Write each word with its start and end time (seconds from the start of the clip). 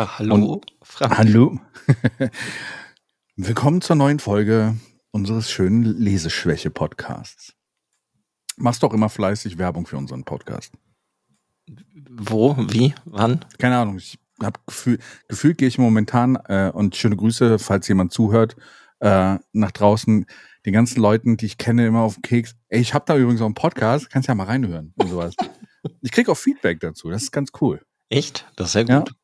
Ach, 0.00 0.20
hallo, 0.20 0.34
Und, 0.36 0.66
Hallo. 1.00 1.58
Willkommen 3.36 3.80
zur 3.80 3.96
neuen 3.96 4.20
Folge 4.20 4.76
unseres 5.10 5.50
schönen 5.50 5.82
Leseschwäche-Podcasts. 5.82 7.54
Machst 8.56 8.84
doch 8.84 8.94
immer 8.94 9.08
fleißig 9.08 9.58
Werbung 9.58 9.88
für 9.88 9.96
unseren 9.96 10.22
Podcast. 10.22 10.72
Wo, 12.08 12.56
wie, 12.56 12.94
wann? 13.06 13.44
Keine 13.58 13.78
Ahnung, 13.78 13.96
ich 13.96 14.20
habe 14.40 14.60
Gefühl, 14.68 15.00
gefühlt 15.26 15.58
gehe 15.58 15.66
ich 15.66 15.78
momentan 15.78 16.36
äh, 16.46 16.70
und 16.72 16.94
schöne 16.94 17.16
Grüße, 17.16 17.58
falls 17.58 17.88
jemand 17.88 18.12
zuhört, 18.12 18.54
äh, 19.00 19.38
nach 19.50 19.72
draußen 19.72 20.26
den 20.64 20.72
ganzen 20.72 21.00
Leuten, 21.00 21.36
die 21.36 21.46
ich 21.46 21.58
kenne, 21.58 21.88
immer 21.88 22.02
auf 22.02 22.14
den 22.14 22.22
Keks. 22.22 22.54
Ey, 22.68 22.80
ich 22.80 22.94
habe 22.94 23.04
da 23.04 23.16
übrigens 23.16 23.40
auch 23.40 23.46
einen 23.46 23.54
Podcast, 23.54 24.10
kannst 24.10 24.28
ja 24.28 24.36
mal 24.36 24.44
reinhören 24.44 24.92
und 24.94 25.08
sowas. 25.08 25.34
ich 26.02 26.12
krieg 26.12 26.28
auch 26.28 26.36
Feedback 26.36 26.78
dazu, 26.78 27.10
das 27.10 27.24
ist 27.24 27.32
ganz 27.32 27.50
cool. 27.60 27.84
Echt? 28.10 28.46
Das 28.54 28.68
ist 28.68 28.72
sehr 28.74 28.84
gut. 28.84 29.08
Ja, 29.08 29.17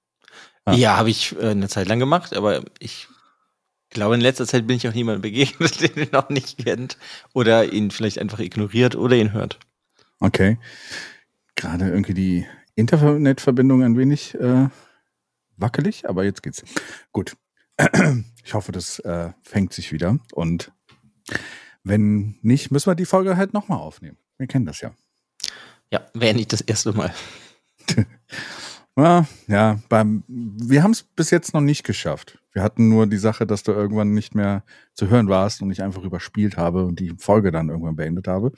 ja 0.73 0.97
habe 0.97 1.11
ich 1.11 1.37
äh, 1.37 1.51
eine 1.51 1.69
Zeit 1.69 1.89
lang 1.89 1.99
gemacht, 1.99 2.35
aber 2.37 2.63
ich 2.79 3.09
glaube, 3.91 4.15
in 4.15 4.21
letzter 4.21 4.47
Zeit 4.47 4.67
bin 4.67 4.77
ich 4.77 4.89
auch 4.89 4.95
niemandem 4.95 5.23
begegnet, 5.23 5.81
den 5.97 6.05
ihr 6.05 6.09
noch 6.13 6.29
nicht 6.29 6.59
kennt 6.59 6.99
oder 7.33 7.73
ihn 7.73 7.91
vielleicht 7.91 8.19
einfach 8.19 8.41
ignoriert 8.41 8.97
oder 8.97 9.17
ihn 9.17 9.33
hört. 9.33 9.59
Okay. 10.21 10.59
Gerade 11.55 11.89
irgendwie 11.89 12.15
die 12.15 12.47
Internetverbindung 12.75 13.83
ein 13.83 13.97
wenig 13.97 14.35
äh, 14.35 14.69
wackelig, 15.57 16.09
aber 16.09 16.25
jetzt 16.25 16.43
geht's. 16.43 16.63
Gut. 17.13 17.37
Ich 18.47 18.53
hoffe, 18.53 18.73
das 18.73 18.99
äh, 18.99 19.33
fängt 19.41 19.73
sich 19.73 19.91
wieder. 19.91 20.19
Und 20.35 20.71
wenn 21.83 22.39
nicht, 22.43 22.71
müssen 22.71 22.91
wir 22.91 22.95
die 22.95 23.07
Folge 23.07 23.39
halt 23.39 23.55
nochmal 23.55 23.79
aufnehmen. 23.79 24.19
Wir 24.37 24.47
kennen 24.47 24.67
das 24.67 24.83
ja. 24.83 24.93
Ja, 25.91 26.07
wäre 26.13 26.35
nicht 26.35 26.53
das 26.53 26.61
erste 26.61 26.93
Mal. 26.93 27.15
ja, 28.97 29.27
ja, 29.49 29.79
beim, 29.89 30.23
wir 30.29 30.83
haben 30.83 30.93
es 30.93 31.03
bis 31.03 31.31
jetzt 31.31 31.55
noch 31.55 31.61
nicht 31.61 31.85
geschafft. 31.85 32.39
Wir 32.53 32.63
hatten 32.63 32.89
nur 32.89 33.07
die 33.07 33.19
Sache, 33.19 33.47
dass 33.47 33.65
du 33.65 33.73
irgendwann 33.73 34.15
nicht 34.15 34.35
mehr 34.35 34.63
zu 34.95 35.09
hören 35.09 35.29
warst 35.29 35.63
und 35.63 35.71
ich 35.73 35.83
einfach 35.83 36.03
überspielt 36.03 36.57
habe 36.57 36.85
und 36.85 37.01
die 37.01 37.15
Folge 37.19 37.51
dann 37.51 37.69
irgendwann 37.69 37.97
beendet 37.97 38.29
habe. 38.29 38.53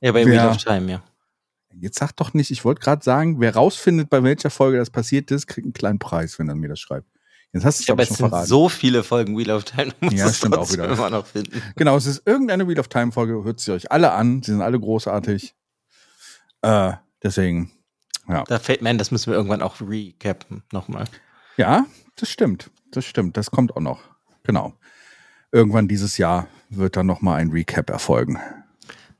Ja, 0.00 0.12
bei 0.12 0.24
Wheel 0.24 0.46
of 0.46 0.56
Time, 0.58 0.90
ja. 0.90 1.02
Jetzt 1.80 1.98
sag 1.98 2.12
doch 2.12 2.34
nicht, 2.34 2.50
ich 2.50 2.64
wollte 2.64 2.80
gerade 2.80 3.04
sagen, 3.04 3.40
wer 3.40 3.54
rausfindet, 3.54 4.10
bei 4.10 4.22
welcher 4.22 4.50
Folge 4.50 4.78
das 4.78 4.90
passiert 4.90 5.30
ist, 5.30 5.46
kriegt 5.46 5.64
einen 5.64 5.72
kleinen 5.72 5.98
Preis, 5.98 6.38
wenn 6.38 6.48
er 6.48 6.54
mir 6.54 6.68
das 6.68 6.80
schreibt. 6.80 7.08
Jetzt 7.52 7.64
hast 7.64 7.80
du 7.80 7.82
ich 7.82 7.90
habe 7.90 8.02
jetzt 8.02 8.16
schon 8.16 8.28
verraten. 8.28 8.46
so 8.46 8.68
viele 8.68 9.02
Folgen 9.02 9.36
Wheel 9.36 9.50
of 9.50 9.64
Time, 9.64 9.92
du 10.00 10.06
musst 10.06 10.16
ja, 10.16 10.32
stimmt 10.32 10.56
auch 10.56 10.70
wieder. 10.70 10.88
immer 10.88 11.10
noch 11.10 11.26
finden. 11.26 11.62
Genau, 11.76 11.96
es 11.96 12.06
ist 12.06 12.22
irgendeine 12.26 12.68
Wheel 12.68 12.78
of 12.78 12.88
Time 12.88 13.10
Folge, 13.10 13.42
hört 13.42 13.60
sie 13.60 13.72
euch 13.72 13.90
alle 13.90 14.12
an, 14.12 14.42
sie 14.42 14.52
sind 14.52 14.60
alle 14.60 14.78
großartig. 14.78 15.54
Äh, 16.62 16.92
deswegen, 17.22 17.70
ja. 18.28 18.44
Da 18.44 18.58
fällt 18.58 18.82
mir 18.82 18.90
ein, 18.90 18.98
das 18.98 19.10
müssen 19.10 19.30
wir 19.30 19.36
irgendwann 19.36 19.62
auch 19.62 19.80
recappen 19.80 20.62
nochmal. 20.72 21.04
Ja, 21.56 21.86
das 22.16 22.30
stimmt, 22.30 22.70
das 22.90 23.04
stimmt, 23.04 23.36
das 23.36 23.50
kommt 23.50 23.76
auch 23.76 23.80
noch. 23.80 24.00
Genau. 24.44 24.74
Irgendwann 25.52 25.88
dieses 25.88 26.18
Jahr 26.18 26.48
wird 26.70 26.96
dann 26.96 27.06
nochmal 27.06 27.40
ein 27.40 27.50
Recap 27.50 27.90
erfolgen. 27.90 28.38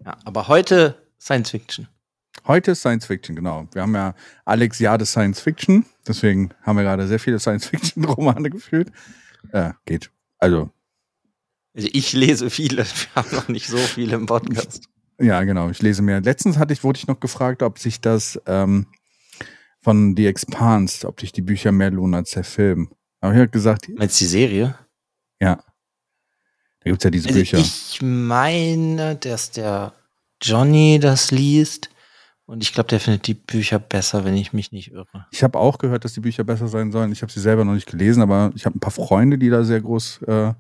Ja, 0.05 0.17
aber 0.25 0.49
heute 0.49 1.03
Science 1.21 1.51
Fiction. 1.51 1.89
Heute 2.47 2.71
ist 2.71 2.81
Science 2.81 3.07
Fiction, 3.07 3.35
genau. 3.35 3.67
Wir 3.73 3.83
haben 3.83 3.95
ja 3.95 4.15
Alex 4.45 4.79
Jahr 4.79 4.97
des 4.99 5.11
Science 5.11 5.41
Fiction, 5.41 5.85
deswegen 6.07 6.51
haben 6.63 6.77
wir 6.77 6.85
gerade 6.85 7.07
sehr 7.07 7.19
viele 7.19 7.39
Science 7.39 7.67
Fiction 7.67 8.05
Romane 8.05 8.51
gefühlt. 8.51 8.91
Äh, 9.53 9.73
geht. 9.85 10.11
Also, 10.39 10.71
Also 11.75 11.89
ich 11.93 12.13
lese 12.13 12.51
viele, 12.51 12.85
wir 12.85 13.15
haben 13.15 13.35
noch 13.35 13.49
nicht 13.49 13.69
so 13.69 13.77
viele 13.79 14.17
im 14.17 14.27
Podcast. 14.27 14.85
ja, 15.21 15.43
genau, 15.45 15.71
ich 15.71 15.83
lese 15.83 16.03
mehr. 16.03 16.21
Letztens 16.21 16.59
hatte 16.59 16.73
ich, 16.73 16.85
wurde 16.85 16.99
ich 16.99 17.07
noch 17.07 17.21
gefragt, 17.21 17.63
ob 17.63 17.79
sich 17.79 18.01
das 18.01 18.41
ähm, 18.47 18.87
von 19.89 20.15
The 20.15 20.27
Expanse, 20.27 21.09
ob 21.09 21.19
sich 21.19 21.33
die 21.33 21.41
Bücher 21.41 21.73
mehr 21.73 21.91
lohnen 21.91 22.15
als 22.15 22.33
der 22.33 22.45
Film. 22.45 22.91
Aber 23.23 23.33
ich 23.33 23.39
habe 23.39 23.49
gesagt, 23.49 23.89
Meinst 23.97 24.21
du 24.21 24.25
die 24.27 24.29
Serie? 24.29 24.75
ja. 25.41 25.57
Da 26.81 26.91
gibt's 26.91 27.05
ja 27.05 27.11
diese 27.11 27.29
Also 27.29 27.39
Bücher. 27.41 27.57
ich 27.57 27.99
meine, 28.03 29.17
dass 29.17 29.51
der 29.51 29.95
Johnny 30.43 30.99
das 31.01 31.31
liest 31.31 31.89
und 32.45 32.63
ich 32.63 32.75
glaube, 32.75 32.91
der 32.91 33.01
findet 33.01 33.27
die 33.29 33.35
Bücher 33.35 33.79
besser, 33.79 34.27
wenn 34.27 34.37
ich 34.37 34.53
mich 34.53 34.73
nicht 34.73 34.93
irre. 34.93 35.27
Ich 35.31 35.43
habe 35.43 35.59
auch 35.59 35.79
gehört, 35.79 36.05
dass 36.05 36.13
die 36.13 36.21
Bücher 36.21 36.45
besser 36.45 36.69
sein 36.69 36.93
sollen. 36.93 37.11
Ich 37.11 37.23
habe 37.23 37.33
sie 37.33 37.41
selber 37.41 37.65
noch 37.65 37.73
nicht 37.75 37.89
gelesen, 37.91 38.23
aber 38.23 38.53
ich 38.55 38.67
habe 38.67 38.77
ein 38.77 38.81
paar 38.81 38.91
Freunde, 38.93 39.39
die 39.39 39.49
da 39.49 39.65
sehr 39.65 39.81
groß 39.81 40.23
äh, 40.23 40.53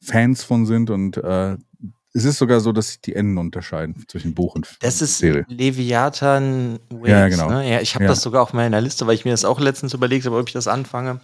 Fans 0.00 0.42
von 0.42 0.66
sind. 0.66 0.90
Und 0.90 1.16
äh, 1.18 1.56
es 2.14 2.24
ist 2.24 2.38
sogar 2.38 2.60
so, 2.60 2.72
dass 2.72 2.88
sich 2.88 3.00
die 3.00 3.14
Enden 3.14 3.36
unterscheiden 3.38 4.04
zwischen 4.08 4.34
Buch 4.34 4.54
und 4.54 4.76
Das 4.80 5.02
ist 5.02 5.18
Serie. 5.18 5.44
Leviathan 5.48 6.78
Waves, 6.90 7.08
Ja, 7.10 7.28
genau. 7.28 7.48
Ne? 7.50 7.70
Ja, 7.70 7.80
ich 7.80 7.94
habe 7.94 8.04
Ja. 8.04 8.10
das 8.10 8.22
sogar 8.22 8.42
auf 8.42 8.52
meiner 8.52 8.80
Liste, 8.80 9.06
weil 9.06 9.14
ich 9.16 9.24
mir 9.24 9.32
das 9.32 9.44
auch 9.44 9.60
letztens 9.60 9.92
überlegt 9.94 10.24
habe, 10.24 10.36
ob 10.38 10.48
ich 10.48 10.52
das 10.54 10.68
anfange. 10.68 11.20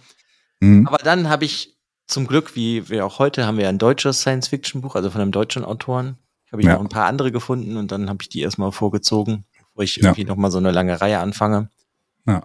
Mhm. 0.59 0.85
Aber 0.87 0.97
dann 0.97 1.29
habe 1.29 1.45
ich 1.45 1.77
zum 2.07 2.27
Glück, 2.27 2.55
wie 2.55 2.89
wir 2.89 3.05
auch 3.05 3.19
heute, 3.19 3.45
haben 3.47 3.57
wir 3.57 3.69
ein 3.69 3.77
deutsches 3.77 4.19
Science-Fiction-Buch, 4.21 4.95
also 4.95 5.09
von 5.09 5.21
einem 5.21 5.31
deutschen 5.31 5.63
Autoren. 5.63 6.17
Habe 6.51 6.61
ich 6.61 6.67
Ja. 6.67 6.73
noch 6.73 6.81
ein 6.81 6.89
paar 6.89 7.05
andere 7.07 7.31
gefunden 7.31 7.77
und 7.77 7.91
dann 7.93 8.09
habe 8.09 8.19
ich 8.21 8.27
die 8.29 8.41
erstmal 8.41 8.73
vorgezogen, 8.73 9.45
bevor 9.69 9.83
ich 9.85 9.95
Ja. 9.95 10.03
irgendwie 10.09 10.25
noch 10.25 10.35
mal 10.35 10.51
so 10.51 10.57
eine 10.57 10.71
lange 10.71 10.99
Reihe 10.99 11.19
anfange. 11.19 11.69
Ja. 12.27 12.43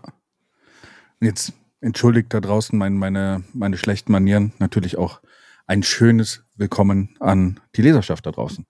Jetzt 1.21 1.53
entschuldigt 1.81 2.33
da 2.33 2.41
draußen 2.41 2.79
mein, 2.79 2.95
meine, 2.95 3.43
meine 3.53 3.77
schlechten 3.77 4.13
Manieren. 4.13 4.53
Natürlich 4.61 4.97
auch 4.97 5.21
ein 5.67 5.83
schönes 5.83 6.45
Willkommen 6.55 7.17
an 7.21 7.61
die 7.75 7.83
Leserschaft 7.83 8.25
da 8.25 8.31
draußen. 8.31 8.65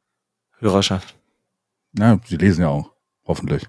Hörerschaft. 0.59 1.17
Ja, 1.93 2.19
sie 2.25 2.37
lesen 2.37 2.63
ja 2.63 2.69
auch, 2.69 2.93
hoffentlich. 3.25 3.67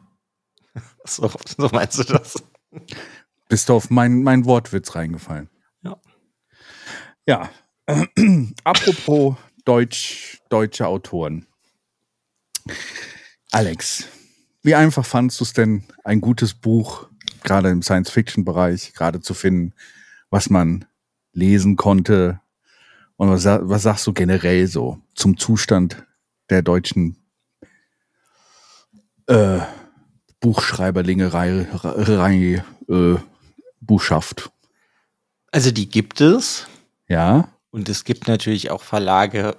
So, 1.05 1.31
so 1.57 1.69
meinst 1.71 1.97
du 1.97 2.03
das? 2.03 2.35
Bist 3.47 3.69
du 3.69 3.73
auf 3.73 3.89
mein, 3.89 4.23
mein 4.23 4.43
Wortwitz 4.45 4.93
reingefallen? 4.93 5.49
Ja. 5.81 5.99
Ja. 7.25 7.49
Apropos 8.65 9.37
Deutsch, 9.63 10.39
deutsche 10.49 10.85
Autoren. 10.85 11.47
Alex, 13.51 14.09
wie 14.61 14.75
einfach 14.75 15.05
fandst 15.05 15.39
du 15.39 15.45
es 15.45 15.53
denn, 15.53 15.85
ein 16.03 16.19
gutes 16.19 16.53
Buch, 16.53 17.09
gerade 17.43 17.69
im 17.69 17.81
Science-Fiction-Bereich, 17.81 18.93
gerade 18.93 19.21
zu 19.21 19.33
finden, 19.33 19.73
was 20.29 20.49
man 20.49 20.85
lesen 21.31 21.77
konnte? 21.77 22.41
Und 23.17 23.29
was, 23.29 23.45
was 23.45 23.83
sagst 23.83 24.07
du 24.07 24.13
generell 24.13 24.67
so 24.67 24.99
zum 25.15 25.37
Zustand 25.37 26.05
der 26.49 26.61
deutschen 26.61 27.17
äh, 29.27 29.59
Buchschreiberlingerei, 30.39 31.67
Rei, 31.73 32.63
äh, 32.87 33.15
Buchschaft? 33.81 34.51
Also 35.51 35.71
die 35.71 35.89
gibt 35.89 36.21
es. 36.21 36.67
Ja, 37.07 37.49
und 37.71 37.89
es 37.89 38.03
gibt 38.03 38.27
natürlich 38.27 38.71
auch 38.71 38.81
Verlage, 38.81 39.55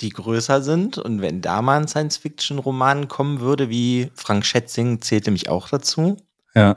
die 0.00 0.10
größer 0.10 0.62
sind. 0.62 0.98
Und 0.98 1.20
wenn 1.20 1.40
da 1.40 1.62
mal 1.62 1.80
ein 1.80 1.88
Science-Fiction-Roman 1.88 3.08
kommen 3.08 3.40
würde, 3.40 3.70
wie 3.70 4.10
Frank 4.14 4.44
Schätzing 4.44 5.00
zählt 5.00 5.26
nämlich 5.26 5.48
auch 5.48 5.68
dazu, 5.68 6.16
ja, 6.54 6.76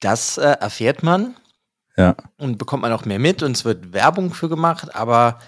das 0.00 0.38
äh, 0.38 0.56
erfährt 0.60 1.02
man 1.02 1.36
ja, 1.98 2.14
und 2.38 2.56
bekommt 2.58 2.82
man 2.82 2.92
auch 2.92 3.04
mehr 3.04 3.18
mit 3.18 3.42
und 3.42 3.56
es 3.56 3.64
wird 3.64 3.92
Werbung 3.92 4.32
für 4.32 4.48
gemacht, 4.48 4.94
aber 4.94 5.38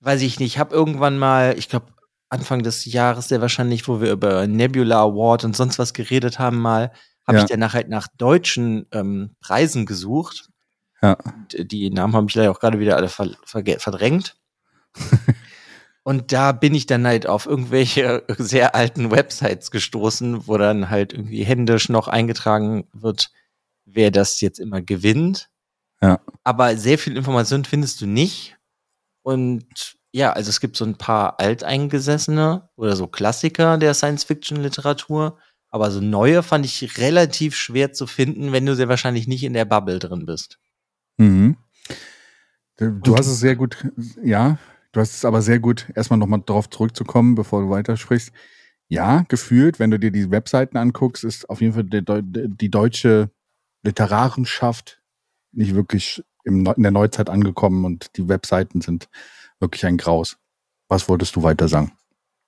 weiß 0.00 0.22
ich 0.22 0.40
nicht, 0.40 0.54
ich 0.54 0.58
habe 0.58 0.74
irgendwann 0.74 1.18
mal, 1.18 1.56
ich 1.58 1.68
glaube 1.68 1.86
Anfang 2.30 2.62
des 2.62 2.84
Jahres, 2.86 3.28
der 3.28 3.40
wahrscheinlich, 3.40 3.86
wo 3.86 4.00
wir 4.00 4.10
über 4.10 4.46
Nebula 4.46 5.00
Award 5.02 5.44
und 5.44 5.54
sonst 5.54 5.78
was 5.78 5.92
geredet 5.94 6.38
haben, 6.38 6.58
mal, 6.58 6.90
habe 7.26 7.38
Ja. 7.38 7.44
ich 7.44 7.50
danach 7.50 7.74
halt 7.74 7.88
nach 7.88 8.08
deutschen 8.18 8.86
ähm, 8.92 9.36
Preisen 9.40 9.86
gesucht. 9.86 10.48
Ja. 11.00 11.16
Die 11.56 11.90
Namen 11.90 12.14
habe 12.14 12.26
ich 12.28 12.34
leider 12.34 12.50
auch 12.50 12.60
gerade 12.60 12.80
wieder 12.80 12.96
alle 12.96 13.08
ver 13.08 13.30
verdrängt. 13.44 14.36
und 16.02 16.32
da 16.32 16.52
bin 16.52 16.74
ich 16.74 16.86
dann 16.86 17.06
halt 17.06 17.26
auf 17.26 17.46
irgendwelche 17.46 18.24
sehr 18.38 18.74
alten 18.74 19.10
Websites 19.10 19.70
gestoßen, 19.70 20.46
wo 20.46 20.56
dann 20.58 20.90
halt 20.90 21.12
irgendwie 21.12 21.44
händisch 21.44 21.88
noch 21.88 22.08
eingetragen 22.08 22.88
wird, 22.92 23.30
wer 23.84 24.10
das 24.10 24.40
jetzt 24.40 24.58
immer 24.58 24.82
gewinnt. 24.82 25.50
Ja. 26.04 26.20
Aber 26.42 26.76
sehr 26.76 26.98
viel 26.98 27.16
Information 27.16 27.64
findest 27.64 28.00
du 28.02 28.06
nicht. 28.06 28.58
Und 29.22 29.96
ja, 30.12 30.32
also 30.32 30.50
es 30.50 30.60
gibt 30.60 30.76
so 30.76 30.84
ein 30.84 30.96
paar 30.96 31.40
alteingesessene 31.40 32.68
oder 32.76 32.94
so 32.94 33.06
Klassiker 33.06 33.78
der 33.78 33.94
Science-Fiction-Literatur. 33.94 35.38
Aber 35.70 35.90
so 35.90 36.00
neue 36.00 36.42
fand 36.42 36.66
ich 36.66 36.98
relativ 36.98 37.56
schwer 37.56 37.94
zu 37.94 38.06
finden, 38.06 38.52
wenn 38.52 38.66
du 38.66 38.76
sehr 38.76 38.88
wahrscheinlich 38.88 39.26
nicht 39.26 39.44
in 39.44 39.54
der 39.54 39.64
Bubble 39.64 39.98
drin 39.98 40.26
bist. 40.26 40.58
Mhm. 41.16 41.56
Du, 42.76 42.90
du 42.90 43.16
hast 43.16 43.26
es 43.26 43.40
sehr 43.40 43.56
gut, 43.56 43.86
ja, 44.22 44.58
du 44.92 45.00
hast 45.00 45.14
es 45.14 45.24
aber 45.24 45.42
sehr 45.42 45.58
gut, 45.58 45.86
erstmal 45.94 46.18
nochmal 46.18 46.42
darauf 46.44 46.68
zurückzukommen, 46.68 47.34
bevor 47.34 47.62
du 47.62 47.70
weitersprichst. 47.70 48.30
Ja, 48.88 49.24
gefühlt, 49.28 49.78
wenn 49.78 49.90
du 49.90 49.98
dir 49.98 50.10
die 50.10 50.30
Webseiten 50.30 50.76
anguckst, 50.76 51.24
ist 51.24 51.48
auf 51.48 51.60
jeden 51.60 51.72
Fall 51.72 51.84
die, 51.84 52.04
die 52.48 52.70
deutsche 52.70 53.30
Literarenschaft 53.82 55.00
nicht 55.56 55.74
wirklich 55.74 56.22
im, 56.44 56.66
in 56.76 56.82
der 56.82 56.92
Neuzeit 56.92 57.30
angekommen 57.30 57.84
und 57.84 58.16
die 58.16 58.28
Webseiten 58.28 58.80
sind 58.80 59.08
wirklich 59.60 59.86
ein 59.86 59.96
Graus. 59.96 60.36
Was 60.88 61.08
wolltest 61.08 61.36
du 61.36 61.42
weiter 61.42 61.68
sagen? 61.68 61.92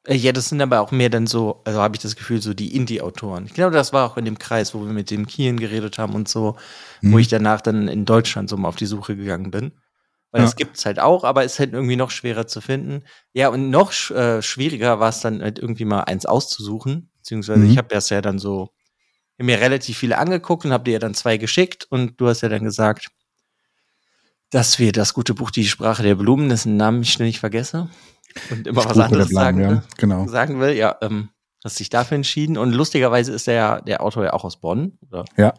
Äh, 0.07 0.15
Ja, 0.17 0.33
das 0.33 0.49
sind 0.51 0.61
aber 0.61 0.81
auch 0.81 0.91
mehr 0.93 1.09
dann 1.11 1.27
so, 1.27 1.63
also 1.65 1.81
habe 1.81 1.97
ich 1.97 2.03
das 2.03 2.17
Gefühl, 2.17 2.43
so 2.43 2.55
die 2.55 2.75
Indie-Autoren. 2.77 3.47
Ich 3.47 3.55
glaube, 3.55 3.75
das 3.75 3.93
war 3.93 4.11
auch 4.11 4.17
in 4.17 4.25
dem 4.25 4.39
Kreis, 4.39 4.75
wo 4.75 4.81
wir 4.85 4.93
mit 4.93 5.11
dem 5.11 5.27
Kien 5.27 5.59
geredet 5.59 5.99
haben 5.99 6.15
und 6.15 6.29
so, 6.29 6.57
wo 7.03 7.09
Mhm. 7.09 7.19
ich 7.19 7.29
danach 7.29 7.61
dann 7.61 7.89
in 7.89 8.05
Deutschland 8.05 8.49
so 8.51 8.57
mal 8.57 8.69
auf 8.69 8.77
die 8.77 8.87
Suche 8.87 9.17
gegangen 9.17 9.51
bin. 9.51 9.73
Weil 10.33 10.43
Ja. 10.43 10.47
das 10.47 10.57
gibt's 10.57 10.85
halt 10.85 10.99
auch, 11.01 11.25
aber 11.25 11.45
ist 11.45 11.59
halt 11.59 11.73
irgendwie 11.73 11.97
noch 11.97 12.11
schwerer 12.11 12.47
zu 12.47 12.61
finden. 12.61 13.05
Ja, 13.33 13.49
und 13.49 13.71
noch 13.71 13.93
äh, 14.11 14.43
schwieriger 14.43 15.01
war 15.01 15.09
es 15.09 15.21
dann 15.21 15.41
halt 15.43 15.59
irgendwie 15.59 15.85
mal 15.87 16.03
eins 16.03 16.27
auszusuchen. 16.27 17.11
Beziehungsweise 17.19 17.65
Mhm. 17.65 17.71
ich 17.71 17.79
habe 17.79 17.89
das 17.89 18.11
ja 18.11 18.21
dann 18.21 18.39
so 18.39 18.71
mir 19.45 19.61
relativ 19.61 19.99
viele 19.99 20.19
angeguckt 20.19 20.65
und 20.65 20.73
habe 20.73 20.85
dir 20.85 20.93
ja 20.93 20.99
dann 20.99 21.15
zwei 21.15 21.37
geschickt 21.37 21.87
und 21.91 22.21
du 22.21 22.29
hast 22.29 22.41
ja 22.41 22.49
dann 22.49 22.65
gesagt, 22.65 23.09
dass 24.51 24.79
wir 24.79 24.93
das 24.93 25.13
gute 25.15 25.35
Buch 25.35 25.51
Die 25.51 25.67
Sprache 25.67 26.03
der 26.03 26.15
Blumen, 26.15 26.49
dessen 26.49 26.77
Namen 26.77 27.03
ich 27.03 27.13
ständig 27.13 27.41
vergesse 27.41 27.91
und 28.51 28.67
immer 28.67 28.77
was 28.79 28.85
Spruch 28.85 28.97
oder 28.97 29.05
anderes 29.07 29.29
sagen 29.31 29.61
ja, 29.61 29.69
will 29.71 29.83
Genau. 29.99 30.27
sagen 30.29 30.61
will, 30.61 30.73
ja, 30.75 30.97
ähm, 31.03 31.29
hast 31.65 31.81
dich 31.81 31.91
dafür 31.91 32.15
entschieden. 32.17 32.57
Und 32.57 32.73
lustigerweise 32.73 33.33
ist 33.33 33.47
der, 33.47 33.83
der 33.83 34.03
Autor 34.03 34.25
ja 34.25 34.33
auch 34.33 34.45
aus 34.45 34.57
Bonn. 34.61 34.99
Oder, 35.11 35.25
Ja. 35.37 35.53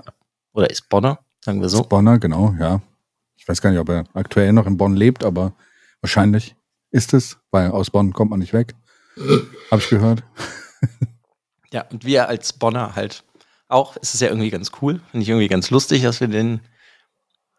oder 0.53 0.69
ist 0.69 0.87
Bonner, 0.89 1.19
sagen 1.43 1.61
wir 1.61 1.69
so. 1.69 1.83
Bonner, 1.83 2.17
genau, 2.17 2.55
ja. 2.59 2.81
Ich 3.35 3.47
weiß 3.47 3.61
gar 3.61 3.69
nicht, 3.71 3.79
ob 3.79 3.89
er 3.89 4.05
aktuell 4.13 4.53
noch 4.53 4.65
in 4.67 4.77
Bonn 4.77 4.95
lebt, 4.95 5.23
aber 5.23 5.53
wahrscheinlich 6.01 6.55
ist 6.91 7.13
es, 7.13 7.37
weil 7.51 7.71
aus 7.71 7.91
Bonn 7.91 8.13
kommt 8.13 8.31
man 8.31 8.39
nicht 8.39 8.53
weg. 8.53 8.73
Habe 9.71 9.81
ich 9.81 9.89
gehört. 9.89 10.23
Ja, 11.71 11.81
und 11.91 12.05
wir 12.05 12.29
als 12.29 12.53
Bonner 12.53 12.95
halt 12.95 13.23
auch. 13.67 13.97
Es 14.01 14.13
ist 14.13 14.21
ja 14.21 14.27
irgendwie 14.29 14.49
ganz 14.49 14.71
cool. 14.81 15.01
Finde 15.11 15.23
ich 15.23 15.29
irgendwie 15.29 15.47
ganz 15.47 15.69
lustig, 15.69 16.01
dass 16.03 16.19
wir 16.21 16.27
den 16.27 16.61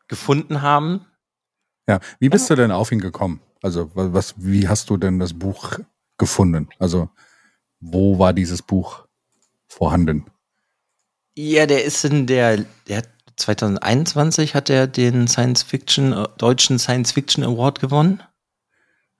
gefunden 0.08 0.62
haben. 0.62 1.04
Ja, 1.88 2.00
wie 2.18 2.28
bist 2.28 2.48
du 2.50 2.54
denn 2.54 2.70
auf 2.70 2.92
ihn 2.92 3.00
gekommen? 3.00 3.40
Also, 3.62 3.94
wa- 3.94 4.12
was, 4.12 4.34
wie 4.38 4.68
hast 4.68 4.90
du 4.90 4.96
denn 4.96 5.18
das 5.18 5.34
Buch 5.34 5.78
gefunden? 6.18 6.68
Also, 6.78 7.10
wo 7.80 8.18
war 8.18 8.32
dieses 8.32 8.62
Buch 8.62 9.06
vorhanden? 9.68 10.26
Ja, 11.36 11.66
der 11.66 11.84
ist 11.84 12.04
in 12.04 12.26
der, 12.26 12.64
der 12.88 12.98
hat 12.98 13.08
2021 13.36 14.54
hat 14.54 14.68
er 14.70 14.86
den 14.86 15.28
Science 15.28 15.62
Fiction, 15.62 16.12
äh, 16.12 16.26
deutschen 16.38 16.78
Science 16.78 17.12
Fiction 17.12 17.44
Award 17.44 17.80
gewonnen. 17.80 18.22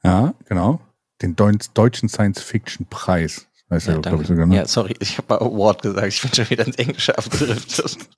Ja, 0.03 0.35
genau. 0.47 0.81
Den 1.23 1.35
Deut 1.35 1.71
deutschen 1.75 2.09
Science-Fiction-Preis. 2.09 3.48
Heißt 3.71 3.87
ja, 3.87 3.95
Ja, 3.95 4.01
glaube 4.01 4.23
ich, 4.23 4.29
sogar, 4.29 4.47
ne? 4.47 4.57
ja, 4.57 4.67
sorry, 4.67 4.95
ich 4.99 5.19
habe 5.19 5.41
Award 5.41 5.83
gesagt. 5.83 6.07
Ich 6.09 6.23
bin 6.23 6.33
schon 6.33 6.49
wieder 6.51 6.67
ins 6.67 6.77
Englische 6.77 7.17
abgedriftet. 7.17 7.99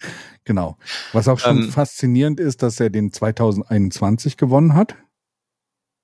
Genau. 0.45 0.79
Was 1.13 1.29
auch 1.29 1.39
schon 1.39 1.65
Ähm, 1.65 1.71
faszinierend 1.71 2.41
ist, 2.41 2.63
dass 2.63 2.81
er 2.81 2.89
den 2.89 3.13
2021 3.13 4.37
gewonnen 4.39 4.75
hat. 4.75 4.97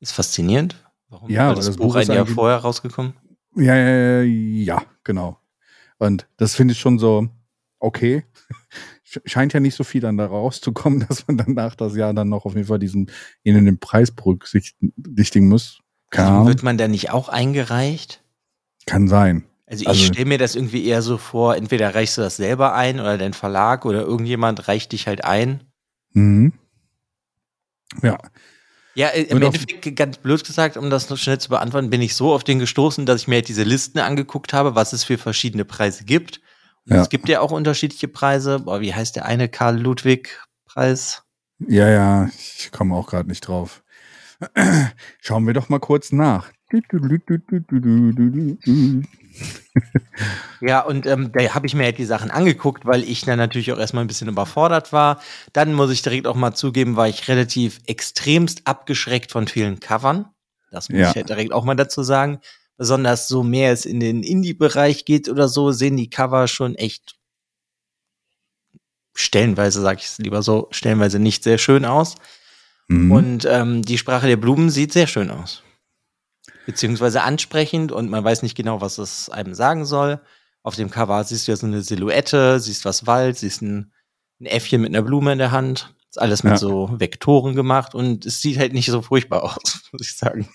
Ist 0.00 0.12
faszinierend. 0.12 0.84
Warum 1.08 1.30
Ja, 1.30 1.48
war 1.48 1.54
das, 1.56 1.66
das 1.66 1.76
Buch 1.78 1.86
Buch 1.94 1.96
ein 1.96 2.06
Jahr 2.12 2.26
vorher 2.26 2.58
rausgekommen? 2.58 3.14
Ja, 3.56 3.74
ja, 3.74 4.22
ja, 4.22 4.82
genau. 5.04 5.40
Und 5.98 6.28
das 6.36 6.54
finde 6.54 6.72
ich 6.72 6.78
schon 6.80 6.98
so, 6.98 7.28
okay. 7.78 8.24
Sch- 9.08 9.22
Scheint 9.24 9.54
ja 9.54 9.60
nicht 9.60 9.74
so 9.74 9.84
viel 9.84 10.02
dann 10.02 10.18
da 10.18 10.26
rauszukommen, 10.26 11.00
dass 11.08 11.26
man 11.26 11.38
danach 11.38 11.74
das 11.74 11.96
Jahr 11.96 12.12
dann 12.12 12.28
noch 12.28 12.44
auf 12.44 12.54
jeden 12.54 12.66
Fall 12.66 12.78
diesen, 12.78 13.10
ihnen 13.42 13.64
den 13.64 13.78
Preis 13.80 14.10
berücksichtigen 14.10 15.48
muss. 15.48 15.80
Also 16.10 16.30
Ahnung. 16.30 16.46
wird 16.48 16.62
man 16.62 16.76
da 16.76 16.88
nicht 16.88 17.10
auch 17.10 17.30
eingereicht? 17.30 18.22
Kann 18.86 19.08
sein. 19.08 19.44
Also 19.66 19.82
ich 19.82 19.88
Also- 19.88 20.04
stelle 20.04 20.26
mir 20.26 20.38
das 20.38 20.54
irgendwie 20.54 20.84
eher 20.86 21.02
so 21.02 21.18
vor, 21.18 21.56
entweder 21.56 21.94
reichst 21.94 22.16
du 22.18 22.22
das 22.22 22.36
selber 22.36 22.74
ein 22.74 23.00
oder 23.00 23.18
dein 23.18 23.32
Verlag 23.32 23.84
oder 23.84 24.02
irgendjemand 24.02 24.68
reicht 24.68 24.92
dich 24.92 25.06
halt 25.08 25.24
ein. 25.24 25.64
Mhm. 26.12 26.52
Ja. 28.02 28.18
Ja, 28.94 29.08
äh, 29.08 29.22
im 29.24 29.42
Endeffekt, 29.42 29.94
ganz 29.96 30.16
blöd 30.18 30.42
gesagt, 30.44 30.76
um 30.76 30.88
das 30.88 31.10
noch 31.10 31.18
schnell 31.18 31.38
zu 31.38 31.50
beantworten, 31.50 31.90
bin 31.90 32.00
ich 32.00 32.14
so 32.14 32.32
auf 32.32 32.44
den 32.44 32.58
gestoßen, 32.58 33.04
dass 33.04 33.22
ich 33.22 33.28
mir 33.28 33.36
halt 33.36 33.48
diese 33.48 33.62
Listen 33.64 33.98
angeguckt 33.98 34.52
habe, 34.54 34.74
was 34.74 34.92
es 34.94 35.04
für 35.04 35.18
verschiedene 35.18 35.64
Preise 35.66 36.04
gibt. 36.04 36.40
Ja. 36.86 37.02
Es 37.02 37.08
gibt 37.10 37.28
ja 37.28 37.40
auch 37.40 37.50
unterschiedliche 37.50 38.08
Preise. 38.08 38.60
Boah, 38.60 38.80
wie 38.80 38.94
heißt 38.94 39.16
der 39.16 39.26
eine 39.26 39.48
Karl 39.48 39.78
Ludwig 39.78 40.40
Preis? 40.64 41.24
Ja, 41.58 41.88
ja, 41.88 42.30
ich 42.38 42.70
komme 42.72 42.94
auch 42.94 43.08
gerade 43.08 43.28
nicht 43.28 43.40
drauf. 43.42 43.82
Schauen 45.20 45.46
wir 45.46 45.54
doch 45.54 45.68
mal 45.68 45.80
kurz 45.80 46.12
nach. 46.12 46.50
Ja, 50.60 50.80
und 50.80 51.06
ähm, 51.06 51.30
da 51.32 51.54
habe 51.54 51.66
ich 51.66 51.74
mir 51.74 51.84
halt 51.84 51.98
die 51.98 52.04
Sachen 52.04 52.30
angeguckt, 52.30 52.86
weil 52.86 53.04
ich 53.04 53.22
dann 53.22 53.38
natürlich 53.38 53.72
auch 53.72 53.78
erstmal 53.78 54.04
ein 54.04 54.06
bisschen 54.08 54.28
überfordert 54.28 54.92
war. 54.92 55.20
Dann 55.52 55.74
muss 55.74 55.90
ich 55.90 56.02
direkt 56.02 56.26
auch 56.26 56.34
mal 56.34 56.54
zugeben, 56.54 56.96
war 56.96 57.08
ich 57.08 57.28
relativ 57.28 57.80
extremst 57.86 58.62
abgeschreckt 58.66 59.32
von 59.32 59.46
vielen 59.46 59.80
Covern. 59.80 60.26
Das 60.70 60.88
muss 60.88 60.98
Ja. 60.98 61.10
ich 61.10 61.16
halt 61.16 61.28
direkt 61.28 61.52
auch 61.52 61.64
mal 61.64 61.74
dazu 61.74 62.02
sagen. 62.02 62.40
Besonders 62.78 63.28
so 63.28 63.42
mehr 63.42 63.72
es 63.72 63.86
in 63.86 64.00
den 64.00 64.22
Indie-Bereich 64.22 65.04
geht 65.04 65.28
oder 65.28 65.48
so, 65.48 65.72
sehen 65.72 65.96
die 65.96 66.10
Cover 66.10 66.48
schon 66.48 66.74
echt 66.74 67.16
stellenweise, 69.14 69.80
sag 69.80 69.98
ich 69.98 70.06
es 70.06 70.18
lieber 70.18 70.42
so, 70.42 70.68
stellenweise 70.70 71.18
nicht 71.18 71.42
sehr 71.42 71.58
schön 71.58 71.84
aus. 71.84 72.16
Mhm. 72.88 73.10
Und 73.12 73.44
ähm, 73.50 73.82
die 73.82 73.98
Sprache 73.98 74.26
der 74.26 74.36
Blumen 74.36 74.70
sieht 74.70 74.92
sehr 74.92 75.06
schön 75.06 75.30
aus. 75.30 75.62
Beziehungsweise 76.66 77.22
ansprechend 77.22 77.92
und 77.92 78.10
man 78.10 78.22
weiß 78.24 78.42
nicht 78.42 78.56
genau, 78.56 78.80
was 78.80 78.98
es 78.98 79.30
einem 79.30 79.54
sagen 79.54 79.84
soll. 79.86 80.20
Auf 80.62 80.74
dem 80.76 80.90
Cover 80.90 81.22
siehst 81.24 81.46
du 81.46 81.52
ja 81.52 81.56
so 81.56 81.66
eine 81.66 81.80
Silhouette, 81.80 82.58
siehst 82.60 82.84
was 82.84 83.06
Wald, 83.06 83.38
siehst 83.38 83.62
ein, 83.62 83.92
ein 84.40 84.46
Äffchen 84.46 84.80
mit 84.82 84.90
einer 84.90 85.02
Blume 85.02 85.32
in 85.32 85.38
der 85.38 85.52
Hand. 85.52 85.94
Ist 86.10 86.20
alles 86.20 86.42
mit 86.42 86.54
Ja. 86.54 86.58
so 86.58 86.90
Vektoren 86.98 87.54
gemacht 87.54 87.94
und 87.94 88.26
es 88.26 88.40
sieht 88.40 88.58
halt 88.58 88.72
nicht 88.72 88.86
so 88.90 89.00
furchtbar 89.00 89.44
aus, 89.44 89.88
muss 89.92 90.02
ich 90.02 90.16
sagen. 90.16 90.48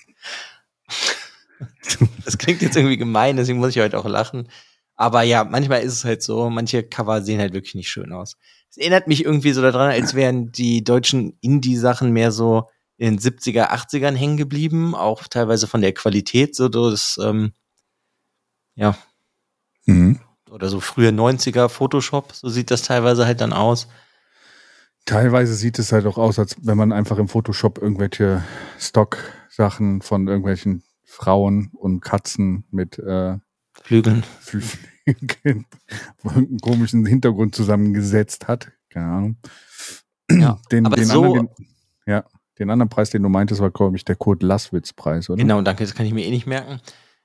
Das 2.25 2.37
klingt 2.37 2.61
jetzt 2.61 2.75
irgendwie 2.75 2.97
gemein, 2.97 3.37
deswegen 3.37 3.59
muss 3.59 3.75
ich 3.75 3.81
heute 3.81 3.97
auch 3.97 4.05
lachen. 4.05 4.49
Aber 4.95 5.21
ja, 5.23 5.43
manchmal 5.43 5.81
ist 5.81 5.93
es 5.93 6.03
halt 6.05 6.21
so, 6.21 6.49
manche 6.49 6.83
Cover 6.83 7.21
sehen 7.21 7.39
halt 7.39 7.53
wirklich 7.53 7.75
nicht 7.75 7.89
schön 7.89 8.11
aus. 8.11 8.37
Es 8.69 8.77
erinnert 8.77 9.07
mich 9.07 9.23
irgendwie 9.25 9.51
so 9.51 9.61
daran, 9.61 9.91
als 9.91 10.13
wären 10.13 10.51
die 10.51 10.83
deutschen 10.83 11.37
Indie-Sachen 11.41 12.11
mehr 12.11 12.31
so 12.31 12.69
in 13.01 13.17
den 13.17 13.19
70er, 13.19 13.71
80ern 13.71 14.13
hängen 14.15 14.37
geblieben, 14.37 14.93
auch 14.93 15.27
teilweise 15.27 15.65
von 15.65 15.81
der 15.81 15.91
Qualität, 15.93 16.55
so 16.55 16.69
das, 16.69 17.19
ähm, 17.21 17.53
ja, 18.75 18.95
Mhm. 19.85 20.19
oder 20.51 20.69
so 20.69 20.79
frühe 20.79 21.09
90er 21.09 21.67
Photoshop, 21.67 22.33
so 22.33 22.47
sieht 22.49 22.69
das 22.69 22.83
teilweise 22.83 23.25
halt 23.25 23.41
dann 23.41 23.53
aus. 23.53 23.87
Teilweise 25.05 25.55
sieht 25.55 25.79
es 25.79 25.91
halt 25.91 26.05
auch 26.05 26.19
aus, 26.19 26.37
als 26.37 26.55
wenn 26.61 26.77
man 26.77 26.91
einfach 26.91 27.17
im 27.17 27.27
Photoshop 27.27 27.79
irgendwelche 27.79 28.43
Stock-Sachen 28.79 30.03
von 30.03 30.27
irgendwelchen 30.27 30.83
Frauen 31.03 31.71
und 31.73 32.01
Katzen 32.01 32.65
mit 32.69 32.99
äh, 32.99 33.37
Flügeln. 33.83 34.23
Flügeln, 34.39 35.65
einen 36.23 36.59
komischen 36.59 37.05
Hintergrund 37.07 37.55
zusammengesetzt 37.55 38.47
hat. 38.47 38.71
Keine 38.89 39.05
Ahnung. 39.07 39.37
Ja, 40.29 40.59
den, 40.71 40.85
aber 40.85 40.97
den 40.97 41.05
so- 41.05 41.23
anderen, 41.23 41.49
den, 41.57 41.67
ja, 42.05 42.23
den 42.61 42.69
anderen 42.69 42.89
Preis, 42.89 43.09
den 43.09 43.23
du 43.23 43.29
meintest, 43.29 43.61
war, 43.61 43.71
glaube 43.71 43.97
ich, 43.97 44.05
der 44.05 44.15
Kurt 44.15 44.43
Laswitz-Preis, 44.43 45.29
oder? 45.29 45.37
Genau, 45.37 45.61
danke, 45.61 45.83
das 45.83 45.93
kann 45.93 46.05
ich 46.05 46.13
mir 46.13 46.25
eh 46.25 46.31
nicht 46.31 46.47
merken. 46.47 46.79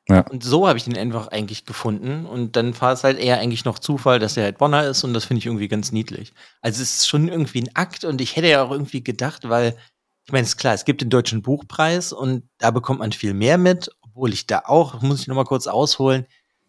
Ja. 0.09 0.21
Und 0.21 0.45
so 0.45 0.69
habe 0.69 0.79
ich 0.79 0.85
den 0.85 0.97
einfach 0.97 1.29
eigentlich 1.29 1.65
gefunden. 1.65 2.27
Und 2.27 2.57
dann 2.57 2.81
war 2.81 2.93
es 2.93 3.03
halt 3.05 3.19
eher 3.19 3.39
eigentlich 3.39 3.65
noch 3.65 3.79
Zufall, 3.79 4.19
dass 4.19 4.37
er 4.37 4.45
halt 4.45 4.59
Bonner 4.59 4.85
ist 4.85 5.03
und 5.05 5.13
das 5.15 5.25
finde 5.25 5.41
ich 5.41 5.47
irgendwie 5.47 5.69
ganz 5.69 5.93
niedlich. 5.93 6.33
Also 6.61 6.83
es 6.83 6.99
ist 6.99 7.09
schon 7.09 7.29
irgendwie 7.29 7.63
ein 7.63 7.75
Akt 7.75 8.05
und 8.05 8.21
ich 8.21 8.37
hätte 8.37 8.49
ja 8.49 8.63
auch 8.63 8.71
irgendwie 8.71 9.03
gedacht, 9.03 9.49
weil, 9.49 9.77
ich 10.25 10.33
meine, 10.33 10.45
ist 10.45 10.59
klar, 10.59 10.75
es 10.75 10.85
gibt 10.85 11.01
den 11.01 11.11
Deutschen 11.11 11.43
Buchpreis 11.43 12.13
und 12.13 12.45
da 12.59 12.71
bekommt 12.71 13.01
man 13.01 13.13
viel 13.13 13.35
mehr 13.35 13.59
mit, 13.59 13.91
obwohl 14.03 14.33
ich 14.33 14.47
da 14.47 14.63
auch, 14.65 15.03
muss 15.03 15.21
ich 15.21 15.27
nochmal 15.27 15.45
kurz 15.45 15.67
ausholen, 15.67 16.27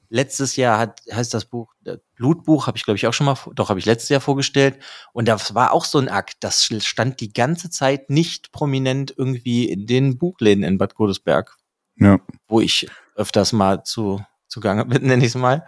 letztes 0.10 0.56
Jahr 0.56 0.78
hat, 0.80 1.02
heißt 1.12 1.34
das 1.34 1.46
Buch, 1.46 1.74
äh, 1.86 1.98
Blutbuch, 2.16 2.68
habe 2.68 2.78
ich 2.78 2.84
glaube 2.84 2.98
ich 2.98 3.08
auch 3.08 3.14
schon 3.14 3.26
mal, 3.26 3.38
doch 3.56 3.70
habe 3.70 3.80
ich 3.80 3.86
letztes 3.86 4.10
Jahr 4.10 4.22
vorgestellt 4.22 4.80
und 5.14 5.28
das 5.28 5.54
war 5.56 5.74
auch 5.74 5.86
so 5.86 5.98
ein 6.00 6.10
Akt, 6.10 6.38
das 6.42 6.66
stand 6.66 7.20
die 7.20 7.34
ganze 7.34 7.70
Zeit 7.70 8.10
nicht 8.10 8.52
prominent 8.52 9.14
irgendwie 9.18 9.70
in 9.70 9.86
den 9.88 10.18
Buchläden 10.18 10.64
in 10.64 10.78
Bad 10.78 10.96
Godesberg 10.96 11.58
Ja. 11.96 12.20
wo 12.48 12.62
ich 12.62 12.88
öfters 13.16 13.54
mal 13.54 13.84
zu 13.84 14.24
zugange 14.48 14.86
bin, 14.86 15.04
nenne 15.08 15.24
ich 15.24 15.30
es 15.30 15.36
mal. 15.36 15.66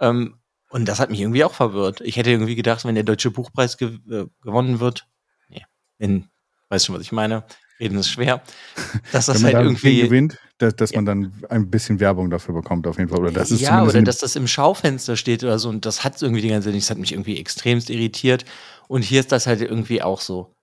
Ähm, 0.00 0.36
und 0.70 0.86
das 0.86 1.00
hat 1.00 1.10
mich 1.10 1.20
irgendwie 1.20 1.44
auch 1.44 1.54
verwirrt. 1.54 2.00
Ich 2.00 2.16
hätte 2.16 2.30
irgendwie 2.30 2.54
gedacht, 2.54 2.84
wenn 2.84 2.94
der 2.94 3.04
Deutsche 3.04 3.30
Buchpreis 3.30 3.76
ge 3.76 3.98
äh, 4.08 4.26
gewonnen 4.40 4.78
wird, 4.80 5.08
nee, 5.48 5.64
wenn, 5.98 6.30
weißt 6.68 6.86
schon, 6.86 6.94
was 6.94 7.02
ich 7.02 7.12
meine, 7.12 7.44
reden 7.80 7.98
ist 7.98 8.08
schwer, 8.10 8.42
dass 9.12 9.26
das 9.26 9.42
halt 9.42 9.54
irgendwie. 9.54 10.02
gewinnt, 10.02 10.38
dass, 10.58 10.76
dass 10.76 10.90
Ja. 10.92 10.98
man 10.98 11.06
dann 11.06 11.32
ein 11.48 11.70
bisschen 11.70 11.98
Werbung 12.00 12.30
dafür 12.30 12.54
bekommt, 12.54 12.86
auf 12.86 12.98
jeden 12.98 13.08
Fall. 13.08 13.20
Oder 13.20 13.32
das 13.32 13.50
ist 13.50 13.60
ja, 13.60 13.82
oder 13.82 14.02
dass 14.02 14.18
das 14.18 14.36
im 14.36 14.46
Schaufenster 14.46 15.16
steht 15.16 15.42
oder 15.42 15.58
so. 15.58 15.68
Und 15.68 15.86
das 15.86 16.04
hat 16.04 16.20
irgendwie 16.20 16.42
die 16.42 16.48
ganze 16.48 16.68
Zeit 16.68 16.74
nicht. 16.74 16.84
Das 16.84 16.90
hat 16.90 16.98
mich 16.98 17.12
irgendwie 17.12 17.38
extremst 17.38 17.90
irritiert. 17.90 18.44
Und 18.88 19.02
hier 19.02 19.20
ist 19.20 19.32
das 19.32 19.46
halt 19.46 19.60
irgendwie 19.60 20.02
auch 20.02 20.20
so. 20.20 20.54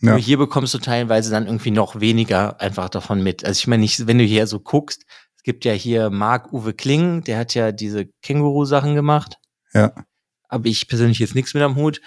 Ja. 0.00 0.10
Nur 0.10 0.18
hier 0.18 0.38
bekommst 0.38 0.74
du 0.74 0.78
teilweise 0.78 1.30
dann 1.30 1.46
irgendwie 1.46 1.70
noch 1.70 2.00
weniger 2.00 2.60
einfach 2.60 2.88
davon 2.88 3.22
mit. 3.22 3.44
Also 3.44 3.58
ich 3.58 3.66
meine, 3.66 3.80
nicht, 3.82 4.06
wenn 4.06 4.18
du 4.18 4.24
hier 4.24 4.46
so 4.46 4.58
guckst, 4.60 5.04
es 5.36 5.42
gibt 5.42 5.64
ja 5.64 5.72
hier 5.72 6.10
Marc-Uwe 6.10 6.72
Kling, 6.74 7.22
der 7.24 7.38
hat 7.38 7.54
ja 7.54 7.70
diese 7.72 8.06
Känguru-Sachen 8.22 8.94
gemacht. 8.94 9.36
Ja. 9.72 9.92
Aber 10.48 10.66
ich 10.66 10.88
persönlich 10.88 11.18
jetzt 11.18 11.34
nichts 11.34 11.54
mit 11.54 11.62
am 11.62 11.76
Hut. 11.76 12.00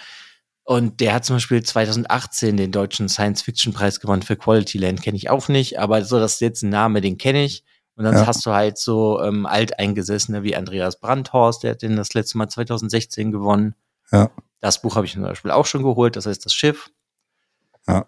Und 0.70 1.00
der 1.00 1.14
hat 1.14 1.24
zum 1.24 1.36
Beispiel 1.36 1.62
2018 1.62 2.58
den 2.58 2.72
deutschen 2.72 3.08
Science-Fiction-Preis 3.08 4.00
gewonnen 4.00 4.20
für 4.20 4.36
Quality 4.36 4.76
Land, 4.76 5.00
kenne 5.00 5.16
ich 5.16 5.30
auch 5.30 5.48
nicht, 5.48 5.78
aber 5.78 6.04
so, 6.04 6.18
das 6.20 6.34
ist 6.34 6.40
jetzt 6.42 6.62
ein 6.62 6.68
Name, 6.68 7.00
den 7.00 7.16
kenne 7.16 7.42
ich. 7.42 7.64
Und 7.96 8.04
dann 8.04 8.14
Ja. 8.14 8.26
hast 8.26 8.44
du 8.44 8.50
halt 8.50 8.76
so 8.76 9.18
ähm, 9.22 9.46
Alteingesessene 9.46 10.42
wie 10.42 10.54
Andreas 10.54 11.00
Brandhorst, 11.00 11.62
der 11.62 11.70
hat 11.70 11.80
den 11.80 11.96
das 11.96 12.12
letzte 12.12 12.36
Mal 12.36 12.48
2016 12.50 13.32
gewonnen. 13.32 13.76
Ja. 14.12 14.30
Das 14.60 14.82
Buch 14.82 14.94
habe 14.96 15.06
ich 15.06 15.14
zum 15.14 15.22
Beispiel 15.22 15.52
auch 15.52 15.64
schon 15.64 15.82
geholt, 15.82 16.16
das 16.16 16.26
heißt 16.26 16.44
das 16.44 16.52
Schiff. 16.52 16.90
Ja. 17.86 18.04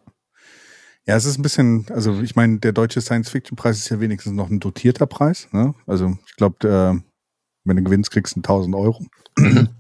Ja, 1.07 1.17
es 1.17 1.25
ist 1.25 1.39
ein 1.39 1.43
bisschen, 1.43 1.87
also 1.89 2.21
ich 2.21 2.37
meine, 2.37 2.59
der 2.59 2.73
deutsche 2.73 3.01
Science-Fiction-Preis 3.01 3.79
ist 3.79 3.89
ja 3.89 4.01
wenigstens 4.01 4.35
noch 4.35 4.51
ein 4.51 4.61
dotierter 4.61 5.07
Preis. 5.07 5.49
Ne? 5.53 5.75
Also 5.87 6.19
ich 6.27 6.37
glaube, 6.37 7.03
wenn 7.65 7.77
du 7.77 7.83
gewinnst, 7.83 8.11
kriegst 8.11 8.37
du 8.37 8.41
1000 8.41 8.75
Euro. 8.77 9.07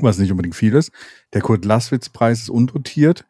Was 0.00 0.18
nicht 0.18 0.30
unbedingt 0.30 0.54
viel 0.54 0.74
ist. 0.74 0.92
Der 1.32 1.40
Kurt 1.40 1.64
Laswitz-Preis 1.64 2.40
ist 2.40 2.50
undotiert. 2.50 3.26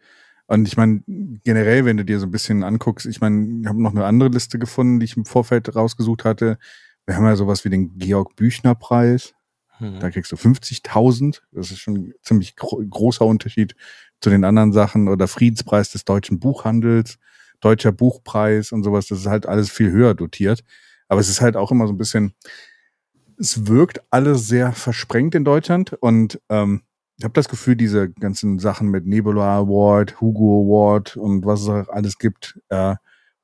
Und 0.47 0.67
ich 0.67 0.77
meine, 0.77 1.03
generell, 1.45 1.85
wenn 1.85 1.99
du 1.99 2.05
dir 2.05 2.19
so 2.19 2.27
ein 2.27 2.31
bisschen 2.31 2.65
anguckst, 2.65 3.07
ich 3.07 3.21
meine, 3.21 3.61
ich 3.61 3.67
habe 3.67 3.83
noch 3.83 3.91
eine 3.91 4.07
andere 4.07 4.31
Liste 4.31 4.59
gefunden, 4.59 4.99
die 4.99 5.05
ich 5.05 5.17
im 5.17 5.27
Vorfeld 5.27 5.75
rausgesucht 5.77 6.25
hatte. 6.25 6.59
Wir 7.05 7.17
haben 7.17 7.25
ja 7.25 7.37
sowas 7.37 7.65
wie 7.65 7.71
den 7.71 7.99
Georg-Büchner-Preis. 7.99 9.35
Hm. 9.79 10.01
Da 10.01 10.11
kriegst 10.11 10.33
du 10.33 10.37
50.000. 10.37 11.43
Das 11.53 11.71
ist 11.71 11.81
schon 11.81 11.95
ein 11.97 12.15
ziemlich 12.23 12.57
gro 12.57 12.83
großer 12.89 13.27
Unterschied 13.27 13.75
zu 14.21 14.31
den 14.31 14.45
anderen 14.45 14.73
Sachen. 14.73 15.09
Oder 15.09 15.29
Friedenspreis 15.29 15.93
des 15.93 16.05
deutschen 16.05 16.41
Buchhandels, 16.41 17.19
deutscher 17.61 17.93
Buchpreis 17.93 18.73
und 18.73 18.85
sowas. 18.85 19.07
Das 19.07 19.19
ist 19.19 19.27
halt 19.27 19.47
alles 19.47 19.71
viel 19.71 19.91
höher 19.91 20.15
dotiert. 20.15 20.65
Aber 21.09 21.21
es 21.21 21.29
ist 21.29 21.43
halt 21.43 21.57
auch 21.57 21.71
immer 21.71 21.87
so 21.87 21.93
ein 21.93 21.99
bisschen, 21.99 22.33
es 23.39 23.67
wirkt 23.67 24.01
alles 24.11 24.49
sehr 24.49 24.73
versprengt 24.73 25.35
in 25.35 25.45
Deutschland. 25.45 25.93
Und 26.01 26.41
ähm, 26.49 26.83
ich 27.17 27.25
habe 27.25 27.35
das 27.35 27.49
Gefühl, 27.49 27.77
diese 27.77 28.11
ganzen 28.11 28.59
Sachen 28.59 28.89
mit 28.89 29.07
Nebula 29.07 29.59
Award, 29.59 30.21
Hugo 30.21 30.65
Award 30.65 31.17
und 31.17 31.45
was 31.45 31.63
es 31.63 31.69
auch 31.69 31.89
alles 31.89 32.19
gibt, 32.19 32.61
äh, 32.69 32.95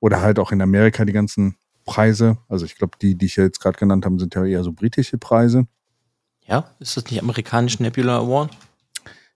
oder 0.01 0.21
halt 0.21 0.39
auch 0.39 0.53
in 0.53 0.61
Amerika 0.61 1.05
die 1.05 1.13
ganzen 1.13 1.57
Preise. 1.85 2.39
Also 2.49 2.67
ich 2.67 2.77
glaube, 2.77 2.97
die, 3.01 3.15
die 3.15 3.27
ich 3.27 3.37
jetzt 3.37 3.61
gerade 3.61 3.79
genannt 3.79 4.05
habe, 4.05 4.19
sind 4.19 4.35
ja 4.35 4.45
eher 4.45 4.63
so 4.63 4.73
britische 4.73 5.19
Preise. 5.19 5.67
Ja, 6.47 6.71
ist 6.79 6.97
das 6.97 7.05
nicht 7.07 7.23
amerikanisch 7.23 7.81
Nebula 7.81 8.19
Award? 8.19 8.57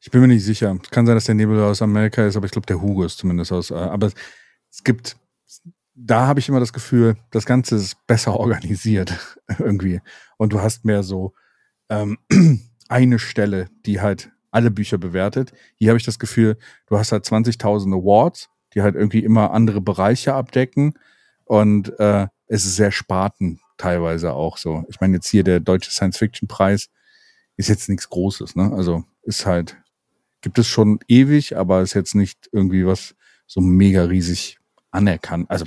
Ich 0.01 0.11
bin 0.11 0.21
mir 0.21 0.29
nicht 0.29 0.45
sicher. 0.45 0.79
Es 0.83 0.91
kann 0.91 1.07
sein, 1.07 1.17
dass 1.17 1.25
der 1.25 1.35
Nebel 1.35 1.61
aus 1.61 1.83
Amerika 1.83 2.25
ist, 2.25 2.37
aber 2.37 2.47
ich 2.47 2.53
glaube, 2.53 2.67
der 2.67 2.81
Hugo 2.81 3.05
ist 3.05 3.19
zumindest 3.19 3.51
aus. 3.53 3.71
Äh, 3.71 3.75
aber 3.75 4.13
es 4.71 4.85
gibt, 4.85 5.17
da 6.01 6.27
habe 6.27 6.41
ich 6.41 6.49
immer 6.49 6.61
das 6.61 6.73
Gefühl, 6.73 7.17
das 7.31 7.45
Ganze 7.45 7.77
ist 7.77 8.07
besser 8.07 8.39
organisiert 8.39 9.13
irgendwie. 9.59 10.01
Und 10.37 10.53
du 10.53 10.61
hast 10.61 10.85
mehr 10.85 11.03
so 11.03 11.35
ähm, 11.89 12.19
eine 12.89 13.19
Stelle, 13.19 13.69
die 13.85 14.01
halt 14.01 14.31
alle 14.51 14.71
Bücher 14.71 14.99
bewertet. 14.99 15.53
Hier 15.75 15.91
habe 15.91 15.99
ich 15.99 16.05
das 16.05 16.19
Gefühl, 16.19 16.57
du 16.87 16.99
hast 16.99 17.13
halt 17.13 17.25
20.000 17.25 17.93
Awards, 17.95 18.49
die 18.75 18.83
halt 18.83 18.95
irgendwie 18.95 19.25
immer 19.25 19.51
andere 19.51 19.81
Bereiche 19.81 20.35
abdecken. 20.35 20.95
Und 21.45 21.99
äh, 21.99 22.29
es 22.47 22.65
ist 22.65 22.77
sehr 22.77 22.93
Sparten 22.93 23.61
teilweise 23.77 24.33
auch 24.33 24.57
so. 24.57 24.85
Ich 24.89 25.01
meine, 25.01 25.15
jetzt 25.17 25.29
hier 25.29 25.45
der 25.45 25.61
Deutsche 25.61 25.91
Science-Fiction-Preis 25.91 26.89
ist 27.57 27.69
jetzt 27.69 27.89
nichts 27.89 28.09
Großes, 28.09 28.57
ne? 28.57 28.73
Also 28.73 29.05
ist 29.23 29.47
halt, 29.47 29.77
gibt 30.41 30.59
es 30.59 30.69
schon 30.69 31.01
ewig, 31.09 31.57
aber 31.57 31.83
ist 31.83 31.95
jetzt 31.95 32.15
nicht 32.15 32.49
irgendwie 32.53 32.87
was 32.87 33.15
so 33.47 33.61
mega 33.61 34.05
riesig 34.05 34.59
anerkannt. 34.91 35.51
Also 35.51 35.67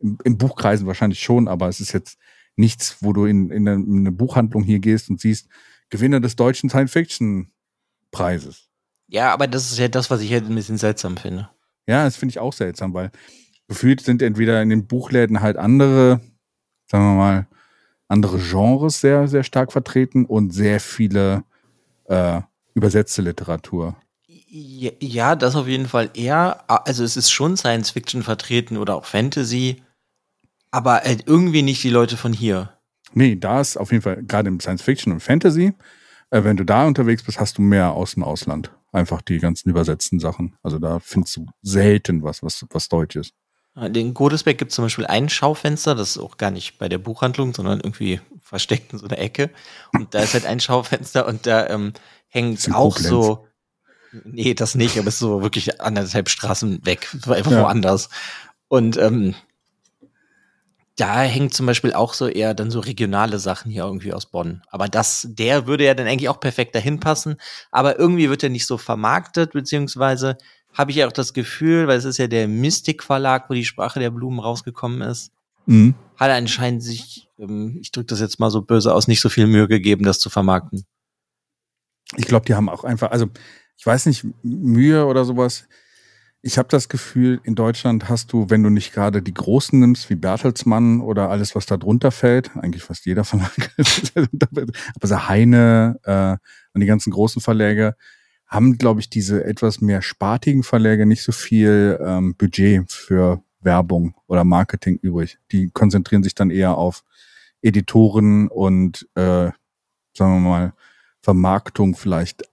im, 0.00 0.18
im 0.24 0.38
Buchkreisen 0.38 0.86
wahrscheinlich 0.86 1.20
schon, 1.20 1.48
aber 1.48 1.68
es 1.68 1.80
ist 1.80 1.92
jetzt 1.92 2.18
nichts, 2.56 2.96
wo 3.00 3.12
du 3.12 3.26
in, 3.26 3.50
in, 3.50 3.68
eine, 3.68 3.82
in 3.82 3.98
eine 4.00 4.12
Buchhandlung 4.12 4.62
hier 4.62 4.78
gehst 4.78 5.10
und 5.10 5.20
siehst, 5.20 5.48
Gewinner 5.90 6.20
des 6.20 6.36
deutschen 6.36 6.68
Science-Fiction-Preises. 6.70 8.68
Ja, 9.08 9.32
aber 9.32 9.46
das 9.46 9.70
ist 9.70 9.78
ja 9.78 9.88
das, 9.88 10.10
was 10.10 10.20
ich 10.20 10.32
halt 10.32 10.46
ein 10.46 10.54
bisschen 10.54 10.78
seltsam 10.78 11.16
finde. 11.16 11.48
Ja, 11.86 12.04
das 12.04 12.16
finde 12.16 12.32
ich 12.32 12.40
auch 12.40 12.52
seltsam, 12.52 12.92
weil 12.94 13.12
gefühlt 13.68 14.00
sind 14.00 14.22
entweder 14.22 14.60
in 14.62 14.70
den 14.70 14.86
Buchläden 14.86 15.40
halt 15.40 15.56
andere, 15.56 16.20
sagen 16.90 17.04
wir 17.04 17.14
mal, 17.14 17.46
andere 18.08 18.38
Genres 18.38 19.00
sehr, 19.00 19.28
sehr 19.28 19.44
stark 19.44 19.72
vertreten 19.72 20.24
und 20.24 20.50
sehr 20.52 20.80
viele 20.80 21.44
äh, 22.04 22.40
übersetzte 22.74 23.22
Literatur. 23.22 23.96
Ja, 24.48 25.34
das 25.34 25.56
auf 25.56 25.66
jeden 25.66 25.86
Fall 25.86 26.10
eher. 26.14 26.64
Also 26.68 27.04
es 27.04 27.16
ist 27.16 27.30
schon 27.30 27.56
Science 27.56 27.90
Fiction 27.90 28.22
vertreten 28.22 28.76
oder 28.76 28.94
auch 28.94 29.04
Fantasy, 29.04 29.82
aber 30.76 31.00
halt 31.02 31.24
irgendwie 31.26 31.62
nicht 31.62 31.82
die 31.82 31.90
Leute 31.90 32.18
von 32.18 32.34
hier. 32.34 32.70
Nee, 33.14 33.36
da 33.36 33.62
ist 33.62 33.78
auf 33.78 33.92
jeden 33.92 34.02
Fall 34.02 34.22
gerade 34.22 34.48
im 34.48 34.60
Science 34.60 34.82
Fiction 34.82 35.10
und 35.10 35.20
Fantasy, 35.20 35.72
äh, 36.30 36.44
wenn 36.44 36.58
du 36.58 36.64
da 36.64 36.86
unterwegs 36.86 37.22
bist, 37.22 37.40
hast 37.40 37.56
du 37.56 37.62
mehr 37.62 37.92
aus 37.92 38.12
dem 38.12 38.22
Ausland. 38.22 38.70
Einfach 38.92 39.22
die 39.22 39.38
ganzen 39.38 39.70
übersetzten 39.70 40.20
Sachen. 40.20 40.54
Also 40.62 40.78
da 40.78 41.00
findest 41.00 41.36
du 41.38 41.46
selten 41.62 42.22
was, 42.22 42.42
was, 42.42 42.66
was 42.70 42.88
Deutsch 42.88 43.16
ist. 43.16 43.32
Den 43.74 44.12
Godesberg 44.12 44.58
gibt 44.58 44.70
es 44.70 44.74
zum 44.74 44.84
Beispiel 44.84 45.06
ein 45.06 45.28
Schaufenster, 45.28 45.94
das 45.94 46.10
ist 46.10 46.18
auch 46.18 46.36
gar 46.36 46.50
nicht 46.50 46.78
bei 46.78 46.88
der 46.88 46.98
Buchhandlung, 46.98 47.54
sondern 47.54 47.80
irgendwie 47.80 48.20
versteckt 48.40 48.92
in 48.92 48.98
so 48.98 49.06
einer 49.06 49.18
Ecke. 49.18 49.50
Und 49.92 50.14
da 50.14 50.20
ist 50.20 50.34
halt 50.34 50.46
ein 50.46 50.60
Schaufenster 50.60 51.26
und 51.26 51.46
da 51.46 51.68
ähm, 51.68 51.94
hängt 52.28 52.70
auch 52.72 52.96
Koblenz. 52.96 53.08
so. 53.08 53.48
Nee, 54.24 54.54
das 54.54 54.74
nicht, 54.74 54.98
aber 54.98 55.08
es 55.08 55.14
ist 55.14 55.20
so 55.20 55.42
wirklich 55.42 55.80
anderthalb 55.80 56.28
Straßen 56.28 56.84
weg, 56.86 57.08
einfach 57.26 57.50
ja. 57.50 57.62
woanders. 57.62 58.08
Und 58.68 58.96
ähm, 58.96 59.34
da 60.96 61.20
hängt 61.20 61.52
zum 61.52 61.66
Beispiel 61.66 61.92
auch 61.92 62.14
so 62.14 62.26
eher 62.26 62.54
dann 62.54 62.70
so 62.70 62.80
regionale 62.80 63.38
Sachen 63.38 63.70
hier 63.70 63.84
irgendwie 63.84 64.14
aus 64.14 64.26
Bonn. 64.26 64.62
Aber 64.68 64.88
das, 64.88 65.28
der 65.30 65.66
würde 65.66 65.84
ja 65.84 65.94
dann 65.94 66.06
eigentlich 66.06 66.30
auch 66.30 66.40
perfekt 66.40 66.74
dahin 66.74 67.00
passen. 67.00 67.36
Aber 67.70 67.98
irgendwie 67.98 68.30
wird 68.30 68.42
er 68.42 68.48
nicht 68.48 68.66
so 68.66 68.78
vermarktet, 68.78 69.52
beziehungsweise 69.52 70.38
habe 70.72 70.90
ich 70.90 70.96
ja 70.96 71.06
auch 71.06 71.12
das 71.12 71.34
Gefühl, 71.34 71.86
weil 71.86 71.98
es 71.98 72.06
ist 72.06 72.18
ja 72.18 72.26
der 72.26 72.48
Mystik 72.48 73.02
Verlag, 73.02 73.48
wo 73.50 73.54
die 73.54 73.64
Sprache 73.64 74.00
der 74.00 74.10
Blumen 74.10 74.40
rausgekommen 74.40 75.02
ist, 75.02 75.32
mhm. 75.66 75.94
hat 76.16 76.30
er 76.30 76.36
anscheinend 76.36 76.82
sich, 76.82 77.28
ähm, 77.38 77.76
ich 77.80 77.92
drücke 77.92 78.06
das 78.06 78.20
jetzt 78.20 78.40
mal 78.40 78.50
so 78.50 78.62
böse 78.62 78.94
aus, 78.94 79.06
nicht 79.06 79.20
so 79.20 79.28
viel 79.28 79.46
Mühe 79.46 79.68
gegeben, 79.68 80.04
das 80.04 80.18
zu 80.18 80.30
vermarkten. 80.30 80.86
Ich 82.16 82.26
glaube, 82.26 82.46
die 82.46 82.54
haben 82.54 82.68
auch 82.70 82.84
einfach, 82.84 83.10
also 83.10 83.26
ich 83.76 83.84
weiß 83.84 84.06
nicht, 84.06 84.24
Mühe 84.42 85.04
oder 85.04 85.24
sowas. 85.24 85.66
Ich 86.46 86.58
habe 86.58 86.68
das 86.68 86.88
Gefühl, 86.88 87.40
in 87.42 87.56
Deutschland 87.56 88.08
hast 88.08 88.32
du, 88.32 88.48
wenn 88.50 88.62
du 88.62 88.70
nicht 88.70 88.92
gerade 88.92 89.20
die 89.20 89.34
Großen 89.34 89.80
nimmst, 89.80 90.08
wie 90.10 90.14
Bertelsmann 90.14 91.00
oder 91.00 91.28
alles, 91.28 91.56
was 91.56 91.66
da 91.66 91.76
drunter 91.76 92.12
fällt, 92.12 92.56
eigentlich 92.56 92.84
fast 92.84 93.04
jeder 93.04 93.24
Verlag, 93.24 93.50
aber 93.76 95.08
so 95.08 95.28
Heine 95.28 95.98
äh, 96.04 96.36
und 96.72 96.80
die 96.80 96.86
ganzen 96.86 97.10
großen 97.10 97.42
Verläge, 97.42 97.96
haben, 98.46 98.78
glaube 98.78 99.00
ich, 99.00 99.10
diese 99.10 99.42
etwas 99.44 99.80
mehr 99.80 100.02
spartigen 100.02 100.62
Verläge 100.62 101.04
nicht 101.04 101.24
so 101.24 101.32
viel 101.32 101.98
ähm, 102.00 102.36
Budget 102.36 102.92
für 102.92 103.42
Werbung 103.58 104.14
oder 104.28 104.44
Marketing 104.44 105.00
übrig. 105.02 105.38
Die 105.50 105.70
konzentrieren 105.70 106.22
sich 106.22 106.36
dann 106.36 106.50
eher 106.50 106.78
auf 106.78 107.02
Editoren 107.60 108.46
und, 108.46 109.08
äh, 109.16 109.50
sagen 110.12 110.34
wir 110.34 110.48
mal, 110.48 110.72
Vermarktung 111.22 111.96
vielleicht 111.96 112.44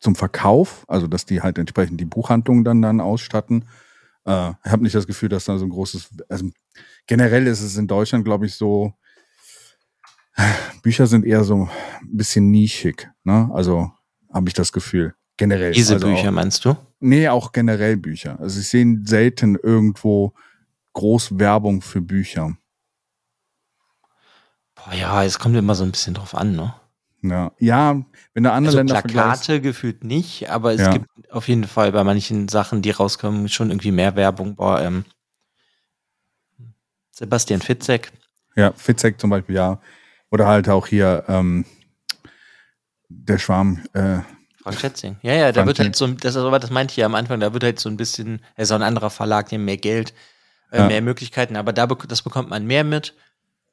zum 0.00 0.16
Verkauf, 0.16 0.84
also 0.88 1.06
dass 1.06 1.26
die 1.26 1.42
halt 1.42 1.58
entsprechend 1.58 2.00
die 2.00 2.06
Buchhandlungen 2.06 2.64
dann 2.64 2.82
dann 2.82 3.00
ausstatten. 3.00 3.66
Äh, 4.24 4.50
ich 4.64 4.70
habe 4.70 4.82
nicht 4.82 4.94
das 4.94 5.06
Gefühl, 5.06 5.28
dass 5.28 5.44
da 5.44 5.58
so 5.58 5.66
ein 5.66 5.70
großes, 5.70 6.10
also 6.28 6.50
generell 7.06 7.46
ist 7.46 7.60
es 7.60 7.76
in 7.76 7.86
Deutschland, 7.86 8.24
glaube 8.24 8.46
ich, 8.46 8.54
so, 8.54 8.94
Bücher 10.82 11.06
sind 11.06 11.24
eher 11.24 11.44
so 11.44 11.64
ein 11.64 11.70
bisschen 12.02 12.50
nischig, 12.50 13.08
ne? 13.24 13.50
Also 13.52 13.92
habe 14.32 14.48
ich 14.48 14.54
das 14.54 14.72
Gefühl. 14.72 15.14
Generell. 15.36 15.72
Diese 15.72 15.94
also 15.94 16.06
Bücher 16.06 16.28
auch, 16.28 16.32
meinst 16.32 16.64
du? 16.64 16.76
Nee, 17.00 17.28
auch 17.28 17.52
generell 17.52 17.96
Bücher. 17.96 18.38
Also 18.40 18.60
ich 18.60 18.68
sehe 18.68 19.00
selten 19.04 19.56
irgendwo 19.56 20.34
groß 20.92 21.38
Werbung 21.38 21.82
für 21.82 22.00
Bücher. 22.00 22.56
Boah, 24.74 24.94
ja, 24.94 25.24
es 25.24 25.38
kommt 25.38 25.56
immer 25.56 25.74
so 25.74 25.84
ein 25.84 25.92
bisschen 25.92 26.14
drauf 26.14 26.34
an, 26.34 26.56
ne? 26.56 26.74
Ja, 27.22 27.52
ja 27.58 28.02
wenn 28.34 28.44
du 28.44 28.52
andere 28.52 28.68
also 28.68 28.78
Länder 28.78 29.02
Plakate 29.02 29.60
gefühlt 29.60 30.04
nicht, 30.04 30.50
aber 30.50 30.72
es 30.72 30.80
ja. 30.80 30.92
gibt 30.92 31.06
auf 31.30 31.48
jeden 31.48 31.64
Fall 31.64 31.92
bei 31.92 32.04
manchen 32.04 32.48
Sachen, 32.48 32.82
die 32.82 32.90
rauskommen, 32.90 33.48
schon 33.48 33.70
irgendwie 33.70 33.92
mehr 33.92 34.16
Werbung. 34.16 34.56
Boah, 34.56 34.80
ähm, 34.80 35.04
Sebastian 37.10 37.60
Fitzek. 37.60 38.12
Ja, 38.56 38.72
Fitzek 38.72 39.20
zum 39.20 39.30
Beispiel, 39.30 39.56
ja. 39.56 39.80
Oder 40.30 40.46
halt 40.46 40.68
auch 40.68 40.86
hier 40.86 41.24
ähm, 41.28 41.64
der 43.08 43.38
Schwarm. 43.38 43.82
Äh, 43.92 44.20
Frank 44.62 44.78
Schätzing. 44.78 45.16
Ja, 45.22 45.34
ja, 45.34 45.52
da 45.52 45.66
wird 45.66 45.78
halt 45.78 45.96
so, 45.96 46.06
das, 46.06 46.34
das 46.34 46.70
meinte 46.70 46.92
ich 46.92 46.98
ja 46.98 47.06
am 47.06 47.14
Anfang, 47.14 47.40
da 47.40 47.52
wird 47.52 47.64
halt 47.64 47.80
so 47.80 47.88
ein 47.88 47.96
bisschen, 47.96 48.40
er 48.56 48.64
ist 48.64 48.72
auch 48.72 48.76
ein 48.76 48.82
anderer 48.82 49.10
Verlag, 49.10 49.48
die 49.48 49.56
haben 49.56 49.64
mehr 49.64 49.78
Geld, 49.78 50.12
äh, 50.70 50.78
ja. 50.78 50.86
mehr 50.86 51.02
Möglichkeiten, 51.02 51.56
aber 51.56 51.72
da 51.72 51.86
das 51.86 52.22
bekommt 52.22 52.50
man 52.50 52.66
mehr 52.66 52.84
mit. 52.84 53.14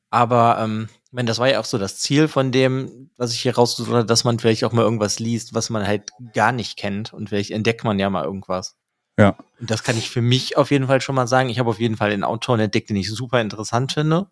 Aber 0.10 0.58
ähm, 0.62 0.88
ich 1.08 1.14
meine, 1.14 1.28
das 1.28 1.40
war 1.40 1.50
ja 1.50 1.62
auch 1.62 1.66
so 1.66 1.78
das 1.78 2.00
Ziel 2.00 2.28
von 2.28 2.52
dem, 2.52 3.10
was 3.16 3.32
ich 3.32 3.40
hier 3.40 3.56
rausgesucht 3.56 3.94
habe, 3.96 4.06
dass 4.06 4.26
man 4.26 4.40
vielleicht 4.40 4.66
auch 4.66 4.74
mal 4.74 4.82
irgendwas 4.82 5.20
liest, 5.20 5.54
was 5.54 5.70
man 5.70 5.88
halt 5.88 6.12
gar 6.34 6.52
nicht 6.52 6.78
kennt 6.78 7.14
und 7.14 7.30
vielleicht 7.30 7.52
entdeckt 7.52 7.86
man 7.86 7.98
ja 7.98 8.10
mal 8.10 8.26
irgendwas. 8.26 8.76
Ja. 9.18 9.38
Und 9.60 9.72
das 9.72 9.84
kann 9.84 9.98
ich 9.98 10.10
für 10.10 10.22
mich 10.22 10.58
auf 10.58 10.70
jeden 10.70 10.88
Fall 10.88 11.00
schon 11.00 11.16
mal 11.16 11.28
sagen. 11.28 11.48
Ich 11.48 11.60
habe 11.60 11.70
auf 11.70 11.80
jeden 11.80 11.96
Fall 11.96 12.10
den 12.10 12.26
Autoren 12.26 12.60
entdeckt, 12.60 12.90
den 12.90 12.98
ich 12.98 13.10
super 13.10 13.40
interessant 13.40 13.94
finde. 13.94 14.28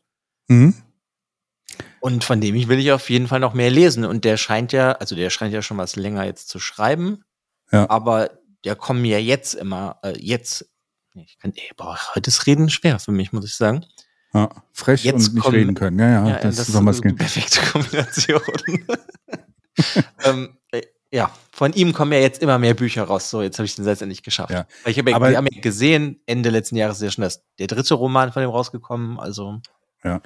Mhm. 0.50 0.76
Und 2.02 2.26
von 2.26 2.42
dem 2.42 2.56
ich 2.56 2.68
will 2.68 2.80
ich 2.80 2.92
auf 2.92 3.10
jeden 3.10 3.28
Fall 3.28 3.40
noch 3.40 3.54
mehr 3.54 3.72
lesen. 3.72 4.04
Und 4.04 4.26
der 4.26 4.36
scheint 4.36 4.74
ja, 4.74 4.92
also 4.92 5.16
der 5.16 5.30
scheint 5.30 5.54
ja 5.54 5.62
schon 5.62 5.78
was 5.78 5.96
länger 5.96 6.26
jetzt 6.26 6.50
zu 6.50 6.60
schreiben. 6.60 7.24
Ja. 7.72 7.90
Aber 7.90 8.32
der 8.66 8.76
kommen 8.76 9.06
ja 9.06 9.18
jetzt 9.18 9.54
immer, 9.56 9.98
äh, 10.04 10.14
jetzt, 10.20 10.70
ich 11.16 11.40
kann, 11.40 11.54
ey, 11.56 11.72
boah, 11.78 11.98
heute 12.14 12.28
ist 12.30 12.46
Reden 12.46 12.70
schwer 12.70 13.00
für 13.00 13.14
mich, 13.14 13.32
muss 13.32 13.46
ich 13.46 13.56
sagen. 13.56 13.86
Ja, 14.36 14.50
frech 14.74 15.06
jetzt 15.06 15.30
und 15.30 15.36
nicht 15.36 15.44
kommen, 15.44 15.56
reden 15.56 15.76
können. 15.76 15.98
Ja, 15.98 16.10
ja, 16.10 16.28
ja 16.28 16.40
das, 16.40 16.58
das 16.58 16.68
ist 16.68 16.76
eine 16.76 17.14
perfekte 17.14 17.62
Kombination. 17.72 18.42
ähm, 20.26 20.50
äh, 20.72 20.82
ja, 21.10 21.32
von 21.54 21.72
ihm 21.72 21.94
kommen 21.94 22.12
ja 22.12 22.20
jetzt 22.20 22.42
immer 22.42 22.60
mehr 22.60 22.74
Bücher 22.74 23.04
raus. 23.04 23.30
So, 23.30 23.42
jetzt 23.42 23.58
habe 23.60 23.66
ich 23.66 23.76
den 23.76 23.86
Satz 23.86 24.02
endlich 24.02 24.24
geschafft. 24.24 24.52
Ja. 24.52 24.66
Ich 24.86 25.00
habe 25.00 25.10
ja, 25.10 25.22
haben 25.22 25.48
ja 25.50 25.62
gesehen, 25.62 26.20
Ende 26.26 26.50
letzten 26.50 26.76
Jahres 26.76 26.98
ist 26.98 27.04
ja 27.04 27.12
schon 27.12 27.22
das, 27.22 27.46
der 27.60 27.68
dritte 27.68 27.94
Roman 27.94 28.34
von 28.34 28.44
ihm 28.44 28.50
rausgekommen. 28.50 29.22
Also. 29.22 29.62
Ja. 30.04 30.22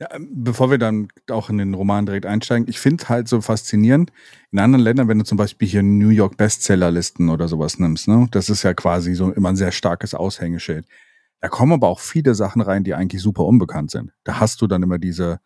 Ja, 0.00 0.08
ähm, 0.10 0.28
bevor 0.30 0.70
wir 0.70 0.78
dann 0.78 1.08
auch 1.30 1.48
in 1.48 1.58
den 1.58 1.72
Roman 1.72 2.04
direkt 2.04 2.26
einsteigen, 2.26 2.68
ich 2.68 2.80
finde 2.80 3.08
halt 3.08 3.28
so 3.28 3.40
faszinierend, 3.40 4.10
in 4.50 4.58
anderen 4.58 4.84
Ländern, 4.84 5.08
wenn 5.08 5.18
du 5.18 5.24
zum 5.24 5.38
Beispiel 5.38 5.68
hier 5.68 5.82
New 5.82 6.08
York 6.08 6.36
Bestsellerlisten 6.36 7.30
oder 7.30 7.46
sowas 7.46 7.78
nimmst, 7.78 8.08
ne, 8.08 8.26
das 8.32 8.50
ist 8.50 8.64
ja 8.64 8.74
quasi 8.74 9.14
so 9.14 9.30
immer 9.30 9.50
ein 9.50 9.56
sehr 9.56 9.72
starkes 9.72 10.12
Aushängeschild. 10.14 10.84
Da 11.44 11.50
kommen 11.50 11.72
aber 11.72 11.88
auch 11.88 12.00
viele 12.00 12.34
Sachen 12.34 12.62
rein, 12.62 12.84
die 12.84 12.94
eigentlich 12.94 13.20
super 13.20 13.44
unbekannt 13.44 13.90
sind. 13.90 14.14
Da 14.24 14.40
hast 14.40 14.62
du 14.62 14.66
dann 14.66 14.82
immer 14.82 14.98
diese, 14.98 15.40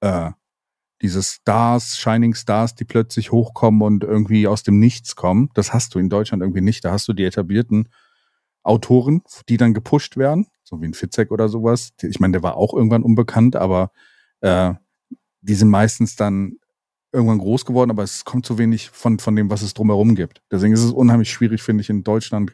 äh, 0.00 0.32
diese 1.00 1.22
Stars, 1.22 1.96
Shining 1.96 2.34
Stars, 2.34 2.74
die 2.74 2.84
plötzlich 2.84 3.32
hochkommen 3.32 3.80
und 3.80 4.04
irgendwie 4.04 4.46
aus 4.46 4.62
dem 4.62 4.78
Nichts 4.78 5.16
kommen. 5.16 5.48
Das 5.54 5.72
hast 5.72 5.94
du 5.94 6.00
in 6.00 6.10
Deutschland 6.10 6.42
irgendwie 6.42 6.60
nicht. 6.60 6.84
Da 6.84 6.92
hast 6.92 7.08
du 7.08 7.14
die 7.14 7.24
etablierten 7.24 7.88
Autoren, 8.62 9.22
die 9.48 9.56
dann 9.56 9.72
gepusht 9.72 10.18
werden 10.18 10.48
so 10.64 10.82
wie 10.82 10.84
ein 10.84 10.92
Fitzek 10.92 11.30
oder 11.30 11.48
sowas. 11.48 11.94
Ich 12.02 12.20
meine, 12.20 12.32
der 12.32 12.42
war 12.42 12.58
auch 12.58 12.74
irgendwann 12.74 13.02
unbekannt, 13.02 13.56
aber 13.56 13.90
äh, 14.42 14.74
die 15.40 15.54
sind 15.54 15.70
meistens 15.70 16.14
dann 16.14 16.58
irgendwann 17.10 17.38
groß 17.38 17.64
geworden, 17.64 17.90
aber 17.90 18.02
es 18.02 18.26
kommt 18.26 18.44
zu 18.44 18.58
wenig 18.58 18.90
von, 18.90 19.18
von 19.18 19.34
dem, 19.34 19.48
was 19.48 19.62
es 19.62 19.72
drumherum 19.72 20.14
gibt. 20.14 20.42
Deswegen 20.52 20.74
ist 20.74 20.84
es 20.84 20.92
unheimlich 20.92 21.30
schwierig, 21.30 21.62
finde 21.62 21.80
ich, 21.80 21.88
in 21.88 22.04
Deutschland 22.04 22.52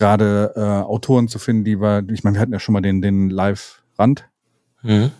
gerade 0.00 0.54
äh, 0.56 0.60
Autoren 0.60 1.28
zu 1.28 1.38
finden, 1.38 1.64
die 1.64 1.80
wir, 1.80 2.02
ich 2.10 2.24
meine, 2.24 2.36
wir 2.36 2.40
hatten 2.40 2.52
ja 2.52 2.58
schon 2.58 2.72
mal 2.72 2.80
den, 2.80 3.02
den 3.02 3.28
Live-Rand. 3.28 4.28
Mhm. 4.82 5.12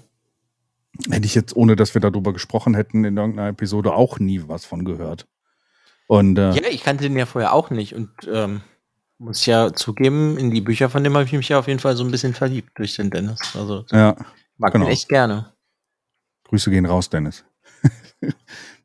Hätte 1.10 1.26
ich 1.26 1.34
jetzt, 1.34 1.54
ohne 1.54 1.76
dass 1.76 1.94
wir 1.94 2.00
darüber 2.00 2.32
gesprochen 2.32 2.74
hätten, 2.74 3.04
in 3.04 3.16
irgendeiner 3.16 3.50
Episode 3.50 3.92
auch 3.92 4.18
nie 4.18 4.42
was 4.46 4.64
von 4.64 4.84
gehört. 4.84 5.28
Und, 6.08 6.38
äh, 6.38 6.52
ja, 6.52 6.62
ich 6.70 6.82
kannte 6.82 7.04
den 7.04 7.16
ja 7.16 7.26
vorher 7.26 7.52
auch 7.52 7.70
nicht 7.70 7.94
und 7.94 8.10
ähm, 8.32 8.62
muss 9.18 9.44
ja 9.44 9.72
zugeben, 9.72 10.38
in 10.38 10.50
die 10.50 10.62
Bücher 10.62 10.88
von 10.88 11.04
dem 11.04 11.14
habe 11.14 11.24
ich 11.24 11.32
mich 11.32 11.48
ja 11.50 11.58
auf 11.58 11.68
jeden 11.68 11.78
Fall 11.78 11.94
so 11.94 12.02
ein 12.02 12.10
bisschen 12.10 12.32
verliebt 12.32 12.70
durch 12.76 12.96
den 12.96 13.10
Dennis. 13.10 13.54
Also 13.54 13.84
ja, 13.92 14.16
mag 14.56 14.72
genau. 14.72 14.86
ihn 14.86 14.92
echt 14.92 15.08
gerne. 15.08 15.52
Grüße 16.44 16.70
gehen 16.70 16.86
raus, 16.86 17.10
Dennis. 17.10 17.44
wir 18.20 18.32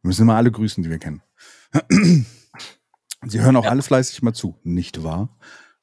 müssen 0.03 0.23
immer 0.23 0.35
alle 0.35 0.51
grüßen, 0.51 0.83
die 0.83 0.89
wir 0.89 0.99
kennen. 0.99 1.23
Sie 3.27 3.41
hören 3.41 3.55
auch 3.55 3.63
ja. 3.63 3.71
alle 3.71 3.81
fleißig 3.81 4.21
mal 4.21 4.33
zu, 4.33 4.59
nicht 4.63 5.03
wahr? 5.03 5.29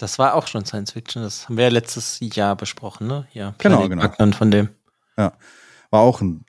Das 0.03 0.19
war 0.19 0.35
auch 0.35 0.49
schon 0.49 0.65
Science 0.65 0.91
Fiction, 0.91 1.23
das 1.23 1.49
haben 1.49 1.57
wir 1.57 1.63
ja 1.63 1.71
letztes 1.71 2.19
Jahr 2.21 2.57
besprochen, 2.57 3.07
ne? 3.07 3.29
Ja, 3.35 3.55
genau, 3.59 3.89
genau. 3.89 4.03
Backman 4.03 4.33
von 4.33 4.51
dem. 4.51 4.69
Ja, 5.17 5.33
war 5.91 6.01
auch 6.01 6.21
ein 6.21 6.45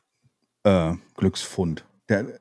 äh, 0.64 0.94
Glücksfund. 1.16 1.86
Der, 2.10 2.40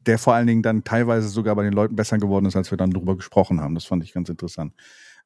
der 0.00 0.18
vor 0.18 0.32
allen 0.32 0.46
Dingen 0.46 0.62
dann 0.62 0.84
teilweise 0.84 1.28
sogar 1.28 1.54
bei 1.54 1.64
den 1.64 1.74
Leuten 1.74 1.96
besser 1.96 2.16
geworden 2.16 2.46
ist, 2.46 2.56
als 2.56 2.70
wir 2.70 2.78
dann 2.78 2.92
drüber 2.92 3.14
gesprochen 3.14 3.60
haben. 3.60 3.74
Das 3.74 3.84
fand 3.84 4.02
ich 4.02 4.14
ganz 4.14 4.30
interessant. 4.30 4.72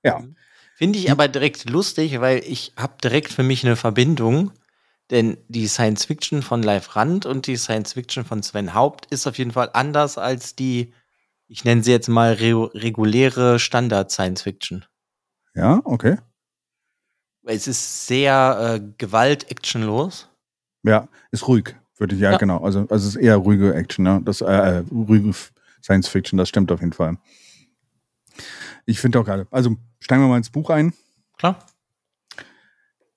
Ja. 0.02 0.18
Mhm. 0.18 0.34
Finde 0.74 0.98
ich 0.98 1.08
aber 1.08 1.28
direkt 1.28 1.70
lustig, 1.70 2.20
weil 2.20 2.42
ich 2.44 2.72
habe 2.76 2.94
direkt 3.00 3.32
für 3.32 3.44
mich 3.44 3.64
eine 3.64 3.76
Verbindung. 3.76 4.50
Denn 5.12 5.36
die 5.46 5.68
Science 5.68 6.06
Fiction 6.06 6.42
von 6.42 6.64
Live 6.64 6.96
Rand 6.96 7.26
und 7.26 7.46
die 7.46 7.58
Science 7.58 7.92
Fiction 7.92 8.24
von 8.24 8.42
Sven 8.42 8.74
Haupt 8.74 9.06
ist 9.12 9.28
auf 9.28 9.38
jeden 9.38 9.52
Fall 9.52 9.70
anders 9.72 10.18
als 10.18 10.56
die, 10.56 10.94
ich 11.46 11.64
nenne 11.64 11.84
sie 11.84 11.92
jetzt 11.92 12.08
mal 12.08 12.32
re 12.32 12.74
reguläre 12.74 13.60
Standard 13.60 14.10
Science 14.10 14.42
Fiction. 14.42 14.84
Ja, 15.54 15.80
okay. 15.84 16.18
Es 17.44 17.66
ist 17.66 18.06
sehr 18.06 18.78
äh, 18.80 18.92
gewalt-actionlos. 18.98 20.28
Ja, 20.84 21.08
ist 21.30 21.46
ruhig, 21.48 21.74
würde 21.98 22.14
ich 22.14 22.20
ja, 22.20 22.32
Ja. 22.32 22.38
genau. 22.38 22.62
Also, 22.64 22.80
also 22.88 22.94
es 23.08 23.16
ist 23.16 23.16
eher 23.16 23.36
ruhige 23.36 23.74
Action, 23.74 24.04
ne? 24.04 24.20
Das, 24.24 24.40
äh, 24.40 24.46
äh, 24.46 24.84
ruhige 24.90 25.32
Science 25.82 26.08
Fiction, 26.08 26.36
das 26.38 26.48
stimmt 26.48 26.70
auf 26.72 26.80
jeden 26.80 26.92
Fall. 26.92 27.18
Ich 28.86 29.00
finde 29.00 29.18
auch 29.20 29.24
gerade. 29.24 29.46
Also 29.50 29.76
steigen 30.00 30.22
wir 30.22 30.28
mal 30.28 30.36
ins 30.36 30.50
Buch 30.50 30.70
ein. 30.70 30.92
Klar. 31.38 31.64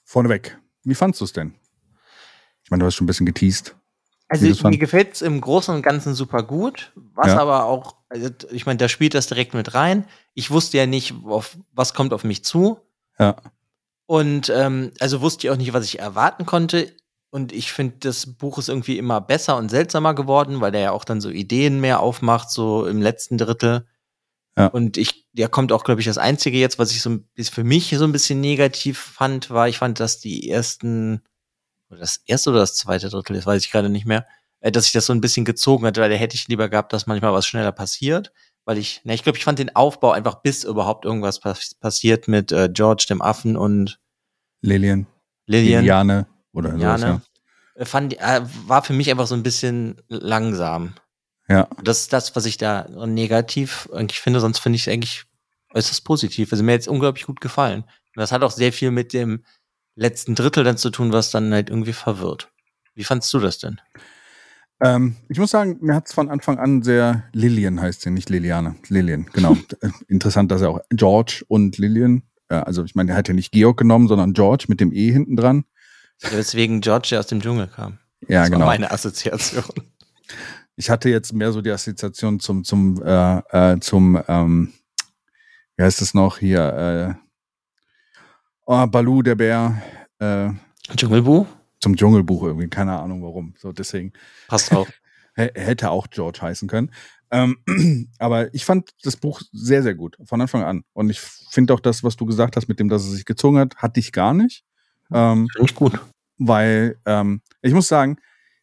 Vorneweg. 0.03 0.57
Wie 0.83 0.95
fandst 0.95 1.21
du 1.21 1.25
es 1.25 1.33
denn? 1.33 1.55
Ich 2.63 2.71
meine, 2.71 2.81
du 2.81 2.87
hast 2.87 2.95
schon 2.95 3.05
ein 3.05 3.07
bisschen 3.07 3.25
geteased. 3.25 3.75
Also 4.27 4.47
du's 4.47 4.63
mir 4.63 4.77
gefällt 4.77 5.13
es 5.13 5.21
im 5.21 5.39
Großen 5.39 5.73
und 5.73 5.81
Ganzen 5.81 6.15
super 6.15 6.43
gut, 6.43 6.91
was 7.13 7.27
Ja. 7.27 7.39
aber 7.39 7.65
auch, 7.65 7.95
also 8.09 8.29
ich 8.51 8.65
meine, 8.65 8.77
da 8.77 8.89
spielt 8.89 9.13
das 9.13 9.27
direkt 9.27 9.53
mit 9.53 9.73
rein. 9.73 10.05
Ich 10.33 10.49
wusste 10.51 10.77
ja 10.77 10.85
nicht, 10.85 11.13
auf, 11.25 11.57
was 11.73 11.93
kommt 11.93 12.13
auf 12.13 12.23
mich 12.23 12.43
zu. 12.43 12.79
Ja. 13.19 13.35
Und 14.07 14.49
ähm, 14.49 14.91
also 14.99 15.21
wusste 15.21 15.47
ich 15.47 15.51
auch 15.51 15.57
nicht, 15.57 15.73
was 15.73 15.85
ich 15.85 15.99
erwarten 15.99 16.45
konnte. 16.45 16.91
Und 17.29 17.51
ich 17.51 17.73
finde, 17.73 17.95
das 17.99 18.25
Buch 18.37 18.57
ist 18.57 18.69
irgendwie 18.69 18.97
immer 18.97 19.19
besser 19.21 19.57
und 19.57 19.69
seltsamer 19.69 20.13
geworden, 20.13 20.61
weil 20.61 20.71
der 20.71 20.81
ja 20.81 20.91
auch 20.91 21.03
dann 21.05 21.21
so 21.21 21.29
Ideen 21.29 21.81
mehr 21.81 21.99
aufmacht, 21.99 22.49
so 22.49 22.85
im 22.87 23.01
letzten 23.01 23.37
Drittel. 23.37 23.85
Ja. 24.57 24.67
Und 24.67 24.97
ich, 24.97 25.27
der 25.33 25.49
kommt 25.49 25.71
auch, 25.73 25.83
glaube 25.83 25.99
ich, 25.99 26.07
das 26.07 26.17
Einzige 26.17 26.57
jetzt, 26.57 26.79
was 26.79 26.91
ich 26.91 27.01
so 27.01 27.17
für 27.51 27.63
mich 27.65 27.93
so 27.97 28.05
ein 28.05 28.13
bisschen 28.13 28.39
negativ 28.39 28.97
fand, 28.99 29.49
war, 29.49 29.67
ich 29.67 29.79
fand, 29.79 29.99
dass 29.99 30.19
die 30.19 30.49
ersten, 30.49 31.23
oder 31.89 31.99
das 31.99 32.21
erste 32.25 32.49
oder 32.49 32.59
das 32.59 32.75
zweite 32.75 33.09
Drittel, 33.09 33.35
das 33.35 33.45
weiß 33.45 33.63
ich 33.63 33.71
gerade 33.71 33.89
nicht 33.89 34.05
mehr, 34.05 34.25
äh, 34.59 34.71
dass 34.71 34.87
ich 34.87 34.91
das 34.91 35.05
so 35.05 35.13
ein 35.13 35.21
bisschen 35.21 35.45
gezogen 35.45 35.85
hatte, 35.85 36.01
weil 36.01 36.09
da 36.09 36.15
hätte 36.15 36.35
ich 36.35 36.47
lieber 36.47 36.69
gehabt, 36.69 36.93
dass 36.93 37.07
manchmal 37.07 37.33
was 37.33 37.45
schneller 37.45 37.71
passiert. 37.71 38.31
Weil 38.65 38.79
ich, 38.79 39.01
na, 39.03 39.13
ich 39.13 39.21
glaube, 39.21 39.37
ich 39.37 39.43
fand 39.43 39.59
den 39.59 39.75
Aufbau 39.75 40.11
einfach, 40.11 40.41
bis 40.41 40.63
überhaupt 40.63 41.05
irgendwas 41.05 41.39
pass 41.39 41.75
passiert 41.75 42.27
mit 42.27 42.51
äh, 42.51 42.67
George, 42.71 43.05
dem 43.07 43.21
Affen 43.21 43.57
und 43.57 43.99
Lillian, 44.61 45.05
Lillian. 45.45 45.81
Liliane 45.81 46.27
oder 46.51 46.71
sowas, 46.71 47.01
Jane, 47.01 47.21
ja. 47.75 47.81
äh, 47.81 47.85
fand, 47.85 48.19
äh, 48.19 48.41
war 48.65 48.83
für 48.83 48.93
mich 48.93 49.11
einfach 49.11 49.27
so 49.27 49.35
ein 49.35 49.43
bisschen 49.43 50.01
langsam. 50.07 50.95
Ja, 51.47 51.67
Das 51.83 51.99
ist 51.99 52.13
das, 52.13 52.35
was 52.35 52.47
ich 52.47 52.57
da 52.57 52.87
negativ 53.05 53.87
eigentlich 53.93 54.19
finde, 54.19 54.39
sonst 54.39 54.57
finde 54.57 54.77
ich 54.77 54.87
es 54.87 54.91
eigentlich 54.91 55.25
äußerst 55.75 56.03
positiv. 56.03 56.51
Also 56.51 56.63
mir 56.63 56.73
hat 56.73 56.81
es 56.81 56.87
unglaublich 56.87 57.27
gut 57.27 57.41
gefallen. 57.41 57.83
Und 57.83 58.21
das 58.21 58.31
hat 58.31 58.41
auch 58.41 58.51
sehr 58.51 58.73
viel 58.73 58.89
mit 58.89 59.13
dem 59.13 59.43
letzten 59.95 60.35
Drittel 60.35 60.63
dann 60.63 60.77
zu 60.77 60.89
tun, 60.89 61.11
was 61.11 61.31
dann 61.31 61.53
halt 61.53 61.69
irgendwie 61.69 61.93
verwirrt. 61.93 62.51
Wie 62.93 63.03
fandst 63.03 63.33
du 63.33 63.39
das 63.39 63.57
denn? 63.59 63.81
Ähm, 64.81 65.15
ich 65.29 65.39
muss 65.39 65.51
sagen, 65.51 65.77
mir 65.81 65.95
hat 65.95 66.07
es 66.07 66.13
von 66.13 66.29
Anfang 66.29 66.59
an 66.59 66.81
sehr 66.81 67.23
Lillian 67.31 67.79
heißt 67.79 68.01
sie, 68.01 68.11
nicht 68.11 68.29
Liliane. 68.29 68.75
Lillian, 68.89 69.27
genau. 69.33 69.57
Äh, 69.81 69.89
Interessant, 70.07 70.51
dass 70.51 70.61
er 70.61 70.69
auch 70.69 70.81
George 70.89 71.43
und 71.47 71.77
Lillian, 71.77 72.23
äh, 72.49 72.55
also 72.55 72.83
ich 72.83 72.95
meine, 72.95 73.11
er 73.11 73.17
hat 73.17 73.27
ja 73.27 73.33
nicht 73.33 73.51
Georg 73.51 73.77
genommen, 73.77 74.07
sondern 74.07 74.33
George 74.33 74.65
mit 74.67 74.81
dem 74.81 74.91
E 74.91 75.11
hinten 75.11 75.35
dran. 75.35 75.65
Ja, 76.21 76.33
weswegen 76.33 76.81
George 76.81 77.09
ja 77.11 77.19
aus 77.19 77.27
dem 77.27 77.41
Dschungel 77.41 77.67
kam. 77.67 77.99
Ja, 78.27 78.41
das 78.41 78.49
genau. 78.49 78.61
war 78.61 78.67
meine 78.67 78.91
Assoziation. 78.91 79.63
Ich 80.77 80.89
hatte 80.89 81.09
jetzt 81.09 81.33
mehr 81.33 81.51
so 81.51 81.61
die 81.61 81.71
Assoziation 81.71 82.39
zum, 82.39 82.63
zum, 82.63 83.01
äh, 83.01 83.37
äh, 83.73 83.79
zum, 83.79 84.21
ähm, 84.27 84.73
wie 85.77 85.83
heißt 85.83 86.01
es 86.01 86.13
noch 86.13 86.37
hier, 86.39 87.17
äh, 87.17 87.24
oh, 88.65 88.87
Balu, 88.87 89.21
der 89.21 89.35
Bär, 89.35 89.81
äh, 90.19 90.49
Dschungelbuch? 90.95 91.47
zum 91.79 91.95
Dschungelbuch 91.95 92.43
irgendwie, 92.43 92.67
keine 92.67 92.99
Ahnung 92.99 93.21
warum. 93.23 93.53
So, 93.57 93.71
deswegen 93.71 94.13
Passt 94.47 94.71
drauf. 94.71 94.87
H- 95.37 95.51
hätte 95.53 95.91
auch 95.91 96.07
George 96.09 96.39
heißen 96.41 96.67
können. 96.67 96.91
Ähm, 97.31 97.57
aber 98.19 98.53
ich 98.53 98.65
fand 98.65 98.91
das 99.03 99.17
Buch 99.17 99.41
sehr, 99.51 99.83
sehr 99.83 99.93
gut, 99.93 100.17
von 100.25 100.41
Anfang 100.41 100.63
an. 100.63 100.83
Und 100.93 101.09
ich 101.09 101.19
finde 101.19 101.73
auch 101.73 101.79
das, 101.79 102.03
was 102.03 102.15
du 102.15 102.25
gesagt 102.25 102.55
hast, 102.55 102.67
mit 102.67 102.79
dem, 102.79 102.89
dass 102.89 103.03
es 103.03 103.11
sich 103.11 103.25
gezogen 103.25 103.57
hat, 103.59 103.75
hatte 103.77 103.99
ich 103.99 104.11
gar 104.11 104.33
nicht. 104.33 104.63
Ähm, 105.13 105.47
Finde 105.53 105.69
ich 105.69 105.75
gut. 105.75 105.99
weil 106.37 106.97
ähm, 107.05 107.41
ich 107.61 107.73
muss 107.73 107.87
sagen, 107.87 108.17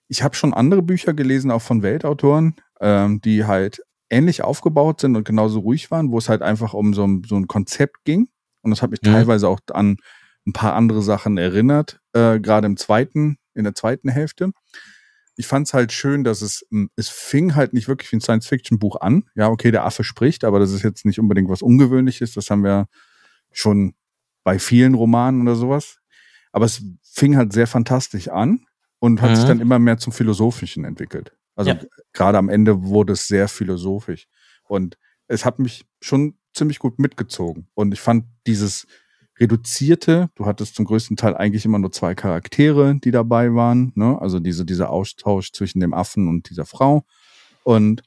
ich 0.09 0.23
habe 0.23 0.35
schon 0.35 0.53
andere 0.53 0.83
Bücher 0.83 1.15
gelesen, 1.15 1.51
auch 1.51 1.63
von 1.63 1.83
Weltautoren, 1.83 2.57
ähm, 2.81 3.21
die 3.21 3.45
halt 3.45 3.81
ähnlich 4.11 4.43
aufgebaut 4.43 5.01
sind 5.01 5.17
und 5.17 5.25
genauso 5.25 5.61
ruhig 5.61 5.91
waren, 5.91 6.11
wo 6.11 6.19
es 6.19 6.29
halt 6.29 6.43
einfach 6.43 6.75
um 6.75 6.93
so 6.93 7.07
ein, 7.07 7.23
so 7.27 7.37
ein 7.37 7.47
Konzept 7.47 8.05
ging. 8.05 8.29
Und 8.63 8.71
das 8.71 8.83
hat 8.83 8.91
mich 8.91 9.03
Mhm. 9.03 9.13
teilweise 9.13 9.49
auch 9.49 9.61
an 9.73 9.97
ein 10.47 10.53
paar 10.53 10.75
andere 10.75 11.03
Sachen 11.03 11.39
erinnert, 11.39 12.01
äh, 12.15 12.41
gerade 12.41 12.67
im 12.67 12.77
zweiten, 12.77 13.39
in 13.55 13.65
der 13.65 13.75
zweiten 13.75 14.09
Hälfte. 14.09 14.53
Ich 15.37 15.47
fand 15.47 15.67
es 15.67 15.75
halt 15.75 15.93
schön, 15.93 16.25
dass 16.25 16.43
es, 16.43 16.63
m, 16.71 16.91
es 16.97 17.09
fing 17.09 17.55
halt 17.55 17.73
nicht 17.73 17.89
wirklich 17.89 18.11
wie 18.13 18.17
ein 18.17 18.21
Science-Fiction-Buch 18.21 19.01
an. 19.01 19.25
Ja, 19.35 19.49
okay, 19.49 19.71
der 19.71 19.85
Affe 19.85 20.05
spricht, 20.05 20.45
aber 20.45 20.59
das 20.59 20.73
ist 20.73 20.83
jetzt 20.83 21.05
nicht 21.07 21.19
unbedingt 21.19 21.49
was 21.49 21.63
Ungewöhnliches. 21.63 22.35
Das 22.35 22.51
haben 22.51 22.65
wir 22.65 22.87
schon 23.51 23.95
bei 24.45 24.59
vielen 24.59 24.95
Romanen 24.95 25.43
oder 25.43 25.55
sowas. 25.55 25.99
Aber 26.53 26.67
es 26.67 26.83
fing 27.03 27.37
halt 27.37 27.53
sehr 27.53 27.67
fantastisch 27.67 28.29
an 28.29 28.67
und 28.99 29.23
hat 29.23 29.31
Mhm. 29.31 29.35
sich 29.37 29.45
dann 29.47 29.61
immer 29.61 29.79
mehr 29.79 29.97
zum 29.99 30.13
Philosophischen 30.13 30.85
entwickelt. 30.85 31.35
Also 31.55 31.71
Ja. 31.71 31.81
gerade 32.13 32.37
am 32.39 32.49
Ende 32.49 32.83
wurde 32.85 33.15
es 33.15 33.27
sehr 33.27 33.49
philosophisch. 33.49 34.27
Und 34.65 34.99
es 35.29 35.45
hat 35.47 35.59
mich 35.59 35.87
schon 36.03 36.37
ziemlich 36.55 36.79
gut 36.79 36.99
mitgezogen. 36.99 37.69
Und 37.75 37.93
ich 37.93 38.01
fand 38.01 38.25
dieses 38.47 38.87
reduzierte, 39.41 40.29
du 40.35 40.47
hattest 40.47 40.77
zum 40.77 40.85
größten 40.85 41.17
Teil 41.17 41.35
eigentlich 41.37 41.65
immer 41.65 41.79
nur 41.79 41.91
zwei 41.93 42.15
Charaktere, 42.15 42.97
die 43.03 43.11
dabei 43.11 43.55
waren, 43.55 43.93
ne? 43.95 44.19
Also 44.21 44.39
diese, 44.39 44.65
dieser 44.65 44.91
Austausch 44.91 45.53
zwischen 45.53 45.81
dem 45.81 45.95
Affen 45.95 46.29
und 46.29 46.49
dieser 46.51 46.65
Frau 46.67 47.05
und 47.65 48.03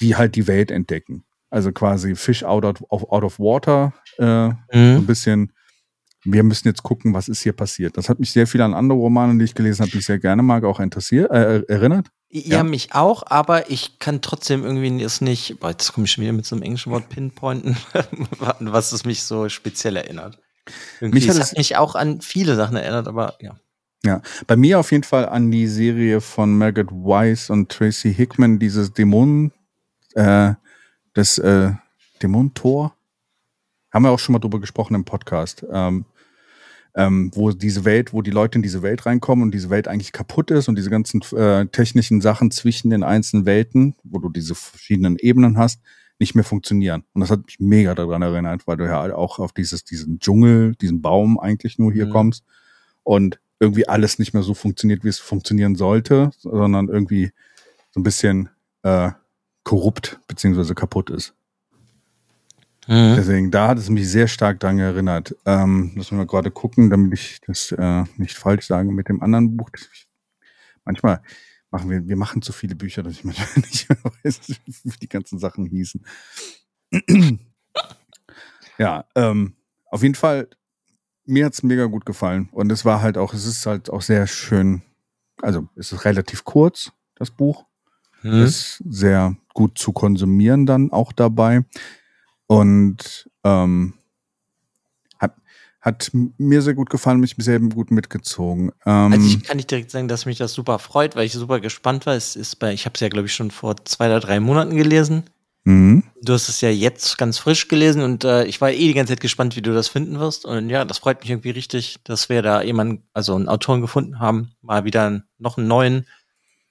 die 0.00 0.16
halt 0.16 0.34
die 0.36 0.46
Welt 0.46 0.70
entdecken. 0.70 1.24
Also 1.50 1.72
quasi 1.72 2.14
Fish 2.14 2.44
out 2.44 2.64
of, 2.64 2.82
out 2.90 3.24
of 3.24 3.38
water, 3.38 3.92
äh, 4.18 4.24
so 4.24 4.56
ein 4.72 4.96
Mhm. 4.96 5.06
bisschen, 5.06 5.52
wir 6.24 6.42
müssen 6.42 6.68
jetzt 6.68 6.82
gucken, 6.82 7.14
was 7.14 7.28
ist 7.28 7.42
hier 7.42 7.52
passiert. 7.54 7.96
Das 7.96 8.08
hat 8.08 8.18
mich 8.18 8.32
sehr 8.32 8.46
viel 8.46 8.60
an 8.60 8.74
andere 8.74 8.98
Romane, 8.98 9.38
die 9.38 9.44
ich 9.44 9.54
gelesen 9.54 9.82
habe, 9.82 9.90
die 9.90 9.98
ich 9.98 10.06
sehr 10.06 10.18
gerne 10.18 10.42
mag, 10.42 10.64
auch 10.64 10.80
interessiert, 10.80 11.30
äh, 11.30 11.62
erinnert. 11.68 12.08
Ja, 12.30 12.58
Ja. 12.58 12.62
mich 12.62 12.94
auch, 12.94 13.22
aber 13.26 13.70
ich 13.70 13.98
kann 13.98 14.20
trotzdem 14.20 14.64
irgendwie 14.64 15.02
es 15.02 15.20
nicht, 15.20 15.60
boah, 15.60 15.70
jetzt 15.70 15.92
komme 15.92 16.04
ich 16.04 16.12
schon 16.12 16.22
wieder 16.22 16.32
mit 16.34 16.44
so 16.44 16.54
einem 16.54 16.62
englischen 16.62 16.92
Wort 16.92 17.08
pinpointen, 17.08 17.76
was 18.60 18.92
es 18.92 19.04
mich 19.04 19.22
so 19.22 19.48
speziell 19.48 19.96
erinnert. 19.96 20.38
Irgendwie, 21.00 21.20
Mich 21.20 21.28
hat 21.30 21.36
es 21.36 21.50
hat 21.52 21.58
mich 21.58 21.76
auch 21.76 21.94
an 21.94 22.20
viele 22.20 22.54
Sachen 22.54 22.76
erinnert, 22.76 23.08
aber 23.08 23.36
ja. 23.40 23.58
Ja, 24.04 24.22
bei 24.46 24.54
mir 24.56 24.78
auf 24.78 24.92
jeden 24.92 25.02
Fall 25.02 25.28
an 25.28 25.50
die 25.50 25.66
Serie 25.66 26.20
von 26.20 26.56
Margaret 26.56 26.90
Weiss 26.92 27.50
und 27.50 27.70
Tracy 27.70 28.14
Hickman, 28.14 28.58
dieses 28.58 28.92
Dämonen, 28.92 29.50
äh, 30.14 30.52
das 31.14 31.38
äh, 31.38 31.72
Dämonentor. 32.22 32.94
Haben 33.92 34.04
wir 34.04 34.10
auch 34.10 34.18
schon 34.18 34.34
mal 34.34 34.38
drüber 34.38 34.60
gesprochen 34.60 34.94
im 34.94 35.04
Podcast. 35.04 35.64
Ähm, 35.72 36.04
ähm, 36.98 37.30
wo 37.32 37.52
diese 37.52 37.84
Welt, 37.84 38.12
wo 38.12 38.22
die 38.22 38.32
Leute 38.32 38.58
in 38.58 38.62
diese 38.62 38.82
Welt 38.82 39.06
reinkommen 39.06 39.44
und 39.44 39.54
diese 39.54 39.70
Welt 39.70 39.86
eigentlich 39.86 40.10
kaputt 40.10 40.50
ist 40.50 40.68
und 40.68 40.74
diese 40.76 40.90
ganzen 40.90 41.22
äh, 41.36 41.64
technischen 41.66 42.20
Sachen 42.20 42.50
zwischen 42.50 42.90
den 42.90 43.04
einzelnen 43.04 43.46
Welten, 43.46 43.94
wo 44.02 44.18
du 44.18 44.28
diese 44.28 44.56
verschiedenen 44.56 45.16
Ebenen 45.16 45.58
hast, 45.58 45.80
nicht 46.18 46.34
mehr 46.34 46.42
funktionieren. 46.42 47.04
Und 47.12 47.20
das 47.20 47.30
hat 47.30 47.46
mich 47.46 47.60
mega 47.60 47.94
daran 47.94 48.22
erinnert, 48.22 48.66
weil 48.66 48.76
du 48.76 48.84
ja 48.84 49.14
auch 49.14 49.38
auf 49.38 49.52
dieses, 49.52 49.84
diesen 49.84 50.18
Dschungel, 50.18 50.74
diesen 50.74 51.00
Baum 51.00 51.38
eigentlich 51.38 51.78
nur 51.78 51.92
hier 51.92 52.06
Mhm. 52.06 52.10
kommst 52.10 52.42
und 53.04 53.38
irgendwie 53.60 53.86
alles 53.86 54.18
nicht 54.18 54.34
mehr 54.34 54.42
so 54.42 54.54
funktioniert, 54.54 55.04
wie 55.04 55.08
es 55.08 55.20
funktionieren 55.20 55.76
sollte, 55.76 56.32
sondern 56.38 56.88
irgendwie 56.88 57.30
so 57.92 58.00
ein 58.00 58.02
bisschen 58.02 58.48
äh, 58.82 59.12
korrupt 59.62 60.18
beziehungsweise 60.26 60.74
kaputt 60.74 61.10
ist. 61.10 61.34
Mhm. 62.88 63.16
Deswegen, 63.16 63.50
da 63.50 63.68
hat 63.68 63.78
es 63.78 63.90
mich 63.90 64.08
sehr 64.08 64.28
stark 64.28 64.60
dran 64.60 64.78
erinnert. 64.78 65.36
Ähm, 65.44 65.92
müssen 65.94 66.12
wir 66.12 66.24
mal 66.24 66.26
gerade 66.26 66.50
gucken, 66.50 66.88
damit 66.88 67.12
ich 67.12 67.40
das 67.46 67.70
äh, 67.72 68.04
nicht 68.16 68.36
falsch 68.36 68.66
sage 68.66 68.90
mit 68.90 69.08
dem 69.10 69.22
anderen 69.22 69.56
Buch. 69.58 69.68
Manchmal 70.86 71.20
machen 71.70 71.90
wir, 71.90 72.08
wir 72.08 72.16
machen 72.16 72.40
zu 72.40 72.52
viele 72.54 72.74
Bücher, 72.74 73.02
dass 73.02 73.12
ich 73.12 73.24
manchmal 73.24 73.46
nicht 73.56 73.90
mehr 73.90 73.98
weiß, 74.24 74.40
wie 74.48 74.90
die 75.02 75.08
ganzen 75.08 75.38
Sachen 75.38 75.66
hießen. 75.66 76.04
ja, 78.78 79.04
ähm, 79.14 79.54
auf 79.90 80.02
jeden 80.02 80.14
Fall, 80.14 80.48
mir 81.26 81.44
hat's 81.44 81.62
mega 81.62 81.84
gut 81.84 82.06
gefallen. 82.06 82.48
Und 82.52 82.72
es 82.72 82.86
war 82.86 83.02
halt 83.02 83.18
auch, 83.18 83.34
es 83.34 83.44
ist 83.44 83.66
halt 83.66 83.90
auch 83.90 84.00
sehr 84.02 84.26
schön, 84.26 84.80
also 85.42 85.68
es 85.76 85.92
ist 85.92 86.06
relativ 86.06 86.44
kurz, 86.44 86.90
das 87.16 87.30
Buch 87.30 87.66
Mhm. 88.22 88.42
ist 88.42 88.82
sehr 88.88 89.36
gut 89.54 89.78
zu 89.78 89.92
konsumieren 89.92 90.66
dann 90.66 90.90
auch 90.90 91.12
dabei. 91.12 91.64
Und 92.48 93.30
ähm, 93.44 93.94
hat, 95.18 95.34
hat 95.80 96.10
mir 96.12 96.62
sehr 96.62 96.74
gut 96.74 96.90
gefallen, 96.90 97.20
mich 97.20 97.36
sehr 97.38 97.60
gut 97.60 97.90
mitgezogen. 97.90 98.72
Ähm, 98.86 99.12
Also 99.12 99.26
ich 99.26 99.44
kann 99.44 99.58
nicht 99.58 99.70
direkt 99.70 99.90
sagen, 99.90 100.08
dass 100.08 100.26
mich 100.26 100.38
das 100.38 100.54
super 100.54 100.78
freut, 100.78 101.14
weil 101.14 101.26
ich 101.26 101.32
super 101.34 101.60
gespannt 101.60 102.06
war. 102.06 102.14
Es 102.14 102.34
ist 102.36 102.56
bei, 102.56 102.72
ich 102.72 102.86
habe 102.86 102.94
es 102.94 103.00
ja, 103.00 103.08
glaube 103.10 103.26
ich, 103.26 103.34
schon 103.34 103.50
vor 103.50 103.76
zwei 103.84 104.06
oder 104.06 104.20
drei 104.20 104.40
Monaten 104.40 104.76
gelesen. 104.76 105.24
mhm. 105.64 106.02
Du 106.22 106.32
hast 106.32 106.48
es 106.48 106.62
ja 106.62 106.70
jetzt 106.70 107.18
ganz 107.18 107.38
frisch 107.38 107.68
gelesen 107.68 108.02
und 108.02 108.24
äh, 108.24 108.44
ich 108.46 108.60
war 108.60 108.70
eh 108.72 108.88
die 108.88 108.94
ganze 108.94 109.12
Zeit 109.12 109.20
gespannt, 109.20 109.54
wie 109.54 109.62
du 109.62 109.74
das 109.74 109.88
finden 109.88 110.18
wirst. 110.18 110.46
Und 110.46 110.70
ja, 110.70 110.84
das 110.86 110.98
freut 110.98 111.20
mich 111.20 111.30
irgendwie 111.30 111.50
richtig, 111.50 111.98
dass 112.02 112.28
wir 112.30 112.40
da 112.42 112.62
jemanden, 112.62 113.04
also 113.12 113.34
einen 113.34 113.48
Autoren 113.48 113.82
gefunden 113.82 114.18
haben, 114.18 114.52
mal 114.62 114.84
wieder 114.84 115.22
noch 115.36 115.58
einen 115.58 115.68
neuen, 115.68 116.06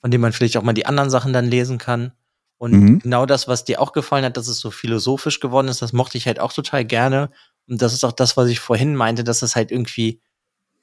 von 0.02 0.10
dem 0.10 0.22
man 0.22 0.34
vielleicht 0.34 0.58
auch 0.58 0.64
mal 0.64 0.74
die 0.74 0.88
anderen 0.88 1.12
Sachen 1.12 1.34
dann 1.34 1.46
lesen 1.46 1.78
kann. 1.78 2.12
Und 2.58 2.72
Mhm. 2.72 3.00
genau 3.00 3.26
das, 3.26 3.48
was 3.48 3.66
dir 3.66 3.82
auch 3.82 3.94
gefallen 3.94 4.26
hat, 4.26 4.38
dass 4.38 4.48
es 4.48 4.60
so 4.60 4.72
philosophisch 4.72 5.40
geworden 5.40 5.68
ist, 5.68 5.82
das 5.82 5.94
mochte 5.94 6.18
ich 6.18 6.26
halt 6.26 6.40
auch 6.40 6.54
total 6.54 6.86
gerne. 6.86 7.30
Und 7.68 7.82
das 7.82 7.94
ist 7.94 8.04
auch 8.04 8.12
das, 8.14 8.36
was 8.38 8.50
ich 8.50 8.60
vorhin 8.60 8.96
meinte, 8.96 9.24
dass 9.24 9.42
es 9.42 9.56
halt 9.56 9.72
irgendwie, 9.72 10.22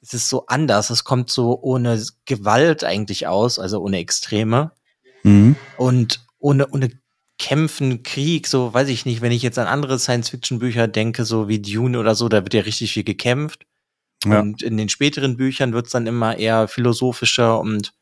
es 0.01 0.13
ist 0.13 0.29
so 0.29 0.45
anders. 0.45 0.89
Es 0.89 1.03
kommt 1.03 1.29
so 1.29 1.59
ohne 1.61 2.01
Gewalt 2.25 2.83
eigentlich 2.83 3.27
aus, 3.27 3.59
also 3.59 3.81
ohne 3.81 3.97
Extreme. 3.97 4.71
Mhm. 5.23 5.55
Und 5.77 6.25
ohne, 6.39 6.67
ohne 6.69 6.91
Kämpfen, 7.37 8.03
Krieg, 8.03 8.47
so 8.47 8.73
weiß 8.73 8.87
ich 8.87 9.05
nicht, 9.05 9.21
wenn 9.21 9.33
ich 9.33 9.41
jetzt 9.41 9.59
an 9.59 9.67
andere 9.67 9.99
Science-Fiction-Bücher 9.99 10.87
denke, 10.87 11.25
so 11.25 11.49
wie 11.49 11.59
Dune 11.61 11.99
oder 11.99 12.15
so, 12.15 12.29
da 12.29 12.43
wird 12.43 12.53
ja 12.53 12.61
richtig 12.61 12.93
viel 12.93 13.03
gekämpft. 13.03 13.65
Ja. 14.25 14.39
Und 14.39 14.61
in 14.61 14.77
den 14.77 14.87
späteren 14.87 15.35
Büchern 15.35 15.73
wird's 15.73 15.91
dann 15.91 16.07
immer 16.07 16.37
eher 16.37 16.69
philosophischer 16.69 17.59
und 17.59 17.93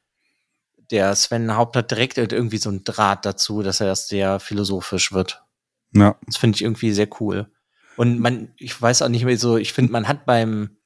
der 0.91 1.15
Sven 1.15 1.55
Haupt 1.55 1.75
hat 1.75 1.91
direkt 1.91 2.17
halt 2.17 2.33
irgendwie 2.33 2.57
so 2.57 2.69
einen 2.69 2.83
Draht 2.83 3.25
dazu, 3.25 3.61
dass 3.61 3.79
er 3.79 3.87
das 3.87 4.07
sehr 4.07 4.39
philosophisch 4.39 5.11
wird. 5.11 5.43
Ja. 5.93 6.15
Das 6.25 6.37
finde 6.37 6.55
ich 6.55 6.63
irgendwie 6.63 6.91
sehr 6.91 7.07
cool. 7.19 7.51
Und 7.97 8.19
man, 8.19 8.51
ich 8.57 8.79
weiß 8.79 9.01
auch 9.01 9.09
nicht 9.09 9.25
mehr 9.25 9.37
so, 9.37 9.57
ich 9.57 9.73
finde, 9.73 9.91
man 9.91 10.07
hat 10.07 10.25
beim, 10.25 10.77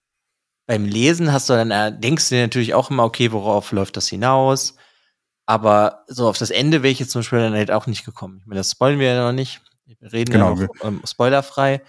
beim 0.66 0.86
Lesen 0.86 1.32
hast 1.32 1.50
du 1.50 1.54
dann, 1.54 1.72
äh, 1.72 1.98
denkst 1.98 2.30
du 2.30 2.36
dir 2.36 2.42
natürlich 2.42 2.74
auch 2.74 2.90
immer, 2.92 3.06
okay, 3.06 3.32
worauf 3.32 3.72
läuft 3.72 3.96
das 3.98 4.10
hinaus? 4.10 4.76
Aber 5.46 6.04
so 6.08 6.28
auf 6.28 6.38
das 6.38 6.52
Ende 6.52 6.84
wäre 6.84 6.92
ich 6.92 7.00
jetzt 7.00 7.12
zum 7.12 7.20
Beispiel 7.20 7.40
dann 7.40 7.54
halt 7.54 7.72
auch 7.72 7.88
nicht 7.88 8.04
gekommen. 8.04 8.40
Ich 8.42 8.48
meine, 8.48 8.60
das 8.60 8.72
spoilen 8.72 9.00
wir 9.00 9.14
ja 9.14 9.26
noch 9.26 9.32
nicht. 9.32 9.62
Wir 9.86 10.12
reden 10.12 10.34
Genau, 10.34 10.56
ja 10.56 10.64
noch 10.64 10.84
ähm, 10.84 11.02
spoilerfrei. 11.06 11.82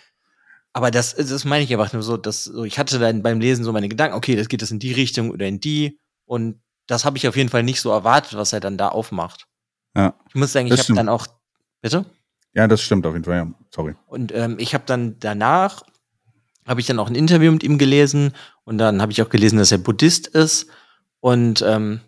Aber 0.72 0.92
das, 0.92 1.16
das 1.16 1.44
meine 1.44 1.64
ich 1.64 1.72
einfach 1.72 1.92
nur 1.92 2.02
so, 2.02 2.16
dass 2.16 2.44
so, 2.44 2.62
ich 2.62 2.78
hatte 2.78 3.00
dann 3.00 3.24
beim 3.24 3.40
Lesen 3.40 3.64
so 3.64 3.72
meine 3.72 3.88
Gedanken, 3.88 4.16
okay, 4.16 4.36
das 4.36 4.48
geht 4.48 4.62
das 4.62 4.70
in 4.70 4.78
die 4.78 4.92
Richtung 4.92 5.30
oder 5.32 5.46
in 5.46 5.58
die. 5.58 5.98
Und 6.24 6.60
das 6.88 7.04
habe 7.04 7.16
ich 7.18 7.28
auf 7.28 7.36
jeden 7.36 7.50
Fall 7.50 7.62
nicht 7.62 7.80
so 7.80 7.90
erwartet, 7.90 8.36
was 8.36 8.52
er 8.52 8.60
dann 8.60 8.76
da 8.76 8.88
aufmacht. 8.88 9.46
Ja. 9.96 10.14
Ich 10.28 10.34
muss 10.34 10.52
sagen, 10.52 10.66
ich 10.66 10.78
habe 10.78 10.94
dann 10.94 11.08
auch, 11.08 11.26
bitte? 11.80 12.04
Ja, 12.54 12.66
das 12.66 12.80
stimmt 12.80 13.06
auf 13.06 13.12
jeden 13.12 13.24
Fall, 13.24 13.36
ja. 13.36 13.52
Sorry. 13.72 13.94
Und 14.06 14.34
ähm, 14.34 14.56
ich 14.58 14.74
habe 14.74 14.84
dann 14.86 15.16
danach, 15.20 15.82
habe 16.66 16.80
ich 16.80 16.86
dann 16.86 16.98
auch 16.98 17.08
ein 17.08 17.14
Interview 17.14 17.52
mit 17.52 17.62
ihm 17.62 17.78
gelesen 17.78 18.34
und 18.64 18.78
dann 18.78 19.00
habe 19.00 19.12
ich 19.12 19.22
auch 19.22 19.28
gelesen, 19.28 19.58
dass 19.58 19.70
er 19.70 19.78
Buddhist 19.78 20.26
ist 20.26 20.66
und 21.20 21.62
ähm, 21.62 22.00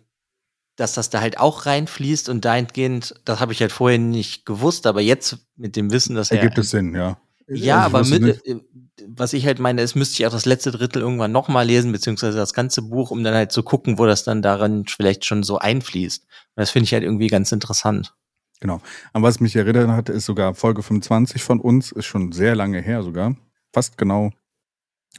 dass 0.75 0.93
das 0.93 1.11
da 1.11 1.21
halt 1.21 1.39
auch 1.39 1.67
reinfließt 1.67 2.27
und 2.29 2.43
dahingehend, 2.43 3.15
das 3.25 3.39
habe 3.39 3.53
ich 3.53 3.61
halt 3.61 3.71
vorher 3.71 3.99
nicht 3.99 4.45
gewusst, 4.45 4.87
aber 4.87 5.01
jetzt 5.01 5.37
mit 5.55 5.75
dem 5.75 5.91
Wissen, 5.91 6.15
dass 6.15 6.31
er 6.31 6.39
Ergibt 6.39 6.57
es 6.57 6.71
Sinn, 6.71 6.95
ja. 6.95 7.17
Ja, 7.55 7.83
Also 7.83 7.97
aber 7.97 8.07
mit, 8.07 8.21
nicht- 8.21 8.45
äh, 8.47 8.59
was 9.07 9.33
ich 9.33 9.45
halt 9.45 9.59
meine, 9.59 9.81
ist, 9.81 9.95
müsste 9.95 10.21
ich 10.21 10.27
auch 10.27 10.31
das 10.31 10.45
letzte 10.45 10.71
Drittel 10.71 11.01
irgendwann 11.01 11.31
nochmal 11.31 11.65
lesen, 11.65 11.91
beziehungsweise 11.91 12.37
das 12.37 12.53
ganze 12.53 12.81
Buch, 12.83 13.09
um 13.11 13.23
dann 13.23 13.33
halt 13.33 13.51
zu 13.51 13.63
gucken, 13.63 13.97
wo 13.97 14.05
das 14.05 14.23
dann 14.23 14.41
daran 14.41 14.85
vielleicht 14.85 15.25
schon 15.25 15.43
so 15.43 15.57
einfließt. 15.57 16.23
Und 16.23 16.29
das 16.55 16.69
finde 16.69 16.83
ich 16.85 16.93
halt 16.93 17.03
irgendwie 17.03 17.27
ganz 17.27 17.51
interessant. 17.51 18.13
Genau. 18.59 18.79
An 19.13 19.23
was 19.23 19.39
mich 19.39 19.55
erinnert 19.55 19.89
hat, 19.89 20.09
ist 20.09 20.25
sogar 20.25 20.53
Folge 20.53 20.83
25 20.83 21.41
von 21.43 21.59
uns, 21.59 21.91
ist 21.91 22.05
schon 22.05 22.31
sehr 22.31 22.55
lange 22.55 22.79
her 22.79 23.01
sogar. 23.01 23.35
Fast 23.73 23.97
genau 23.97 24.31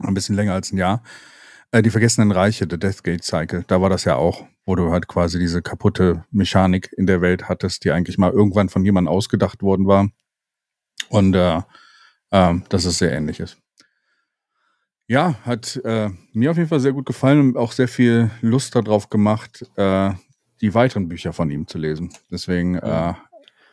ein 0.00 0.14
bisschen 0.14 0.36
länger 0.36 0.54
als 0.54 0.72
ein 0.72 0.78
Jahr. 0.78 1.02
Äh, 1.72 1.82
die 1.82 1.90
Vergessenen 1.90 2.30
Reiche, 2.30 2.66
The 2.70 2.78
Deathgate 2.78 3.24
Cycle, 3.24 3.64
da 3.66 3.80
war 3.80 3.90
das 3.90 4.04
ja 4.04 4.14
auch, 4.14 4.46
wo 4.64 4.76
du 4.76 4.92
halt 4.92 5.08
quasi 5.08 5.40
diese 5.40 5.60
kaputte 5.60 6.24
Mechanik 6.30 6.92
in 6.96 7.06
der 7.08 7.20
Welt 7.20 7.48
hattest, 7.48 7.84
die 7.84 7.90
eigentlich 7.90 8.16
mal 8.16 8.30
irgendwann 8.30 8.68
von 8.68 8.84
jemandem 8.84 9.12
ausgedacht 9.12 9.60
worden 9.62 9.88
war. 9.88 10.08
Und 11.08 11.34
äh, 11.34 11.60
ähm, 12.32 12.64
dass 12.68 12.84
es 12.84 12.98
sehr 12.98 13.12
ähnlich 13.12 13.40
ist. 13.40 13.58
Ja, 15.06 15.36
hat 15.44 15.76
äh, 15.84 16.10
mir 16.32 16.50
auf 16.50 16.56
jeden 16.56 16.68
Fall 16.68 16.80
sehr 16.80 16.92
gut 16.92 17.06
gefallen 17.06 17.40
und 17.40 17.56
auch 17.56 17.72
sehr 17.72 17.88
viel 17.88 18.30
Lust 18.40 18.74
darauf 18.74 19.10
gemacht, 19.10 19.64
äh, 19.76 20.12
die 20.60 20.74
weiteren 20.74 21.08
Bücher 21.08 21.32
von 21.32 21.50
ihm 21.50 21.66
zu 21.66 21.76
lesen. 21.76 22.12
Deswegen 22.30 22.76
äh, 22.76 23.14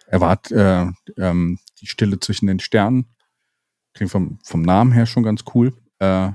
erwart 0.07 0.51
äh, 0.51 0.87
ähm, 1.17 1.59
die 1.79 1.87
Stille 1.87 2.19
zwischen 2.19 2.47
den 2.47 2.59
Sternen. 2.59 3.15
Klingt 3.93 4.11
vom, 4.11 4.39
vom 4.43 4.61
Namen 4.61 4.91
her 4.91 5.05
schon 5.05 5.23
ganz 5.23 5.45
cool. 5.53 5.73
Äh, 5.99 6.31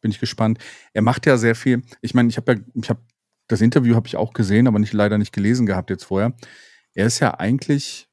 bin 0.00 0.10
ich 0.10 0.20
gespannt. 0.20 0.58
Er 0.92 1.02
macht 1.02 1.26
ja 1.26 1.36
sehr 1.36 1.54
viel. 1.54 1.82
Ich 2.00 2.14
meine, 2.14 2.28
ich 2.28 2.36
habe 2.36 2.52
ja, 2.52 2.60
ich 2.74 2.90
habe 2.90 3.00
das 3.48 3.60
Interview 3.60 3.94
habe 3.96 4.06
ich 4.06 4.16
auch 4.16 4.32
gesehen, 4.32 4.68
aber 4.68 4.78
nicht 4.78 4.92
leider 4.92 5.18
nicht 5.18 5.32
gelesen 5.32 5.66
gehabt 5.66 5.90
jetzt 5.90 6.04
vorher. 6.04 6.34
Er 6.94 7.06
ist 7.06 7.20
ja 7.20 7.38
eigentlich 7.38 8.08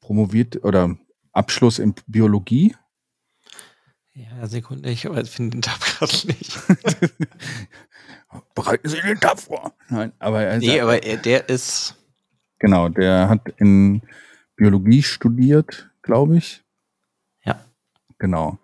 promoviert 0.00 0.64
oder 0.64 0.96
Abschluss 1.38 1.78
in 1.78 1.94
Biologie. 2.06 2.74
Ja, 4.12 4.46
Sekunde, 4.46 4.90
ich 4.90 5.02
finde 5.02 5.50
den 5.56 5.62
Tab 5.62 5.80
gerade 5.80 6.26
nicht. 6.26 6.58
Bereiten 8.54 8.88
Sie 8.88 9.00
den 9.00 9.20
Tab 9.20 9.38
vor. 9.38 9.72
Nein, 9.88 10.12
aber 10.18 10.42
er 10.42 10.58
nee, 10.58 10.76
ja, 10.76 10.82
aber 10.82 11.02
er, 11.04 11.16
der 11.16 11.48
ist, 11.48 11.94
genau, 12.58 12.88
der 12.88 13.28
hat 13.28 13.48
in 13.58 14.02
Biologie 14.56 15.02
studiert, 15.02 15.90
glaube 16.02 16.36
ich. 16.36 16.64
Ja. 17.44 17.64
Genau. 18.18 18.58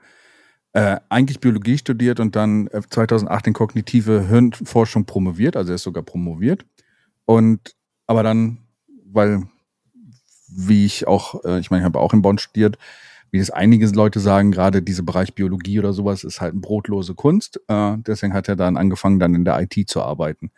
Äh, 0.73 0.99
eigentlich 1.09 1.39
Biologie 1.39 1.79
studiert 1.79 2.19
und 2.19 2.35
dann 2.35 2.67
äh, 2.67 2.83
2008 2.83 3.47
in 3.47 3.53
kognitive 3.53 4.27
Hirnforschung 4.27 5.07
promoviert, 5.07 5.57
also 5.57 5.71
er 5.71 5.77
ist 5.77 5.85
sogar 5.85 6.03
promoviert. 6.03 6.67
Und 7.25 7.77
aber 8.09 8.25
dann, 8.25 8.59
weil, 9.07 9.45
wie 10.57 10.85
ich 10.87 11.07
auch, 11.07 11.45
äh, 11.45 11.59
ich 11.59 11.71
meine, 11.71 11.83
ich 11.83 11.85
habe 11.85 11.99
auch 11.99 12.12
in 12.12 12.23
Bonn 12.23 12.38
studiert, 12.38 12.79
wie 13.31 13.38
das 13.38 13.51
einige 13.51 13.87
Leute 13.88 14.21
sagen, 14.21 14.53
gerade 14.53 14.81
dieser 14.83 15.03
Bereich 15.03 15.35
Biologie 15.35 15.79
oder 15.81 15.93
sowas 15.93 16.23
ist 16.23 16.40
halt 16.40 16.53
eine 16.53 16.61
brotlose 16.61 17.14
Kunst. 17.14 17.61
Äh, 17.69 17.97
deswegen 17.99 18.33
hat 18.33 18.49
er 18.49 18.57
dann 18.57 18.77
angefangen, 18.77 19.19
dann 19.19 19.35
in 19.35 19.45
der 19.45 19.61
IT 19.61 19.88
zu 19.88 20.03
arbeiten. 20.03 20.51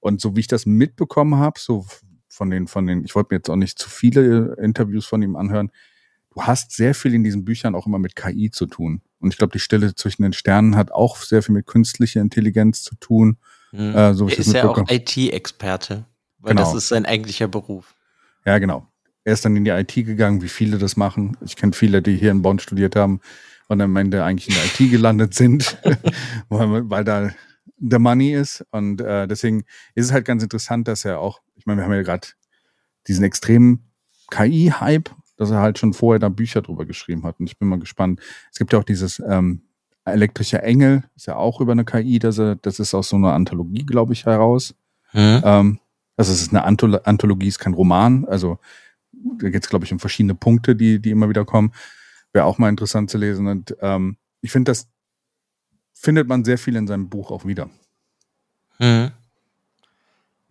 Und 0.00 0.20
so 0.20 0.34
wie 0.34 0.40
ich 0.40 0.46
das 0.46 0.64
mitbekommen 0.64 1.36
habe, 1.36 1.60
so 1.60 1.86
von 2.28 2.48
den, 2.50 2.66
von 2.66 2.86
den, 2.86 3.04
ich 3.04 3.14
wollte 3.14 3.28
mir 3.34 3.38
jetzt 3.38 3.50
auch 3.50 3.56
nicht 3.56 3.78
zu 3.78 3.90
viele 3.90 4.56
äh, 4.58 4.64
Interviews 4.64 5.04
von 5.04 5.20
ihm 5.20 5.36
anhören, 5.36 5.70
du 6.30 6.42
hast 6.42 6.72
sehr 6.72 6.94
viel 6.94 7.12
in 7.12 7.22
diesen 7.22 7.44
Büchern 7.44 7.74
auch 7.74 7.86
immer 7.86 7.98
mit 7.98 8.16
KI 8.16 8.50
zu 8.50 8.64
tun. 8.66 9.02
Und 9.20 9.34
ich 9.34 9.38
glaube, 9.38 9.52
die 9.52 9.58
Stille 9.60 9.94
zwischen 9.94 10.22
den 10.22 10.32
Sternen 10.32 10.74
hat 10.74 10.90
auch 10.90 11.18
sehr 11.18 11.42
viel 11.42 11.54
mit 11.54 11.66
künstlicher 11.66 12.22
Intelligenz 12.22 12.82
zu 12.82 12.94
tun. 12.96 13.36
hm, 13.70 13.94
Äh, 13.94 14.14
so 14.14 14.26
wie 14.26 14.32
er 14.32 14.38
ist 14.38 14.52
ja 14.52 14.68
auch. 14.68 14.78
IT-Experte, 14.88 16.06
weil 16.38 16.54
Genau. 16.54 16.62
das 16.62 16.74
ist 16.74 16.88
sein 16.88 17.04
eigentlicher 17.04 17.48
Beruf. 17.48 17.94
Ja, 18.46 18.58
genau. 18.58 18.88
Er 19.24 19.34
ist 19.34 19.44
dann 19.44 19.56
in 19.56 19.64
die 19.64 19.70
IT 19.70 19.94
gegangen, 19.94 20.42
wie 20.42 20.48
viele 20.48 20.78
das 20.78 20.96
machen. 20.96 21.36
Ich 21.44 21.56
kenne 21.56 21.72
viele, 21.72 22.02
die 22.02 22.16
hier 22.16 22.30
in 22.30 22.42
Bonn 22.42 22.58
studiert 22.58 22.96
haben 22.96 23.20
und 23.68 23.80
am 23.80 23.94
Ende 23.96 24.24
eigentlich 24.24 24.48
in 24.48 24.54
der 24.54 24.64
IT 24.64 24.90
gelandet 24.90 25.34
sind, 25.34 25.78
weil, 26.48 26.90
weil 26.90 27.04
da 27.04 27.30
der 27.76 27.98
Money 27.98 28.34
ist. 28.34 28.64
Und 28.70 29.00
äh, 29.00 29.26
deswegen 29.26 29.64
ist 29.94 30.06
es 30.06 30.12
halt 30.12 30.24
ganz 30.24 30.42
interessant, 30.42 30.88
dass 30.88 31.04
er 31.04 31.20
auch, 31.20 31.40
ich 31.54 31.66
meine, 31.66 31.80
wir 31.80 31.84
haben 31.84 31.92
ja 31.92 32.02
gerade 32.02 32.28
diesen 33.06 33.24
extremen 33.24 33.90
KI-Hype, 34.30 35.10
dass 35.36 35.50
er 35.50 35.60
halt 35.60 35.78
schon 35.78 35.92
vorher 35.92 36.20
da 36.20 36.28
Bücher 36.28 36.62
drüber 36.62 36.86
geschrieben 36.86 37.24
hat. 37.24 37.38
Und 37.40 37.46
ich 37.46 37.58
bin 37.58 37.68
mal 37.68 37.78
gespannt. 37.78 38.20
Es 38.50 38.58
gibt 38.58 38.72
ja 38.72 38.78
auch 38.78 38.84
dieses 38.84 39.20
ähm, 39.26 39.62
elektrische 40.04 40.62
Engel, 40.62 41.04
ist 41.16 41.26
ja 41.26 41.36
auch 41.36 41.60
über 41.60 41.72
eine 41.72 41.84
KI, 41.84 42.18
dass 42.18 42.38
er, 42.38 42.56
das 42.56 42.80
ist 42.80 42.94
aus 42.94 43.08
so 43.08 43.16
einer 43.16 43.32
Anthologie, 43.32 43.84
glaube 43.84 44.12
ich, 44.12 44.26
heraus. 44.26 44.74
Hm? 45.10 45.42
Ähm, 45.44 45.78
also 46.16 46.32
es 46.32 46.42
ist 46.42 46.50
eine 46.50 46.64
Antholo 46.64 46.98
Anthologie, 47.04 47.48
ist 47.48 47.58
kein 47.58 47.74
Roman. 47.74 48.24
Also 48.26 48.58
da 49.38 49.50
geht 49.50 49.62
es, 49.62 49.68
glaube 49.68 49.84
ich, 49.84 49.92
um 49.92 49.98
verschiedene 49.98 50.34
Punkte, 50.34 50.76
die, 50.76 51.00
die 51.00 51.10
immer 51.10 51.28
wieder 51.28 51.44
kommen. 51.44 51.72
Wäre 52.32 52.44
auch 52.46 52.58
mal 52.58 52.68
interessant 52.68 53.10
zu 53.10 53.18
lesen. 53.18 53.46
Und 53.46 53.76
ähm, 53.80 54.16
ich 54.40 54.52
finde, 54.52 54.70
das 54.70 54.88
findet 55.92 56.28
man 56.28 56.44
sehr 56.44 56.58
viel 56.58 56.76
in 56.76 56.86
seinem 56.86 57.08
Buch 57.08 57.30
auch 57.30 57.44
wieder. 57.44 57.70
Hm. 58.78 59.10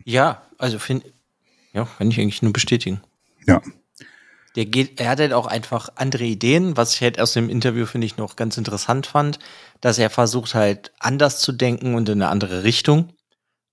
Ja, 0.04 0.42
also 0.58 0.78
finde, 0.78 1.12
ja, 1.72 1.84
kann 1.84 2.10
ich 2.10 2.18
eigentlich 2.18 2.42
nur 2.42 2.52
bestätigen. 2.52 3.00
Ja. 3.46 3.60
Der 4.56 4.66
geht, 4.66 5.00
er 5.00 5.08
hat 5.10 5.20
halt 5.20 5.32
auch 5.32 5.46
einfach 5.46 5.90
andere 5.94 6.24
Ideen, 6.24 6.76
was 6.76 6.94
ich 6.94 7.00
halt 7.00 7.18
aus 7.18 7.32
dem 7.32 7.48
Interview 7.48 7.86
finde 7.86 8.06
ich 8.06 8.18
noch 8.18 8.36
ganz 8.36 8.58
interessant 8.58 9.06
fand, 9.06 9.38
dass 9.80 9.98
er 9.98 10.10
versucht 10.10 10.54
halt 10.54 10.92
anders 10.98 11.40
zu 11.40 11.52
denken 11.52 11.94
und 11.94 12.08
in 12.08 12.20
eine 12.20 12.30
andere 12.30 12.62
Richtung, 12.62 13.12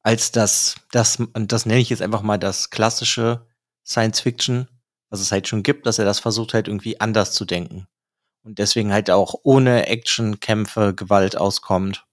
als 0.04 0.32
das, 0.32 0.76
das, 0.92 1.18
und 1.20 1.52
das 1.52 1.66
nenne 1.66 1.82
ich 1.82 1.90
jetzt 1.90 2.02
einfach 2.02 2.22
mal 2.22 2.38
das 2.38 2.70
klassische 2.70 3.46
Science 3.86 4.22
Fiction, 4.22 4.70
was 5.10 5.20
es 5.20 5.32
halt 5.32 5.48
schon 5.48 5.64
gibt, 5.64 5.86
dass 5.86 6.00
er 6.00 6.06
das 6.06 6.20
versucht 6.20 6.54
halt 6.54 6.68
irgendwie 6.68 7.00
anders 7.00 7.34
zu 7.34 7.46
denken. 7.46 7.88
Und 8.44 8.60
deswegen 8.60 8.94
halt 8.94 9.10
auch 9.10 9.36
ohne 9.44 9.88
Action, 9.88 10.40
Kämpfe, 10.40 10.94
Gewalt 10.94 11.38
auskommt. 11.38 12.06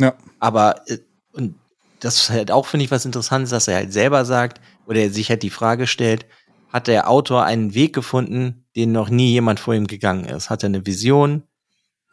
Ja. 0.00 0.14
Aber, 0.38 0.88
äh, 0.88 0.98
und 1.32 1.56
das 2.00 2.16
ist 2.16 2.30
halt 2.30 2.50
auch, 2.50 2.66
finde 2.66 2.84
ich, 2.84 2.90
was 2.90 3.04
Interessantes, 3.04 3.50
dass 3.50 3.68
er 3.68 3.76
halt 3.76 3.92
selber 3.92 4.24
sagt, 4.24 4.60
oder 4.86 5.00
er 5.00 5.10
sich 5.10 5.28
halt 5.28 5.42
die 5.42 5.50
Frage 5.50 5.86
stellt, 5.86 6.26
hat 6.72 6.86
der 6.86 7.10
Autor 7.10 7.44
einen 7.44 7.74
Weg 7.74 7.94
gefunden, 7.94 8.64
den 8.76 8.92
noch 8.92 9.10
nie 9.10 9.32
jemand 9.32 9.60
vor 9.60 9.74
ihm 9.74 9.86
gegangen 9.86 10.24
ist? 10.24 10.50
Hat 10.50 10.62
er 10.62 10.68
eine 10.68 10.86
Vision? 10.86 11.42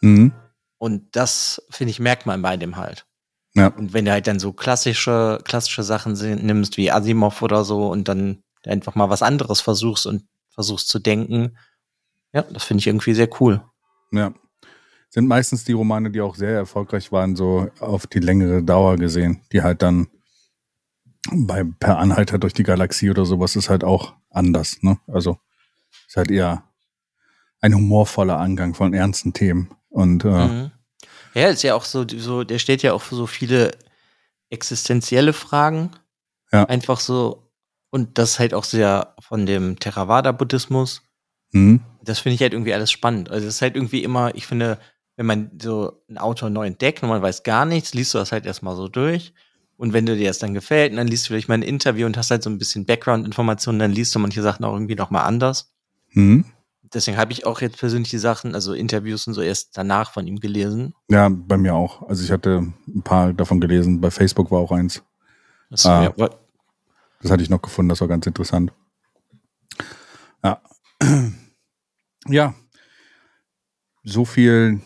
Mhm. 0.01 0.33
Und 0.77 1.15
das, 1.15 1.61
finde 1.69 1.91
ich, 1.91 1.99
merkt 1.99 2.25
man 2.25 2.41
bei 2.41 2.57
dem 2.57 2.75
halt. 2.75 3.05
Ja. 3.53 3.67
Und 3.67 3.93
wenn 3.93 4.05
du 4.05 4.11
halt 4.11 4.27
dann 4.27 4.39
so 4.39 4.53
klassische, 4.53 5.39
klassische 5.43 5.83
Sachen 5.83 6.13
nimmst 6.13 6.77
wie 6.77 6.91
Asimov 6.91 7.41
oder 7.41 7.63
so 7.63 7.87
und 7.87 8.07
dann 8.07 8.43
einfach 8.69 8.95
mal 8.95 9.10
was 9.10 9.21
anderes 9.21 9.62
versuchst 9.62 10.06
und 10.06 10.23
versuchst 10.49 10.88
zu 10.88 10.99
denken, 10.99 11.58
ja, 12.34 12.41
das 12.43 12.63
finde 12.63 12.80
ich 12.82 12.88
irgendwie 12.88 13.13
sehr 13.13 13.30
cool. 13.39 13.62
Ja. 14.12 14.34
Sind 15.10 15.27
meistens 15.27 15.63
die 15.63 15.73
Romane, 15.73 16.12
die 16.12 16.21
auch 16.21 16.36
sehr 16.36 16.51
erfolgreich 16.51 17.12
waren, 17.12 17.36
so 17.36 17.69
auf 17.80 18.08
die 18.08 18.19
längere 18.19 18.62
Dauer 18.62 18.97
gesehen, 18.97 19.41
die 19.51 19.62
halt 19.62 19.82
dann 19.82 20.08
bei 21.32 21.63
Per 21.80 21.97
Anhalter 21.97 22.38
durch 22.38 22.53
die 22.53 22.63
Galaxie 22.63 23.10
oder 23.10 23.25
sowas 23.25 23.56
ist 23.56 23.69
halt 23.69 23.84
auch 23.84 24.13
anders, 24.30 24.77
ne? 24.82 24.99
Also 25.08 25.38
ist 26.08 26.17
halt 26.17 26.32
eher 26.32 26.63
ein 27.62 27.73
humorvoller 27.73 28.38
Angang 28.38 28.73
von 28.73 28.93
ernsten 28.93 29.34
Themen. 29.34 29.69
Und 29.89 30.25
äh, 30.25 30.47
Mhm. 30.47 30.71
Ja, 31.34 31.49
ist 31.49 31.62
ja 31.63 31.75
auch 31.75 31.84
so, 31.84 32.06
so, 32.08 32.43
der 32.43 32.58
stellt 32.58 32.82
ja 32.82 32.93
auch 32.93 33.01
für 33.01 33.15
so 33.15 33.27
viele 33.27 33.71
existenzielle 34.49 35.34
Fragen. 35.34 35.91
Ja. 36.51 36.63
Einfach 36.63 36.99
so, 36.99 37.46
und 37.89 38.17
das 38.17 38.39
halt 38.39 38.54
auch 38.54 38.63
sehr 38.63 39.15
von 39.19 39.45
dem 39.45 39.80
Theravada-Buddhismus. 39.80 41.02
hm, 41.52 41.82
Das 42.04 42.19
finde 42.19 42.36
ich 42.36 42.41
halt 42.41 42.54
irgendwie 42.54 42.73
alles 42.73 42.91
spannend. 42.91 43.30
Also 43.30 43.47
es 43.47 43.56
ist 43.56 43.62
halt 43.62 43.76
irgendwie 43.76 44.04
immer, 44.04 44.34
ich 44.36 44.47
finde, 44.47 44.80
wenn 45.15 45.26
man 45.26 45.52
so 45.62 46.02
einen 46.08 46.17
Autor 46.17 46.50
neu 46.50 46.67
entdeckt 46.67 47.02
und 47.04 47.10
man 47.10 47.21
weiß 47.21 47.43
gar 47.43 47.65
nichts, 47.65 47.93
liest 47.93 48.13
du 48.13 48.17
das 48.17 48.32
halt 48.32 48.45
erstmal 48.45 48.76
so 48.76 48.88
durch. 48.88 49.34
Und 49.78 49.93
wenn 49.93 50.06
dir 50.06 50.17
das 50.17 50.39
dann 50.39 50.54
gefällt, 50.56 50.91
und 50.91 50.97
dann 50.97 51.08
liest 51.08 51.26
du 51.26 51.28
vielleicht 51.30 51.50
mal 51.50 51.54
ein 51.56 51.62
Interview 51.62 52.06
und 52.08 52.17
hast 52.17 52.32
halt 52.32 52.41
so 52.43 52.50
ein 52.50 52.58
bisschen 52.58 52.86
Background-Informationen, 52.86 53.78
dann 53.80 53.91
liest 53.91 54.13
du 54.15 54.19
manche 54.19 54.41
Sachen 54.41 54.65
auch 54.65 54.73
irgendwie 54.73 54.95
nochmal 54.95 55.26
anders. 55.26 55.73
hm. 56.10 56.45
Deswegen 56.93 57.17
habe 57.17 57.34
ich 57.34 57.45
auch 57.45 57.60
jetzt 57.60 57.78
persönlich 57.78 58.10
die 58.12 58.17
Sachen, 58.17 58.56
also 58.56 58.73
Interviews 58.73 59.28
und 59.28 59.34
so 59.34 59.41
erst 59.41 59.78
danach 59.78 60.13
von 60.13 60.26
ihm 60.26 60.39
gelesen. 60.39 60.93
Ja, 61.10 61.28
bei 61.30 61.58
mir 61.58 61.76
auch. 61.76 62.08
Also 62.08 62.23
ich 62.23 62.32
hatte 62.32 62.65
ein 62.88 63.02
paar 63.04 63.34
davon 63.34 63.60
gelesen. 63.60 64.00
Bei 64.00 64.10
Facebook 64.10 64.52
war 64.52 64.60
auch 64.60 64.71
eins. 64.71 65.04
Das, 65.69 65.86
Ah. 65.86 66.13
ja, 66.15 66.30
Das 67.21 67.32
hatte 67.32 67.43
ich 67.43 67.49
noch 67.49 67.62
gefunden, 67.62 67.89
das 67.89 68.01
war 68.01 68.08
ganz 68.08 68.25
interessant. 68.25 68.73
Ja. 70.43 70.62
Ja. 72.30 72.56
So 74.03 74.25
viel 74.25 74.82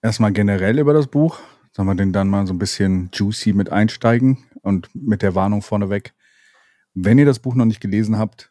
erstmal 0.00 0.32
generell 0.32 0.78
über 0.78 0.94
das 0.94 1.08
Buch. 1.08 1.38
Sollen 1.72 1.88
wir 1.88 1.94
denn 1.94 2.14
dann 2.14 2.28
mal 2.28 2.46
so 2.46 2.54
ein 2.54 2.58
bisschen 2.58 3.10
juicy 3.12 3.52
mit 3.52 3.70
einsteigen 3.70 4.38
und 4.62 4.88
mit 4.94 5.20
der 5.20 5.34
Warnung 5.34 5.60
vorneweg. 5.60 6.14
Wenn 6.94 7.18
ihr 7.18 7.26
das 7.26 7.40
Buch 7.40 7.54
noch 7.54 7.66
nicht 7.66 7.80
gelesen 7.80 8.16
habt, 8.16 8.50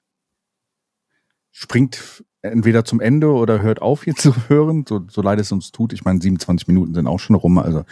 springt 1.52 2.24
entweder 2.42 2.86
zum 2.86 3.00
Ende 3.00 3.32
oder 3.32 3.62
hört 3.62 3.82
auf, 3.82 4.04
hier 4.04 4.16
zu 4.18 4.36
hören, 4.50 4.86
so, 4.88 5.06
so 5.10 5.22
leid 5.22 5.40
es 5.40 5.52
uns 5.52 5.72
tut. 5.72 5.94
Ich 5.94 6.04
meine, 6.04 6.22
27 6.22 6.68
Minuten 6.68 6.94
sind 6.94 7.08
auch 7.08 7.20
schon 7.20 7.36
rum. 7.36 7.58
Also, 7.58 7.86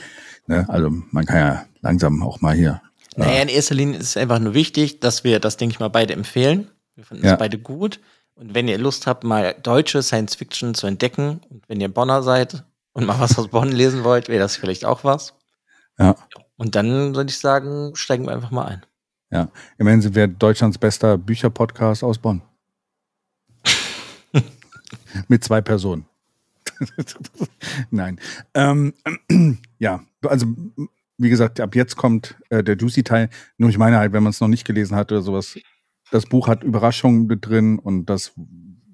ne, 0.47 0.69
also 0.69 0.91
man 1.11 1.25
kann 1.25 1.37
ja 1.37 1.65
langsam 1.81 2.21
auch 2.21 2.41
mal 2.41 2.55
hier. 2.55 2.81
Naja, 3.15 3.41
in 3.41 3.49
erster 3.49 3.75
Linie 3.75 3.99
ist 3.99 4.07
es 4.07 4.17
einfach 4.17 4.39
nur 4.39 4.53
wichtig, 4.53 4.99
dass 4.99 5.23
wir 5.23 5.39
das, 5.39 5.57
denke 5.57 5.73
ich 5.73 5.79
mal, 5.79 5.89
beide 5.89 6.13
empfehlen. 6.13 6.69
Wir 6.95 7.05
finden 7.05 7.25
Ja. 7.25 7.33
es 7.33 7.39
beide 7.39 7.57
gut. 7.59 7.99
Und 8.35 8.53
wenn 8.55 8.67
ihr 8.67 8.77
Lust 8.77 9.05
habt, 9.07 9.23
mal 9.23 9.53
deutsche 9.61 10.01
Science 10.01 10.35
Fiction 10.35 10.73
zu 10.73 10.87
entdecken, 10.87 11.41
und 11.49 11.67
wenn 11.67 11.81
ihr 11.81 11.89
Bonner 11.89 12.23
seid 12.23 12.63
und 12.93 13.05
mal 13.05 13.19
was 13.19 13.37
aus 13.37 13.49
Bonn 13.49 13.69
lesen 13.71 14.03
wollt, 14.03 14.29
wäre 14.29 14.39
das 14.39 14.55
vielleicht 14.55 14.85
auch 14.85 15.03
was. 15.03 15.33
Ja. 15.99 16.15
Und 16.55 16.75
dann 16.75 17.15
würde 17.15 17.29
ich 17.29 17.37
sagen, 17.39 17.91
steigen 17.95 18.25
wir 18.25 18.33
einfach 18.33 18.51
mal 18.51 18.65
ein. 18.65 18.85
Ja, 19.29 19.49
immerhin 19.77 20.01
sind 20.01 20.15
wir 20.15 20.27
Deutschlands 20.27 20.77
bester 20.77 21.17
Bücherpodcast 21.17 22.03
aus 22.03 22.17
Bonn. 22.17 22.41
Mit 25.27 25.43
zwei 25.43 25.61
Personen. 25.61 26.05
Nein. 27.91 28.19
Ähm, 28.53 28.93
ja, 29.79 30.03
also 30.25 30.47
wie 31.21 31.29
gesagt, 31.29 31.59
ab 31.59 31.75
jetzt 31.75 31.95
kommt 31.97 32.35
äh, 32.49 32.63
der 32.63 32.75
Juicy-Teil. 32.75 33.29
Nur 33.57 33.69
ich 33.69 33.77
meine 33.77 33.97
halt, 33.97 34.11
wenn 34.11 34.23
man 34.23 34.31
es 34.31 34.41
noch 34.41 34.47
nicht 34.47 34.65
gelesen 34.65 34.95
hat 34.95 35.11
oder 35.11 35.21
sowas, 35.21 35.57
das 36.11 36.25
Buch 36.25 36.47
hat 36.47 36.63
Überraschungen 36.63 37.27
mit 37.27 37.45
drin 37.45 37.77
und 37.77 38.07
das 38.07 38.33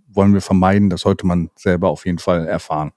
wollen 0.07 0.33
wir 0.33 0.41
vermeiden. 0.41 0.89
Das 0.89 1.01
sollte 1.01 1.25
man 1.25 1.49
selber 1.55 1.89
auf 1.89 2.05
jeden 2.05 2.19
Fall 2.19 2.45
erfahren 2.45 2.91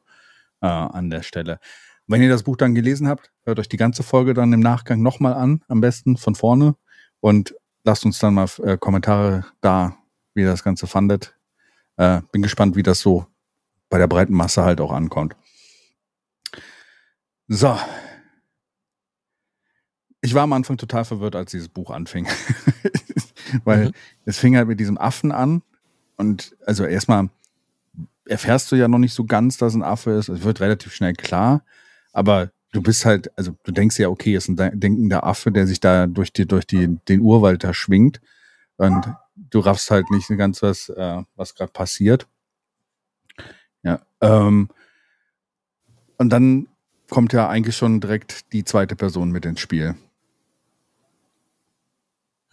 äh, 0.60 0.66
an 0.66 1.10
der 1.10 1.22
Stelle. 1.22 1.60
Wenn 2.08 2.22
ihr 2.22 2.28
das 2.28 2.42
Buch 2.42 2.56
dann 2.56 2.74
gelesen 2.74 3.06
habt, 3.06 3.30
hört 3.44 3.60
euch 3.60 3.68
die 3.68 3.76
ganze 3.76 4.02
Folge 4.02 4.34
dann 4.34 4.52
im 4.52 4.60
Nachgang 4.60 5.00
nochmal 5.00 5.34
an, 5.34 5.62
am 5.68 5.80
besten 5.80 6.16
von 6.16 6.34
vorne 6.34 6.74
und 7.20 7.54
lasst 7.84 8.04
uns 8.04 8.18
dann 8.18 8.34
mal 8.34 8.48
äh, 8.64 8.76
Kommentare 8.76 9.44
da, 9.60 9.96
wie 10.34 10.40
ihr 10.40 10.48
das 10.48 10.64
Ganze 10.64 10.88
fandet. 10.88 11.36
Äh, 11.98 12.22
bin 12.32 12.42
gespannt, 12.42 12.74
wie 12.74 12.82
das 12.82 12.98
so 12.98 13.26
bei 13.90 13.98
der 13.98 14.08
breiten 14.08 14.34
Masse 14.34 14.64
halt 14.64 14.80
auch 14.80 14.90
ankommt. 14.90 15.36
So. 17.46 17.76
Ich 20.22 20.34
war 20.34 20.42
am 20.42 20.52
Anfang 20.52 20.76
total 20.76 21.04
verwirrt, 21.04 21.34
als 21.36 21.50
dieses 21.50 21.68
Buch 21.68 21.90
anfing. 21.90 22.26
Weil 23.64 23.86
Mhm. 23.86 23.92
es 24.26 24.38
fing 24.38 24.56
halt 24.56 24.68
mit 24.68 24.78
diesem 24.80 24.98
Affen 24.98 25.32
an. 25.32 25.62
Und 26.16 26.54
also 26.66 26.84
erstmal 26.84 27.30
erfährst 28.26 28.70
du 28.70 28.76
ja 28.76 28.86
noch 28.86 28.98
nicht 28.98 29.14
so 29.14 29.24
ganz, 29.24 29.56
dass 29.56 29.74
ein 29.74 29.82
Affe 29.82 30.10
ist. 30.12 30.28
Es 30.28 30.42
wird 30.42 30.60
relativ 30.60 30.92
schnell 30.94 31.14
klar. 31.14 31.64
Aber 32.12 32.50
du 32.72 32.82
bist 32.82 33.04
halt, 33.06 33.36
also 33.38 33.56
du 33.64 33.72
denkst 33.72 33.98
ja, 33.98 34.08
okay, 34.08 34.34
ist 34.36 34.48
ein 34.48 34.56
de- 34.56 34.76
denkender 34.76 35.24
Affe, 35.24 35.50
der 35.50 35.66
sich 35.66 35.80
da 35.80 36.06
durch 36.06 36.32
die, 36.32 36.46
durch 36.46 36.66
die, 36.66 36.98
den 37.08 37.20
Urwald 37.20 37.64
da 37.64 37.72
schwingt. 37.74 38.20
Und 38.76 39.12
du 39.36 39.58
raffst 39.60 39.90
halt 39.90 40.10
nicht 40.10 40.28
ganz 40.36 40.62
was, 40.62 40.90
äh, 40.90 41.22
was 41.34 41.54
gerade 41.54 41.72
passiert. 41.72 42.26
Ja. 43.82 44.00
Ähm, 44.20 44.68
und 46.18 46.30
dann 46.30 46.68
kommt 47.08 47.32
ja 47.32 47.48
eigentlich 47.48 47.76
schon 47.76 48.00
direkt 48.00 48.52
die 48.52 48.64
zweite 48.64 48.94
Person 48.94 49.30
mit 49.30 49.44
ins 49.46 49.60
Spiel. 49.60 49.94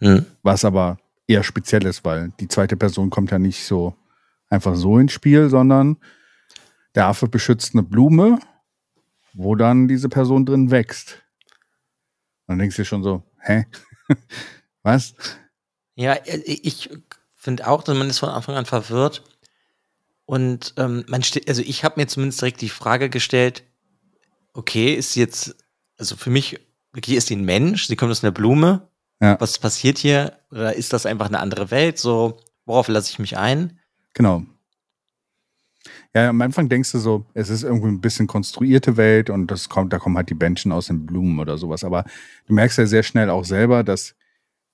Hm. 0.00 0.26
Was 0.42 0.64
aber 0.64 0.98
eher 1.26 1.42
speziell 1.42 1.84
ist, 1.86 2.04
weil 2.04 2.32
die 2.40 2.48
zweite 2.48 2.76
Person 2.76 3.10
kommt 3.10 3.30
ja 3.30 3.38
nicht 3.38 3.64
so 3.64 3.94
einfach 4.48 4.74
so 4.74 4.98
ins 4.98 5.12
Spiel, 5.12 5.50
sondern 5.50 5.98
der 6.94 7.06
Affe 7.06 7.28
beschützt 7.28 7.74
eine 7.74 7.82
Blume, 7.82 8.38
wo 9.34 9.54
dann 9.54 9.88
diese 9.88 10.08
Person 10.08 10.46
drin 10.46 10.70
wächst. 10.70 11.22
Dann 12.46 12.58
denkst 12.58 12.76
du 12.76 12.82
dir 12.82 12.86
schon 12.86 13.02
so, 13.02 13.22
hä? 13.40 13.66
Was? 14.82 15.14
Ja, 15.94 16.14
äh, 16.14 16.38
ich 16.46 16.90
finde 17.34 17.66
auch, 17.66 17.82
dass 17.82 17.96
man 17.96 18.08
ist 18.08 18.18
von 18.18 18.30
Anfang 18.30 18.56
an 18.56 18.66
verwirrt. 18.66 19.22
Und 20.24 20.74
ähm, 20.76 21.04
man 21.08 21.22
steht, 21.22 21.48
also 21.48 21.62
ich 21.62 21.84
habe 21.84 22.00
mir 22.00 22.06
zumindest 22.06 22.40
direkt 22.40 22.60
die 22.60 22.68
Frage 22.68 23.10
gestellt, 23.10 23.64
okay, 24.52 24.94
ist 24.94 25.12
sie 25.12 25.20
jetzt, 25.20 25.56
also 25.98 26.16
für 26.16 26.30
mich, 26.30 26.60
okay, 26.96 27.14
ist 27.14 27.28
sie 27.28 27.36
ein 27.36 27.44
Mensch, 27.44 27.86
sie 27.86 27.96
kommt 27.96 28.10
aus 28.10 28.22
einer 28.22 28.32
Blume, 28.32 28.88
Ja. 29.20 29.40
was 29.40 29.58
passiert 29.58 29.98
hier? 29.98 30.38
Oder 30.50 30.74
ist 30.74 30.92
das 30.92 31.06
einfach 31.06 31.26
eine 31.26 31.40
andere 31.40 31.70
Welt? 31.70 31.98
So, 31.98 32.38
worauf 32.66 32.88
lasse 32.88 33.10
ich 33.10 33.18
mich 33.18 33.36
ein? 33.36 33.78
Genau. 34.14 34.44
Ja, 36.14 36.30
am 36.30 36.40
Anfang 36.40 36.68
denkst 36.68 36.92
du 36.92 36.98
so, 36.98 37.26
es 37.34 37.50
ist 37.50 37.62
irgendwie 37.62 37.88
ein 37.88 38.00
bisschen 38.00 38.26
konstruierte 38.26 38.96
Welt 38.96 39.30
und 39.30 39.50
das 39.50 39.68
kommt, 39.68 39.92
da 39.92 39.98
kommen 39.98 40.16
halt 40.16 40.30
die 40.30 40.34
Menschen 40.34 40.72
aus 40.72 40.86
den 40.86 41.06
Blumen 41.06 41.38
oder 41.38 41.58
sowas. 41.58 41.84
Aber 41.84 42.04
du 42.46 42.54
merkst 42.54 42.78
ja 42.78 42.86
sehr 42.86 43.02
schnell 43.02 43.30
auch 43.30 43.44
selber, 43.44 43.84
dass 43.84 44.14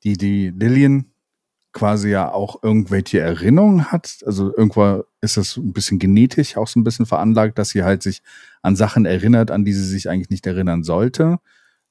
die, 0.02 0.16
die 0.16 0.50
Lillian 0.50 1.11
quasi 1.72 2.11
ja 2.11 2.33
auch 2.33 2.62
irgendwelche 2.62 3.20
Erinnerungen 3.20 3.90
hat. 3.90 4.18
Also 4.24 4.57
irgendwo 4.57 5.04
ist 5.20 5.37
das 5.37 5.57
ein 5.57 5.72
bisschen 5.72 5.98
genetisch 5.98 6.57
auch 6.57 6.68
so 6.68 6.78
ein 6.78 6.85
bisschen 6.85 7.04
veranlagt, 7.04 7.59
dass 7.59 7.70
sie 7.70 7.83
halt 7.83 8.02
sich 8.02 8.22
an 8.62 8.76
Sachen 8.76 9.04
erinnert, 9.04 9.50
an 9.50 9.64
die 9.64 9.72
sie 9.72 9.85
sich 9.85 10.09
eigentlich 10.09 10.30
nicht 10.30 10.46
erinnern 10.46 10.85
sollte. 10.85 11.38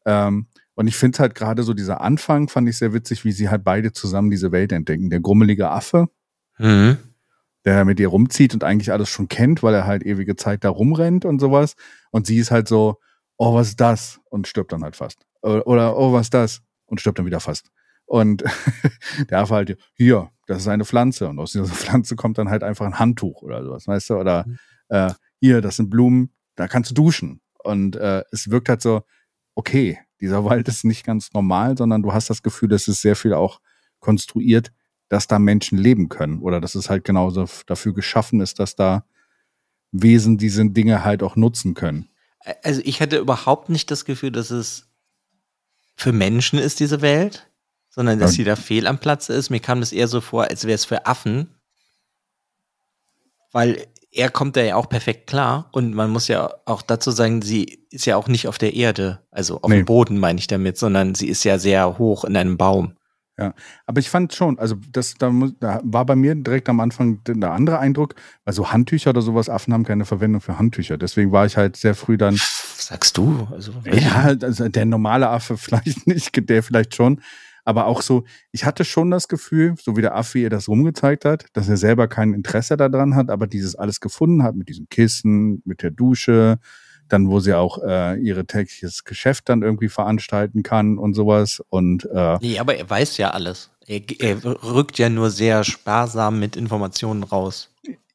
Ähm, 0.06 0.48
und 0.76 0.88
ich 0.88 0.96
finde 0.96 1.20
halt 1.20 1.36
gerade 1.36 1.64
so 1.64 1.74
dieser 1.74 2.02
Anfang 2.02 2.48
fand 2.50 2.68
ich 2.70 2.78
sehr 2.78 2.94
witzig, 2.94 3.26
wie 3.26 3.32
sie 3.32 3.50
halt 3.50 3.64
beide 3.64 3.92
zusammen 3.94 4.30
diese 4.32 4.52
Welt 4.52 4.72
entdecken. 4.72 5.10
Der 5.10 5.20
grummelige 5.20 5.70
Affe, 5.70 6.08
Mhm. 6.58 6.98
der 7.66 7.86
mit 7.86 8.00
ihr 8.00 8.08
rumzieht 8.10 8.54
und 8.54 8.64
eigentlich 8.64 8.92
alles 8.92 9.10
schon 9.10 9.28
kennt, 9.30 9.64
weil 9.64 9.74
er 9.74 9.86
halt 9.88 10.04
ewige 10.04 10.36
Zeit 10.36 10.64
da 10.64 10.70
rumrennt 10.70 11.26
und 11.26 11.40
sowas. 11.40 11.76
Und 12.12 12.28
sie 12.28 12.38
ist 12.38 12.52
halt 12.52 12.68
so, 12.68 12.98
oh, 13.38 13.54
was 13.56 13.70
ist 13.70 13.80
das? 13.82 14.20
Und 14.30 14.48
stirbt 14.48 14.72
dann 14.72 14.84
halt 14.84 14.96
fast. 14.96 15.26
Oder, 15.42 15.98
oh, 15.98 16.14
was 16.14 16.28
ist 16.28 16.34
das? 16.34 16.62
Und 16.86 17.02
stirbt 17.02 17.20
dann 17.20 17.26
wieder 17.26 17.40
fast. 17.40 17.70
Und 18.06 18.44
der 19.30 19.40
Affe 19.40 19.56
halt, 19.56 19.78
hier, 19.94 20.30
das 20.48 20.60
ist 20.60 20.68
eine 20.68 20.86
Pflanze. 20.86 21.28
Und 21.28 21.40
aus 21.40 21.52
dieser 21.54 21.66
Pflanze 21.74 22.16
kommt 22.16 22.38
dann 22.38 22.50
halt 22.50 22.64
einfach 22.64 22.86
ein 22.86 23.00
Handtuch 23.00 23.42
oder 23.42 23.64
sowas, 23.64 23.88
weißt 23.88 24.10
du? 24.12 24.16
Oder 24.16 24.46
Mhm. 24.48 24.58
äh, 24.90 25.14
hier, 25.40 25.62
das 25.62 25.78
sind 25.78 25.90
Blumen, 25.90 26.32
da 26.56 26.68
kannst 26.68 26.92
du 26.92 26.96
duschen. 26.96 27.42
Und 27.64 27.96
äh, 27.96 28.24
es 28.32 28.50
wirkt 28.50 28.70
halt 28.70 28.82
so, 28.82 29.04
okay, 29.56 29.98
dieser 30.24 30.46
Wald 30.46 30.70
ist 30.70 30.86
nicht 30.86 31.06
ganz 31.06 31.34
normal, 31.34 31.78
sondern 31.78 32.02
du 32.02 32.14
hast 32.14 32.30
das 32.30 32.42
Gefühl, 32.42 32.72
es 32.72 32.88
ist 32.88 33.02
sehr 33.02 33.18
viel 33.18 33.34
auch 33.34 33.60
konstruiert, 34.00 34.72
dass 35.10 35.28
da 35.28 35.38
Menschen 35.38 35.78
leben 35.78 36.08
können 36.08 36.40
oder 36.40 36.62
dass 36.62 36.76
es 36.76 36.90
halt 36.90 37.04
genauso 37.04 37.46
dafür 37.68 37.94
geschaffen 37.94 38.40
ist, 38.40 38.58
dass 38.60 38.76
da 38.76 39.06
Wesen 39.92 40.38
diese 40.38 40.66
Dinge 40.70 41.04
halt 41.04 41.24
auch 41.24 41.36
nutzen 41.36 41.74
können. 41.74 42.08
Also 42.64 42.82
ich 42.86 43.02
hatte 43.02 43.18
überhaupt 43.18 43.68
nicht 43.68 43.92
das 43.92 44.06
Gefühl, 44.06 44.32
dass 44.32 44.50
es 44.50 44.88
für 45.98 46.14
Menschen 46.14 46.58
ist, 46.58 46.80
diese 46.80 47.02
Welt, 47.02 47.50
sondern 47.90 48.18
dass 48.18 48.32
Ja. 48.32 48.36
sie 48.38 48.44
da 48.46 48.56
fehl 48.56 48.88
am 48.88 49.00
Platz 49.00 49.28
ist. 49.28 49.50
Mir 49.50 49.60
kam 49.60 49.82
das 49.82 49.92
eher 49.92 50.08
so 50.08 50.22
vor, 50.22 50.46
als 50.46 50.64
wäre 50.64 50.76
es 50.76 50.86
für 50.86 51.06
Affen. 51.06 51.50
Weil 53.52 53.86
er 54.14 54.30
kommt 54.30 54.56
da 54.56 54.62
ja 54.62 54.76
auch 54.76 54.88
perfekt 54.90 55.28
klar. 55.28 55.70
Und 55.72 55.94
man 55.94 56.10
muss 56.12 56.28
ja 56.28 56.50
auch 56.66 56.82
dazu 56.82 57.12
sagen, 57.12 57.42
sie 57.42 57.80
ist 57.90 58.06
ja 58.06 58.16
auch 58.16 58.28
nicht 58.28 58.48
auf 58.48 58.58
der 58.58 58.74
Erde, 58.76 59.20
also 59.32 59.60
auf 59.62 59.70
Nee. 59.70 59.78
dem 59.78 59.86
Boden 59.86 60.20
meine 60.20 60.40
ich 60.40 60.48
damit, 60.48 60.78
sondern 60.78 61.16
sie 61.16 61.28
ist 61.28 61.44
ja 61.44 61.58
sehr 61.58 61.98
hoch 61.98 62.24
in 62.24 62.36
einem 62.38 62.58
Baum. 62.58 62.94
Aber 63.88 64.00
ich 64.00 64.10
fand 64.12 64.34
schon, 64.34 64.60
also 64.60 64.76
das, 64.92 65.16
da, 65.16 65.32
da 65.60 65.82
war 65.84 66.06
bei 66.06 66.16
mir 66.16 66.36
direkt 66.36 66.70
am 66.70 66.80
Anfang 66.80 67.20
der 67.26 67.52
andere 67.52 67.80
Eindruck, 67.80 68.14
weil 68.46 68.54
so 68.54 68.72
Handtücher 68.72 69.10
oder 69.10 69.24
sowas, 69.24 69.50
Affen 69.50 69.74
haben 69.74 69.84
keine 69.86 70.06
Verwendung 70.06 70.40
für 70.40 70.60
Handtücher. 70.60 70.98
Deswegen 70.98 71.32
war 71.32 71.46
ich 71.48 71.58
halt 71.58 71.76
sehr 71.76 71.96
früh 71.96 72.16
dann, 72.16 72.36
Was 72.36 72.86
sagst 72.88 73.18
du? 73.18 73.48
Also, 73.52 73.74
ja, 73.92 74.36
also 74.40 74.70
der 74.70 74.86
normale 74.86 75.30
Affe 75.30 75.58
vielleicht 75.58 76.06
nicht, 76.06 76.48
der 76.48 76.62
vielleicht 76.62 76.96
schon, 76.96 77.22
Aber 77.66 77.86
auch 77.88 78.02
so, 78.02 78.24
ich 78.52 78.66
hatte 78.66 78.84
schon 78.84 79.10
das 79.10 79.28
Gefühl, 79.28 79.76
so 79.82 79.96
wie 79.96 80.02
der 80.02 80.16
Affi 80.16 80.42
ihr 80.42 80.50
das 80.50 80.68
rumgezeigt 80.68 81.26
hat, 81.26 81.46
dass 81.54 81.70
er 81.70 81.78
selber 81.78 82.08
kein 82.08 82.34
Interesse 82.34 82.76
daran 82.76 83.16
hat, 83.16 83.30
aber 83.30 83.48
dieses 83.48 83.76
alles 83.76 84.00
gefunden 84.00 84.44
hat 84.44 84.56
mit 84.56 84.70
diesem 84.70 84.88
Kissen, 84.90 85.62
mit 85.66 85.82
der 85.82 85.92
Dusche, 85.92 86.60
dann 87.10 87.30
wo 87.30 87.40
sie 87.40 87.54
auch 87.54 87.80
äh, 87.84 88.20
ihre 88.20 88.46
tägliches 88.46 89.04
Geschäft 89.04 89.50
dann 89.50 89.62
irgendwie 89.62 89.90
veranstalten 89.90 90.64
kann 90.64 90.98
und 90.98 91.14
sowas. 91.14 91.62
Und 91.70 92.06
äh, 92.14 92.38
nee, 92.42 92.60
aber 92.60 92.76
er 92.76 92.90
weiß 92.90 93.18
ja 93.18 93.32
alles. 93.32 93.70
Er, 93.86 94.02
er 94.20 94.44
rückt 94.64 94.98
ja 94.98 95.10
nur 95.10 95.30
sehr 95.30 95.64
sparsam 95.64 96.40
mit 96.40 96.56
Informationen 96.56 97.24
raus. 97.24 97.70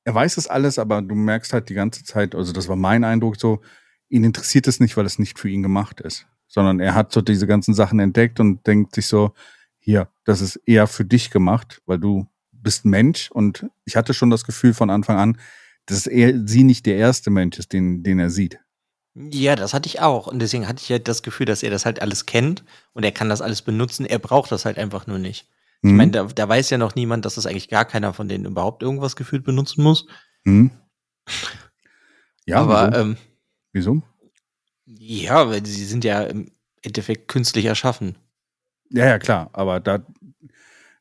Er 0.04 0.14
weiß 0.14 0.38
es 0.38 0.46
alles, 0.46 0.78
aber 0.78 1.02
du 1.02 1.14
merkst 1.14 1.52
halt 1.52 1.68
die 1.68 1.74
ganze 1.74 2.02
Zeit, 2.02 2.34
also 2.34 2.52
das 2.52 2.68
war 2.68 2.76
mein 2.76 3.04
Eindruck 3.04 3.38
so, 3.38 3.60
ihn 4.08 4.24
interessiert 4.24 4.66
es 4.66 4.80
nicht, 4.80 4.96
weil 4.96 5.04
es 5.04 5.18
nicht 5.18 5.38
für 5.38 5.50
ihn 5.50 5.62
gemacht 5.62 6.00
ist, 6.00 6.26
sondern 6.48 6.80
er 6.80 6.94
hat 6.94 7.12
so 7.12 7.20
diese 7.20 7.46
ganzen 7.46 7.74
Sachen 7.74 8.00
entdeckt 8.00 8.40
und 8.40 8.66
denkt 8.66 8.94
sich 8.94 9.06
so, 9.06 9.34
hier, 9.78 10.08
das 10.24 10.40
ist 10.40 10.56
eher 10.66 10.86
für 10.86 11.04
dich 11.04 11.30
gemacht, 11.30 11.80
weil 11.86 11.98
du 11.98 12.26
bist 12.50 12.84
Mensch 12.84 13.30
und 13.30 13.66
ich 13.84 13.96
hatte 13.96 14.14
schon 14.14 14.30
das 14.30 14.44
Gefühl 14.44 14.74
von 14.74 14.90
Anfang 14.90 15.18
an, 15.18 15.38
dass 15.86 16.06
er 16.06 16.46
sie 16.46 16.64
nicht 16.64 16.86
der 16.86 16.96
erste 16.96 17.30
Mensch 17.30 17.58
ist, 17.58 17.72
den, 17.72 18.02
den 18.02 18.18
er 18.18 18.30
sieht. 18.30 18.58
Ja, 19.14 19.56
das 19.56 19.74
hatte 19.74 19.88
ich 19.88 20.00
auch. 20.00 20.26
Und 20.26 20.40
deswegen 20.40 20.68
hatte 20.68 20.82
ich 20.82 20.90
halt 20.90 21.08
das 21.08 21.22
Gefühl, 21.22 21.46
dass 21.46 21.62
er 21.62 21.70
das 21.70 21.86
halt 21.86 22.02
alles 22.02 22.26
kennt 22.26 22.64
und 22.92 23.04
er 23.04 23.12
kann 23.12 23.28
das 23.28 23.40
alles 23.40 23.62
benutzen. 23.62 24.06
Er 24.06 24.18
braucht 24.18 24.52
das 24.52 24.64
halt 24.64 24.78
einfach 24.78 25.06
nur 25.06 25.18
nicht. 25.18 25.48
Ich 25.82 25.90
mhm. 25.90 25.96
meine, 25.96 26.10
da, 26.12 26.24
da, 26.24 26.48
weiß 26.48 26.70
ja 26.70 26.78
noch 26.78 26.94
niemand, 26.94 27.24
dass 27.24 27.36
das 27.36 27.46
eigentlich 27.46 27.68
gar 27.68 27.84
keiner 27.84 28.12
von 28.12 28.28
denen 28.28 28.44
überhaupt 28.44 28.82
irgendwas 28.82 29.16
gefühlt 29.16 29.44
benutzen 29.44 29.82
muss. 29.82 30.06
Mhm. 30.44 30.70
Ja, 32.46 32.62
aber 32.62 32.88
wieso? 32.90 33.00
Ähm, 33.02 33.16
wieso? 33.72 34.02
Ja, 34.96 35.48
weil 35.48 35.64
sie 35.66 35.84
sind 35.84 36.04
ja 36.04 36.22
im 36.22 36.50
Endeffekt 36.82 37.28
künstlich 37.28 37.66
erschaffen. 37.66 38.16
Ja, 38.90 39.04
ja, 39.06 39.18
klar. 39.18 39.50
Aber 39.52 39.80
da 39.80 40.02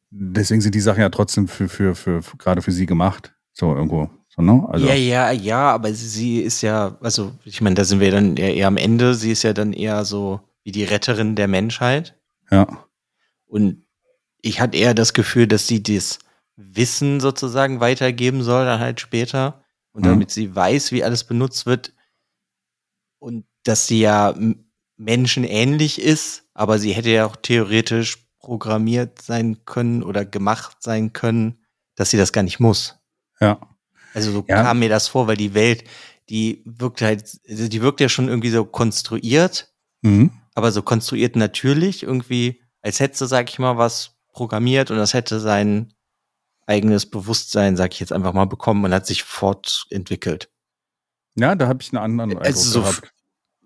deswegen 0.09 0.61
sind 0.61 0.75
die 0.75 0.81
Sachen 0.81 1.01
ja 1.01 1.09
trotzdem 1.09 1.47
für, 1.47 1.69
für, 1.69 1.95
für, 1.95 2.21
für 2.21 2.37
gerade 2.37 2.61
für 2.61 2.71
sie 2.71 2.85
gemacht. 2.85 3.33
So 3.53 3.73
irgendwo. 3.73 4.09
So, 4.27 4.41
ne? 4.41 4.67
also. 4.69 4.85
Ja, 4.85 4.93
ja, 4.93 5.31
ja, 5.31 5.71
aber 5.71 5.93
sie 5.93 6.41
ist 6.41 6.61
ja, 6.61 6.97
also 7.01 7.33
ich 7.45 7.61
meine, 7.61 7.75
da 7.75 7.85
sind 7.85 7.99
wir 7.99 8.11
dann 8.11 8.37
eher, 8.37 8.53
eher 8.53 8.67
am 8.67 8.77
Ende. 8.77 9.13
Sie 9.13 9.31
ist 9.31 9.43
ja 9.43 9.53
dann 9.53 9.73
eher 9.73 10.05
so 10.05 10.41
wie 10.63 10.71
die 10.71 10.83
Retterin 10.83 11.35
der 11.35 11.47
Menschheit. 11.47 12.15
Ja. 12.51 12.85
Und 13.45 13.85
ich 14.41 14.59
hatte 14.59 14.77
eher 14.77 14.93
das 14.93 15.13
Gefühl, 15.13 15.47
dass 15.47 15.67
sie 15.67 15.81
das 15.81 16.19
Wissen 16.55 17.19
sozusagen 17.19 17.79
weitergeben 17.79 18.43
soll, 18.43 18.65
dann 18.65 18.79
halt 18.79 18.99
später. 18.99 19.63
Und 19.91 20.01
mhm. 20.01 20.09
damit 20.09 20.31
sie 20.31 20.55
weiß, 20.55 20.91
wie 20.91 21.03
alles 21.03 21.23
benutzt 21.23 21.65
wird. 21.65 21.93
Und 23.19 23.45
dass 23.67 23.87
sie 23.87 23.99
ja 23.99 24.33
menschenähnlich 24.97 26.01
ist, 26.01 26.43
aber 26.53 26.79
sie 26.79 26.93
hätte 26.93 27.09
ja 27.09 27.25
auch 27.25 27.35
theoretisch 27.35 28.27
programmiert 28.39 29.21
sein 29.21 29.65
können 29.65 30.03
oder 30.03 30.25
gemacht 30.25 30.77
sein 30.79 31.13
können, 31.13 31.65
dass 31.95 32.09
sie 32.09 32.17
das 32.17 32.33
gar 32.33 32.43
nicht 32.43 32.59
muss. 32.59 32.97
Ja. 33.39 33.59
Also 34.13 34.31
so 34.31 34.45
ja. 34.47 34.63
kam 34.63 34.79
mir 34.79 34.89
das 34.89 35.07
vor, 35.07 35.27
weil 35.27 35.37
die 35.37 35.53
Welt, 35.53 35.83
die 36.29 36.63
wirkt 36.65 37.01
halt, 37.01 37.39
also 37.47 37.67
die 37.67 37.81
wirkt 37.81 37.99
ja 37.99 38.09
schon 38.09 38.27
irgendwie 38.27 38.49
so 38.49 38.65
konstruiert, 38.65 39.73
mhm. 40.01 40.31
aber 40.55 40.71
so 40.71 40.81
konstruiert 40.81 41.35
natürlich 41.35 42.03
irgendwie, 42.03 42.61
als 42.81 42.99
hätte 42.99 43.17
sie, 43.17 43.27
sag 43.27 43.49
ich 43.49 43.59
mal, 43.59 43.77
was 43.77 44.17
programmiert 44.31 44.91
und 44.91 44.97
das 44.97 45.13
hätte 45.13 45.39
sein 45.39 45.93
eigenes 46.65 47.05
Bewusstsein, 47.05 47.75
sag 47.75 47.93
ich 47.93 47.99
jetzt 47.99 48.13
einfach 48.13 48.33
mal, 48.33 48.45
bekommen 48.45 48.83
und 48.85 48.93
hat 48.93 49.07
sich 49.07 49.23
fortentwickelt. 49.23 50.49
Ja, 51.35 51.55
da 51.55 51.67
habe 51.67 51.81
ich 51.81 51.91
einen 51.91 52.03
anderen 52.03 52.31
Eindruck 52.31 52.45
also 52.45 52.69
so, 52.69 52.81
gehabt. 52.81 53.13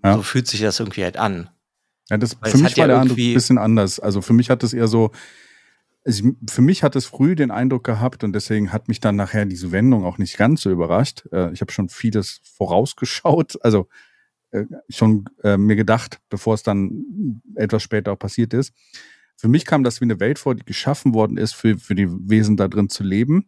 Ja. 0.04 0.16
So 0.16 0.24
fühlt 0.24 0.48
sich 0.48 0.62
das 0.62 0.80
irgendwie 0.80 1.04
halt 1.04 1.18
an. 1.18 1.50
Ja, 2.10 2.18
das, 2.18 2.36
für 2.44 2.58
mich 2.58 2.78
war 2.78 2.88
der 2.88 3.02
Eindruck 3.02 3.18
ein 3.18 3.34
bisschen 3.34 3.58
anders. 3.58 4.00
Also 4.00 4.22
für 4.22 4.34
mich 4.34 4.50
hat 4.50 4.64
es 4.64 4.74
eher 4.74 4.88
so, 4.88 5.12
also 6.06 6.32
für 6.50 6.62
mich 6.62 6.84
hat 6.84 6.96
es 6.96 7.06
früh 7.06 7.36
den 7.36 7.52
Eindruck 7.52 7.84
gehabt 7.84 8.24
und 8.24 8.34
deswegen 8.34 8.74
hat 8.74 8.88
mich 8.88 9.00
dann 9.00 9.16
nachher 9.16 9.46
diese 9.46 9.72
Wendung 9.72 10.04
auch 10.04 10.18
nicht 10.18 10.38
ganz 10.38 10.62
so 10.62 10.72
überrascht. 10.72 11.24
Äh, 11.32 11.54
ich 11.54 11.62
habe 11.62 11.72
schon 11.72 11.90
vieles 11.90 12.42
vorausgeschaut, 12.44 13.64
also 13.64 13.88
äh, 14.52 14.66
schon 14.90 15.26
äh, 15.44 15.58
mir 15.58 15.76
gedacht, 15.76 16.20
bevor 16.30 16.56
es 16.56 16.64
dann 16.64 17.42
etwas 17.56 17.84
später 17.84 18.12
auch 18.12 18.20
passiert 18.20 18.54
ist. 18.54 18.74
Für 19.38 19.48
mich 19.48 19.66
kam 19.66 19.84
das 19.84 20.02
wie 20.02 20.06
eine 20.06 20.20
Welt 20.20 20.38
vor, 20.38 20.54
die 20.54 20.66
geschaffen 20.66 21.14
worden 21.14 21.38
ist, 21.38 21.54
für, 21.54 21.78
für 21.78 21.96
die 21.96 22.08
Wesen 22.10 22.58
da 22.58 22.68
drin 22.68 22.90
zu 22.90 23.04
leben, 23.04 23.48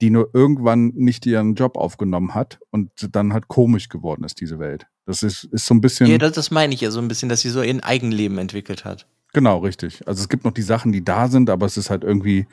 die 0.00 0.10
nur 0.10 0.30
irgendwann 0.32 0.88
nicht 0.94 1.24
ihren 1.26 1.54
Job 1.54 1.76
aufgenommen 1.76 2.34
hat 2.34 2.58
und 2.70 2.90
dann 3.12 3.32
halt 3.32 3.48
komisch 3.48 3.88
geworden 3.88 4.24
ist, 4.24 4.40
diese 4.40 4.58
Welt. 4.58 4.86
Das 5.06 5.22
ist, 5.22 5.44
ist 5.44 5.66
so 5.66 5.74
ein 5.74 5.80
bisschen. 5.80 6.06
Ja, 6.06 6.18
das, 6.18 6.32
das 6.32 6.50
meine 6.50 6.74
ich 6.74 6.80
ja 6.80 6.90
so 6.90 7.00
ein 7.00 7.08
bisschen, 7.08 7.28
dass 7.28 7.40
sie 7.40 7.50
so 7.50 7.62
ihr 7.62 7.84
Eigenleben 7.84 8.38
entwickelt 8.38 8.84
hat. 8.84 9.06
Genau, 9.32 9.58
richtig. 9.58 10.06
Also 10.06 10.22
es 10.22 10.28
gibt 10.28 10.44
noch 10.44 10.52
die 10.52 10.62
Sachen, 10.62 10.92
die 10.92 11.04
da 11.04 11.28
sind, 11.28 11.50
aber 11.50 11.66
es 11.66 11.76
ist 11.76 11.90
halt 11.90 12.04
irgendwie 12.04 12.46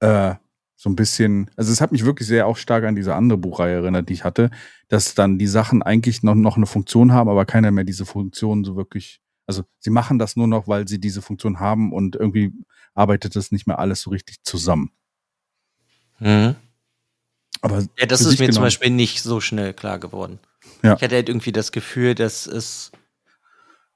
äh, 0.00 0.34
so 0.76 0.90
ein 0.90 0.96
bisschen, 0.96 1.50
also 1.56 1.70
es 1.70 1.80
hat 1.80 1.92
mich 1.92 2.04
wirklich 2.04 2.26
sehr 2.26 2.46
auch 2.46 2.56
stark 2.56 2.84
an 2.84 2.96
diese 2.96 3.14
andere 3.14 3.38
Buchreihe 3.38 3.76
erinnert, 3.76 4.08
die 4.08 4.14
ich 4.14 4.24
hatte, 4.24 4.50
dass 4.88 5.14
dann 5.14 5.38
die 5.38 5.46
Sachen 5.46 5.82
eigentlich 5.82 6.22
noch, 6.22 6.34
noch 6.34 6.56
eine 6.56 6.66
Funktion 6.66 7.12
haben, 7.12 7.28
aber 7.28 7.44
keiner 7.44 7.70
mehr 7.70 7.84
diese 7.84 8.06
Funktion 8.06 8.64
so 8.64 8.76
wirklich 8.76 9.20
also 9.46 9.64
sie 9.78 9.90
machen 9.90 10.18
das 10.18 10.36
nur 10.36 10.46
noch, 10.46 10.68
weil 10.68 10.88
sie 10.88 11.00
diese 11.00 11.22
Funktion 11.22 11.60
haben 11.60 11.92
und 11.92 12.16
irgendwie 12.16 12.52
arbeitet 12.94 13.36
das 13.36 13.52
nicht 13.52 13.66
mehr 13.66 13.78
alles 13.78 14.02
so 14.02 14.10
richtig 14.10 14.42
zusammen. 14.42 14.92
Mhm. 16.22 16.54
Aber 17.60 17.84
ja, 17.98 18.06
das 18.06 18.20
ist 18.20 18.30
mir 18.30 18.36
genommen, 18.36 18.52
zum 18.54 18.62
Beispiel 18.62 18.90
nicht 18.90 19.22
so 19.22 19.40
schnell 19.40 19.74
klar 19.74 19.98
geworden. 19.98 20.38
Ja. 20.82 20.94
Ich 20.94 21.02
hatte 21.02 21.14
halt 21.14 21.28
irgendwie 21.28 21.52
das 21.52 21.72
Gefühl, 21.72 22.14
dass 22.14 22.46
es, 22.46 22.92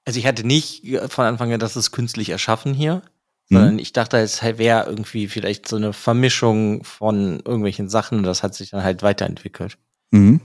also 0.04 0.18
ich 0.18 0.26
hatte 0.26 0.46
nicht 0.46 0.84
von 1.08 1.24
Anfang 1.24 1.52
an, 1.52 1.60
dass 1.60 1.76
es 1.76 1.92
künstlich 1.92 2.30
erschaffen 2.30 2.74
hier, 2.74 3.02
sondern 3.48 3.74
mhm. 3.74 3.78
ich 3.78 3.92
dachte, 3.92 4.18
es 4.18 4.42
wäre 4.42 4.86
irgendwie 4.86 5.28
vielleicht 5.28 5.68
so 5.68 5.76
eine 5.76 5.92
Vermischung 5.92 6.84
von 6.84 7.40
irgendwelchen 7.44 7.88
Sachen 7.88 8.18
und 8.18 8.24
das 8.24 8.42
hat 8.42 8.54
sich 8.54 8.70
dann 8.70 8.82
halt 8.82 9.02
weiterentwickelt. 9.02 9.78
Mhm. 10.10 10.40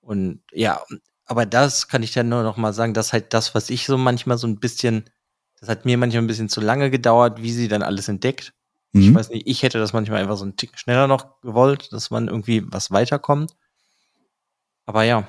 Und 0.00 0.40
ja, 0.52 0.82
aber 1.26 1.44
das 1.44 1.88
kann 1.88 2.02
ich 2.02 2.12
dann 2.12 2.30
nur 2.30 2.42
noch 2.42 2.56
mal 2.56 2.72
sagen, 2.72 2.94
dass 2.94 3.12
halt 3.12 3.34
das, 3.34 3.54
was 3.54 3.68
ich 3.68 3.86
so 3.86 3.98
manchmal 3.98 4.38
so 4.38 4.46
ein 4.46 4.60
bisschen, 4.60 5.04
das 5.60 5.68
hat 5.68 5.84
mir 5.84 5.98
manchmal 5.98 6.22
ein 6.22 6.26
bisschen 6.26 6.48
zu 6.48 6.62
lange 6.62 6.90
gedauert, 6.90 7.42
wie 7.42 7.52
sie 7.52 7.68
dann 7.68 7.82
alles 7.82 8.08
entdeckt. 8.08 8.54
Mhm. 8.98 9.08
Ich 9.08 9.14
weiß 9.14 9.30
nicht, 9.30 9.46
ich 9.46 9.62
hätte 9.62 9.78
das 9.78 9.92
manchmal 9.92 10.20
einfach 10.20 10.36
so 10.36 10.44
einen 10.44 10.56
Tick 10.56 10.78
schneller 10.78 11.06
noch 11.06 11.40
gewollt, 11.40 11.92
dass 11.92 12.10
man 12.10 12.28
irgendwie 12.28 12.62
was 12.66 12.90
weiterkommt. 12.90 13.56
Aber 14.86 15.02
ja. 15.02 15.26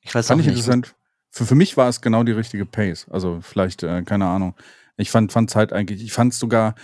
Ich 0.00 0.14
weiß 0.14 0.28
Fand 0.28 0.40
auch 0.40 0.44
ich 0.44 0.50
nicht. 0.50 0.58
Interessant. 0.58 0.94
Für, 1.30 1.46
für 1.46 1.54
mich 1.54 1.76
war 1.76 1.88
es 1.88 2.00
genau 2.00 2.24
die 2.24 2.32
richtige 2.32 2.66
Pace. 2.66 3.06
Also 3.10 3.40
vielleicht, 3.42 3.82
äh, 3.82 4.02
keine 4.02 4.26
Ahnung. 4.26 4.54
Ich 4.96 5.10
fand, 5.10 5.32
fand 5.32 5.54
halt 5.54 5.72
eigentlich, 5.72 6.02
ich 6.02 6.12
fand 6.12 6.32
es 6.32 6.38
sogar, 6.38 6.74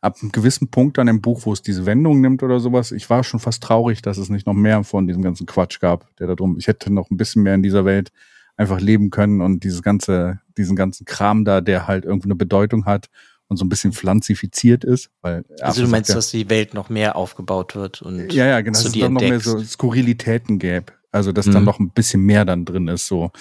ab 0.00 0.16
einem 0.20 0.32
gewissen 0.32 0.68
Punkt 0.70 0.98
an 0.98 1.06
dem 1.06 1.20
Buch, 1.20 1.42
wo 1.44 1.52
es 1.52 1.62
diese 1.62 1.86
Wendung 1.86 2.20
nimmt 2.20 2.42
oder 2.42 2.60
sowas, 2.60 2.92
ich 2.92 3.10
war 3.10 3.22
schon 3.22 3.40
fast 3.40 3.62
traurig, 3.62 4.02
dass 4.02 4.18
es 4.18 4.30
nicht 4.30 4.46
noch 4.46 4.54
mehr 4.54 4.82
von 4.82 5.06
diesem 5.06 5.22
ganzen 5.22 5.46
Quatsch 5.46 5.80
gab, 5.80 6.14
der 6.16 6.26
da 6.26 6.34
drum, 6.34 6.56
ich 6.58 6.66
hätte 6.66 6.92
noch 6.92 7.10
ein 7.10 7.16
bisschen 7.16 7.42
mehr 7.42 7.54
in 7.54 7.62
dieser 7.62 7.84
Welt 7.84 8.10
einfach 8.56 8.80
leben 8.80 9.10
können 9.10 9.40
und 9.40 9.64
dieses 9.64 9.82
ganze, 9.82 10.40
diesen 10.56 10.76
ganzen 10.76 11.04
Kram 11.04 11.44
da, 11.44 11.60
der 11.60 11.86
halt 11.86 12.04
irgendwie 12.04 12.28
eine 12.28 12.36
Bedeutung 12.36 12.84
hat 12.84 13.08
und 13.50 13.56
so 13.56 13.64
ein 13.64 13.68
bisschen 13.68 13.92
pflanzifiziert 13.92 14.84
ist. 14.84 15.10
Weil 15.20 15.44
also 15.60 15.82
du 15.82 15.88
meinst, 15.88 16.08
ja, 16.08 16.14
dass 16.14 16.30
die 16.30 16.48
Welt 16.48 16.72
noch 16.72 16.88
mehr 16.88 17.16
aufgebaut 17.16 17.74
wird 17.74 18.00
und 18.00 18.32
ja, 18.32 18.46
ja, 18.46 18.60
genau, 18.60 18.78
dass 18.78 18.86
es 18.86 18.98
dann 18.98 19.12
noch 19.12 19.20
mehr 19.20 19.40
so 19.40 19.62
Skurrilitäten 19.62 20.58
gäbe. 20.58 20.92
Also 21.10 21.32
dass 21.32 21.46
mhm. 21.46 21.52
dann 21.52 21.64
noch 21.64 21.80
ein 21.80 21.90
bisschen 21.90 22.22
mehr 22.22 22.44
dann 22.44 22.64
drin 22.64 22.88
ist, 22.88 23.08
so. 23.08 23.32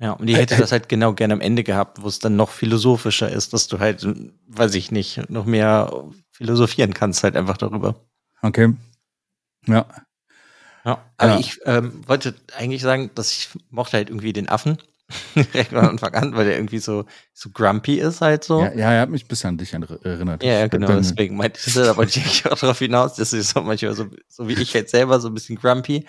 Ja, 0.00 0.12
und 0.12 0.26
die 0.26 0.36
hätte 0.36 0.56
das 0.56 0.72
halt 0.72 0.88
genau 0.88 1.12
gerne 1.12 1.34
am 1.34 1.40
Ende 1.40 1.64
gehabt, 1.64 2.02
wo 2.02 2.08
es 2.08 2.18
dann 2.18 2.36
noch 2.36 2.50
philosophischer 2.50 3.30
ist, 3.30 3.52
dass 3.52 3.68
du 3.68 3.78
halt, 3.78 4.06
weiß 4.48 4.74
ich 4.74 4.90
nicht, 4.90 5.30
noch 5.30 5.44
mehr 5.44 6.04
philosophieren 6.30 6.92
kannst 6.92 7.24
halt 7.24 7.36
einfach 7.36 7.56
darüber. 7.56 7.96
Okay. 8.42 8.74
Ja. 9.66 9.86
Ja, 10.84 11.04
aber 11.16 11.32
ja. 11.32 11.38
ich 11.38 11.60
ähm, 11.64 12.00
wollte 12.06 12.34
eigentlich 12.56 12.82
sagen, 12.82 13.10
dass 13.14 13.32
ich 13.32 13.50
mochte 13.70 13.96
halt 13.96 14.08
irgendwie 14.08 14.32
den 14.32 14.48
Affen 14.48 14.78
direkt 15.34 15.70
von 15.70 15.78
Anfang 15.78 16.14
an, 16.14 16.36
weil 16.36 16.44
der 16.44 16.56
irgendwie 16.56 16.78
so, 16.78 17.04
so 17.32 17.50
grumpy 17.50 17.98
ist 17.98 18.20
halt 18.20 18.44
so. 18.44 18.60
Ja, 18.60 18.72
ja 18.74 18.92
er 18.92 19.00
hat 19.02 19.10
mich 19.10 19.24
ein 19.24 19.28
bisschen 19.28 19.48
an 19.48 19.58
dich 19.58 19.72
erinnert. 19.72 20.42
Ja, 20.42 20.60
ja 20.60 20.66
genau, 20.66 20.88
deswegen 20.88 21.36
meinte 21.36 21.60
ich, 21.64 21.72
da 21.74 21.96
wollte 21.96 22.20
ich 22.20 22.46
auch 22.46 22.58
darauf 22.58 22.78
hinaus, 22.78 23.14
dass 23.14 23.32
ich 23.32 23.46
so 23.46 23.62
manchmal 23.62 23.94
so, 23.94 24.06
so 24.28 24.48
wie 24.48 24.54
ich 24.54 24.74
halt 24.74 24.90
selber 24.90 25.18
so 25.20 25.28
ein 25.28 25.34
bisschen 25.34 25.56
grumpy. 25.56 26.06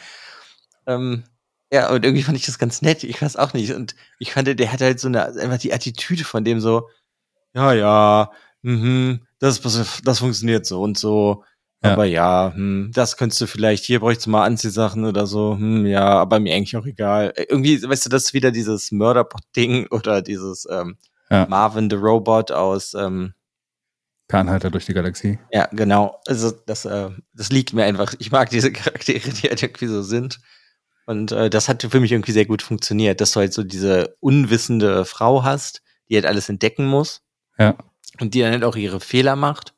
Ähm, 0.85 1.23
ja, 1.71 1.91
und 1.91 2.03
irgendwie 2.03 2.23
fand 2.23 2.37
ich 2.37 2.45
das 2.45 2.59
ganz 2.59 2.81
nett. 2.81 3.03
Ich 3.03 3.21
weiß 3.21 3.35
auch 3.37 3.53
nicht. 3.53 3.73
Und 3.73 3.95
ich 4.17 4.33
fand, 4.33 4.47
der 4.47 4.71
hat 4.71 4.81
halt 4.81 4.99
so 4.99 5.07
eine, 5.07 5.25
einfach 5.25 5.59
die 5.59 5.73
Attitüde 5.73 6.23
von 6.23 6.43
dem 6.43 6.59
so, 6.59 6.89
ja, 7.53 7.73
ja, 7.73 8.31
mhm, 8.63 9.21
das, 9.39 9.61
das 9.61 10.19
funktioniert 10.19 10.65
so 10.65 10.81
und 10.81 10.97
so. 10.97 11.43
Ja. 11.83 11.93
Aber 11.93 12.03
ja, 12.05 12.51
hm, 12.53 12.91
das 12.93 13.15
könntest 13.15 13.39
du 13.39 13.47
vielleicht, 13.47 13.85
hier 13.85 14.01
bräuchst 14.01 14.25
du 14.25 14.29
mal 14.29 14.43
Anziehsachen 14.43 15.05
oder 15.05 15.25
so, 15.25 15.55
hm, 15.55 15.85
ja, 15.85 16.05
aber 16.05 16.39
mir 16.39 16.53
eigentlich 16.53 16.75
auch 16.75 16.85
egal. 16.85 17.31
Äh, 17.35 17.45
irgendwie, 17.47 17.81
weißt 17.81 18.05
du, 18.05 18.09
das 18.09 18.25
ist 18.25 18.33
wieder 18.33 18.51
dieses 18.51 18.91
Mörderbot-Ding 18.91 19.87
oder 19.91 20.21
dieses 20.21 20.67
ähm, 20.69 20.97
ja. 21.29 21.45
Marvin 21.49 21.89
the 21.89 21.95
Robot 21.95 22.51
aus 22.51 22.93
ähm, 22.95 23.33
Fernhalter 24.29 24.69
durch 24.69 24.85
die 24.85 24.93
Galaxie. 24.93 25.39
Ja, 25.51 25.67
genau. 25.71 26.19
Also 26.27 26.51
das, 26.51 26.85
äh, 26.85 27.09
das 27.33 27.49
liegt 27.49 27.73
mir 27.73 27.85
einfach. 27.85 28.13
Ich 28.19 28.31
mag 28.31 28.49
diese 28.49 28.71
Charaktere, 28.73 29.29
die 29.29 29.47
halt 29.47 29.63
irgendwie 29.63 29.87
so 29.87 30.01
sind. 30.01 30.39
Und 31.05 31.31
äh, 31.31 31.49
das 31.49 31.69
hat 31.69 31.81
für 31.81 31.99
mich 31.99 32.11
irgendwie 32.11 32.33
sehr 32.33 32.45
gut 32.45 32.61
funktioniert, 32.61 33.21
dass 33.21 33.31
du 33.31 33.39
halt 33.39 33.53
so 33.53 33.63
diese 33.63 34.15
unwissende 34.19 35.05
Frau 35.05 35.43
hast, 35.43 35.81
die 36.09 36.15
halt 36.15 36.25
alles 36.25 36.49
entdecken 36.49 36.85
muss. 36.85 37.21
Ja. 37.57 37.75
und 38.21 38.33
die 38.33 38.39
dann 38.39 38.53
halt 38.53 38.63
auch 38.63 38.77
ihre 38.77 39.01
Fehler 39.01 39.35
macht. 39.35 39.73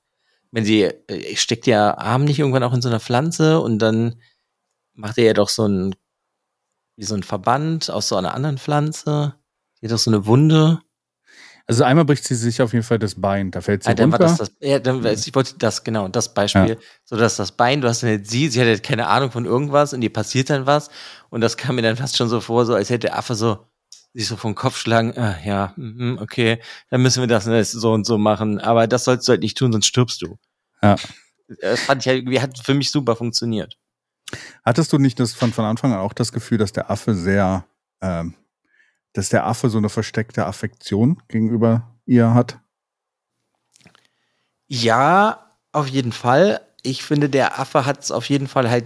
Wenn 0.52 0.66
sie, 0.66 0.84
äh, 0.84 1.36
steckt 1.36 1.66
ja 1.68 1.98
Arm 1.98 2.26
nicht 2.26 2.40
irgendwann 2.40 2.64
auch 2.64 2.74
in 2.74 2.82
so 2.82 2.90
einer 2.90 3.00
Pflanze 3.00 3.60
und 3.62 3.80
dann 3.80 4.16
macht 4.94 5.18
er 5.18 5.26
ja 5.26 5.34
doch 5.34 5.50
so 5.50 5.66
ein, 5.68 5.96
wie 6.98 7.06
so 7.06 7.16
ein 7.16 7.24
Verband 7.24 7.90
aus 7.90 8.10
so 8.10 8.16
einer 8.18 8.34
anderen 8.34 8.58
Pflanze. 8.58 9.36
Die 9.82 9.88
hat 9.88 9.94
doch 9.94 9.98
so 10.00 10.12
eine 10.12 10.26
Wunde. 10.26 10.82
Also 11.68 11.84
einmal 11.86 12.04
bricht 12.06 12.26
sie 12.26 12.36
sich 12.36 12.62
auf 12.62 12.74
jeden 12.74 12.84
Fall 12.84 13.00
das 13.00 13.16
Bein, 13.22 13.50
da 13.52 13.62
fällt 13.62 13.84
sie 13.84 13.90
Ah, 13.90 13.94
dann 13.94 14.12
war 14.12 14.20
runter. 14.20 14.36
das, 14.38 14.50
das 14.50 14.58
ja, 14.68 14.80
dann, 14.80 15.06
ich 15.06 15.34
wollte 15.34 15.58
das, 15.58 15.84
genau, 15.86 16.08
das 16.10 16.34
Beispiel, 16.34 16.70
Ja. 16.72 16.76
so 17.06 17.16
dass 17.16 17.38
das 17.38 17.54
Bein, 17.54 17.80
du 17.80 17.88
hast 17.88 18.04
dann 18.04 18.10
jetzt 18.10 18.30
sie, 18.30 18.50
sie 18.50 18.60
hat 18.60 18.68
jetzt 18.68 18.84
keine 18.84 19.08
Ahnung 19.08 19.32
von 19.32 19.46
irgendwas 19.46 19.94
und 19.94 20.02
ihr 20.02 20.12
passiert 20.12 20.50
dann 20.50 20.66
was 20.66 20.90
und 21.30 21.40
das 21.40 21.56
kam 21.56 21.76
mir 21.76 21.82
dann 21.82 21.96
fast 21.96 22.18
schon 22.18 22.28
so 22.28 22.42
vor, 22.42 22.66
so 22.66 22.74
als 22.74 22.90
hätte 22.90 23.08
der 23.08 23.18
Affe 23.18 23.36
so 23.36 23.66
sich 24.14 24.28
so 24.28 24.36
vom 24.36 24.56
Kopf 24.56 24.78
schlagen, 24.78 25.18
ah, 25.18 25.38
ja, 25.44 25.74
mhm, 25.78 26.18
okay, 26.22 26.62
dann 26.90 27.02
müssen 27.02 27.22
wir 27.22 27.28
das 27.28 27.46
so 27.72 27.94
und 27.94 28.06
so 28.06 28.18
machen, 28.18 28.60
aber 28.60 28.88
das 28.88 29.06
sollst 29.06 29.28
du 29.28 29.32
halt 29.32 29.42
nicht 29.42 29.58
tun, 29.58 29.72
sonst 29.72 29.88
stirbst 29.88 30.22
du. 30.22 30.38
Ja. 30.82 30.96
Das 31.62 31.82
fand 31.82 32.02
ich 32.02 32.08
halt 32.08 32.20
irgendwie, 32.20 32.40
hat 32.40 32.58
für 32.58 32.74
mich 32.74 32.92
super 32.92 33.16
funktioniert. 33.16 33.78
Hattest 34.64 34.94
du 34.94 34.98
nicht 34.98 35.20
das 35.20 35.34
von, 35.34 35.52
von 35.52 35.66
Anfang 35.66 35.94
an 35.94 36.00
auch 36.00 36.14
das 36.14 36.32
Gefühl, 36.32 36.58
dass 36.58 36.72
der 36.72 36.90
Affe 36.90 37.16
sehr, 37.16 37.66
ähm, 38.02 38.36
dass 39.14 39.30
der 39.30 39.46
Affe 39.46 39.70
so 39.70 39.78
eine 39.78 39.90
versteckte 39.90 40.46
Affektion 40.46 41.22
gegenüber 41.28 41.92
ihr 42.06 42.34
hat? 42.34 42.60
Ja, 44.68 45.58
auf 45.74 45.88
jeden 45.88 46.14
Fall. 46.14 46.62
Ich 46.82 47.04
finde, 47.04 47.30
der 47.30 47.60
Affe 47.60 47.86
hat 47.86 48.04
es 48.04 48.12
auf 48.12 48.30
jeden 48.30 48.48
Fall 48.48 48.70
halt 48.70 48.86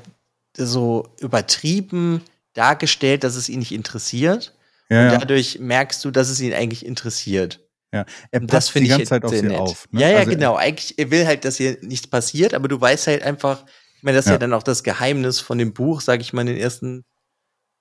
so 0.57 1.07
übertrieben 1.19 2.21
dargestellt, 2.53 3.23
dass 3.23 3.35
es 3.35 3.49
ihn 3.49 3.59
nicht 3.59 3.71
interessiert. 3.71 4.54
Ja, 4.89 5.05
und 5.05 5.11
ja. 5.13 5.17
dadurch 5.17 5.59
merkst 5.59 6.03
du, 6.05 6.11
dass 6.11 6.29
es 6.29 6.39
ihn 6.41 6.53
eigentlich 6.53 6.85
interessiert. 6.85 7.61
Er 7.91 8.05
Und 8.41 8.47
passt 8.47 8.69
die 8.69 8.73
finde 8.73 8.89
ganze 8.89 9.05
Zeit 9.05 9.23
auf 9.23 9.31
sie 9.31 9.41
nett. 9.43 9.57
auf. 9.57 9.87
ne? 9.91 10.01
Ja, 10.01 10.09
ja, 10.09 10.17
Also, 10.19 10.31
genau. 10.31 10.55
Eigentlich, 10.57 10.99
er 10.99 11.11
will 11.11 11.25
halt, 11.25 11.45
dass 11.45 11.55
hier 11.57 11.77
nichts 11.81 12.07
passiert, 12.07 12.53
aber 12.53 12.67
du 12.67 12.79
weißt 12.79 13.07
halt 13.07 13.23
einfach, 13.23 13.63
ich 13.95 14.03
meine, 14.03 14.17
das 14.17 14.25
ist 14.25 14.29
ja. 14.29 14.33
Ja. 14.33 14.39
dann 14.39 14.53
auch 14.53 14.63
das 14.63 14.83
Geheimnis 14.83 15.39
von 15.39 15.57
dem 15.57 15.73
Buch, 15.73 16.01
sag 16.01 16.19
ich 16.19 16.33
mal, 16.33 16.41
in 16.41 16.47
den 16.47 16.57
ersten 16.57 17.05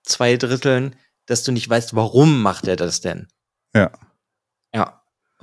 zwei 0.05 0.36
Dritteln, 0.36 0.94
dass 1.26 1.42
du 1.42 1.50
nicht 1.52 1.68
weißt, 1.68 1.96
warum 1.96 2.42
macht 2.42 2.68
er 2.68 2.76
das 2.76 3.00
denn. 3.00 3.26
Ja. 3.74 3.90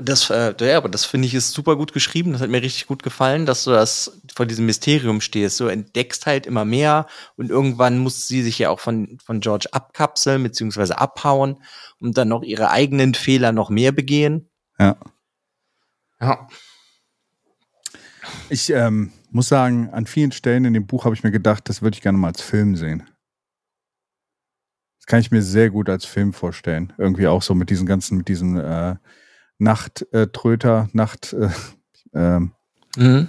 Das, 0.04 0.30
äh, 0.30 0.54
ja, 0.60 0.78
aber 0.78 0.90
das 0.90 1.06
finde 1.06 1.28
ich 1.28 1.34
ist 1.34 1.52
super 1.52 1.76
gut 1.76 1.94
geschrieben. 1.94 2.32
Das 2.32 2.42
hat 2.42 2.50
mir 2.50 2.62
richtig 2.62 2.88
gut 2.88 3.04
gefallen, 3.04 3.46
dass 3.46 3.64
du 3.66 3.72
das 3.72 4.22
vor 4.34 4.46
diesem 4.46 4.66
Mysterium 4.66 5.22
stehst. 5.22 5.60
Du 5.60 5.68
entdeckst 5.68 6.26
halt 6.26 6.46
immer 6.46 6.66
mehr 6.66 7.08
und 7.36 7.50
irgendwann 7.50 8.00
muss 8.00 8.28
sie 8.28 8.42
sich 8.42 8.60
ja 8.60 8.70
auch 8.70 8.80
von, 8.80 9.18
von 9.24 9.40
George 9.40 9.68
abkapseln 9.72 10.44
beziehungsweise 10.44 10.98
abhauen 10.98 11.58
und 12.00 12.18
dann 12.18 12.30
noch 12.30 12.44
ihre 12.44 12.72
eigenen 12.72 13.14
Fehler 13.14 13.52
noch 13.52 13.70
mehr 13.70 13.92
begehen. 13.92 14.50
Ja. 14.80 14.98
Ja. 16.20 16.48
Ich 18.50 18.70
ähm, 18.70 19.12
muss 19.30 19.48
sagen, 19.48 19.90
an 19.92 20.06
vielen 20.06 20.32
Stellen 20.32 20.66
in 20.66 20.74
dem 20.74 20.88
Buch 20.88 21.06
habe 21.06 21.16
ich 21.16 21.24
mir 21.24 21.32
gedacht, 21.32 21.68
das 21.70 21.82
würde 21.82 21.96
ich 21.96 22.02
gerne 22.02 22.18
mal 22.18 22.30
als 22.30 22.42
Film 22.42 22.76
sehen. 22.76 23.08
Das 25.00 25.06
kann 25.08 25.20
ich 25.20 25.32
mir 25.32 25.42
sehr 25.42 25.70
gut 25.70 25.90
als 25.90 26.06
Film 26.06 26.32
vorstellen. 26.34 26.94
Irgendwie 26.98 27.28
auch 27.28 27.42
so 27.42 27.56
mit 27.56 27.70
diesen 27.70 27.88
ganzen, 27.88 28.18
mit 28.18 28.28
diesen 28.28 28.58
äh, 28.58 28.96
Nachttröter, 29.62 30.90
Nacht, 30.94 31.34
äh, 31.34 31.50
ähm, 32.14 32.52
Mhm. 32.98 33.28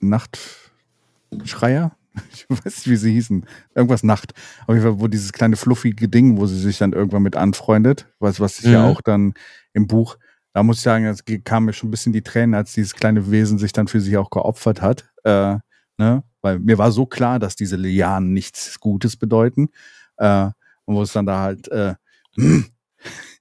Nachtschreier? 0.00 1.92
Ich 2.32 2.46
weiß 2.48 2.64
nicht, 2.64 2.86
wie 2.88 2.96
sie 2.96 3.12
hießen. 3.12 3.44
Irgendwas 3.74 4.02
Nacht. 4.02 4.32
Auf 4.66 4.74
jeden 4.74 4.82
Fall, 4.82 4.98
wo 5.00 5.06
dieses 5.06 5.32
kleine 5.34 5.56
fluffige 5.56 6.08
Ding, 6.08 6.38
wo 6.38 6.46
sie 6.46 6.58
sich 6.58 6.78
dann 6.78 6.94
irgendwann 6.94 7.22
mit 7.22 7.36
anfreundet, 7.36 8.06
was, 8.20 8.40
was 8.40 8.56
sich 8.56 8.70
ja 8.72 8.78
Mhm. 8.80 8.84
auch 8.86 9.02
dann 9.02 9.34
im 9.74 9.86
Buch, 9.86 10.16
da 10.54 10.62
muss 10.62 10.78
ich 10.78 10.82
sagen, 10.82 11.04
es 11.04 11.22
kam 11.44 11.66
mir 11.66 11.74
schon 11.74 11.88
ein 11.88 11.90
bisschen 11.90 12.14
die 12.14 12.22
Tränen, 12.22 12.54
als 12.54 12.72
dieses 12.72 12.94
kleine 12.94 13.30
Wesen 13.30 13.58
sich 13.58 13.72
dann 13.72 13.86
für 13.86 14.00
sich 14.00 14.16
auch 14.16 14.30
geopfert 14.30 14.80
hat. 14.80 15.04
Äh, 15.24 15.58
ne? 15.98 16.22
Weil 16.40 16.58
mir 16.58 16.78
war 16.78 16.90
so 16.90 17.04
klar, 17.04 17.38
dass 17.38 17.54
diese 17.54 17.76
Lianen 17.76 18.32
nichts 18.32 18.80
Gutes 18.80 19.18
bedeuten. 19.18 19.68
Äh, 20.16 20.46
und 20.86 20.94
wo 20.94 21.02
es 21.02 21.12
dann 21.12 21.26
da 21.26 21.40
halt, 21.40 21.68
äh, 21.68 21.96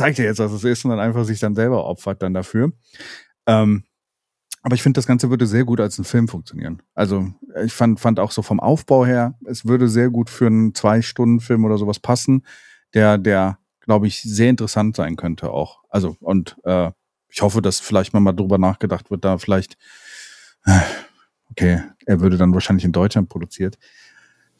ich 0.00 0.04
zeig 0.06 0.16
dir 0.16 0.24
jetzt, 0.24 0.38
was 0.38 0.52
es 0.52 0.64
ist, 0.64 0.84
und 0.84 0.90
dann 0.90 1.00
einfach 1.00 1.24
sich 1.24 1.40
dann 1.40 1.54
selber 1.54 1.84
opfert 1.84 2.22
dann 2.22 2.32
dafür. 2.32 2.72
Ähm, 3.46 3.84
aber 4.62 4.74
ich 4.74 4.82
finde, 4.82 4.98
das 4.98 5.06
Ganze 5.06 5.28
würde 5.28 5.46
sehr 5.46 5.64
gut 5.64 5.80
als 5.80 5.98
ein 5.98 6.04
Film 6.04 6.26
funktionieren. 6.26 6.82
Also 6.94 7.28
ich 7.64 7.72
fand, 7.72 8.00
fand 8.00 8.18
auch 8.18 8.30
so 8.30 8.42
vom 8.42 8.60
Aufbau 8.60 9.04
her, 9.04 9.38
es 9.44 9.66
würde 9.66 9.88
sehr 9.88 10.10
gut 10.10 10.30
für 10.30 10.46
einen 10.46 10.74
Zwei-Stunden-Film 10.74 11.64
oder 11.64 11.78
sowas 11.78 11.98
passen, 11.98 12.46
der, 12.94 13.18
der, 13.18 13.58
glaube 13.80 14.06
ich, 14.06 14.22
sehr 14.22 14.48
interessant 14.50 14.96
sein 14.96 15.16
könnte 15.16 15.50
auch. 15.50 15.82
Also, 15.88 16.16
und 16.20 16.56
äh, 16.64 16.90
ich 17.28 17.42
hoffe, 17.42 17.62
dass 17.62 17.80
vielleicht 17.80 18.12
mal, 18.12 18.20
mal 18.20 18.32
drüber 18.32 18.58
nachgedacht 18.58 19.10
wird, 19.10 19.24
da 19.24 19.38
vielleicht, 19.38 19.76
äh, 20.64 20.80
okay, 21.50 21.82
er 22.06 22.20
würde 22.20 22.36
dann 22.38 22.54
wahrscheinlich 22.54 22.84
in 22.84 22.92
Deutschland 22.92 23.28
produziert. 23.28 23.78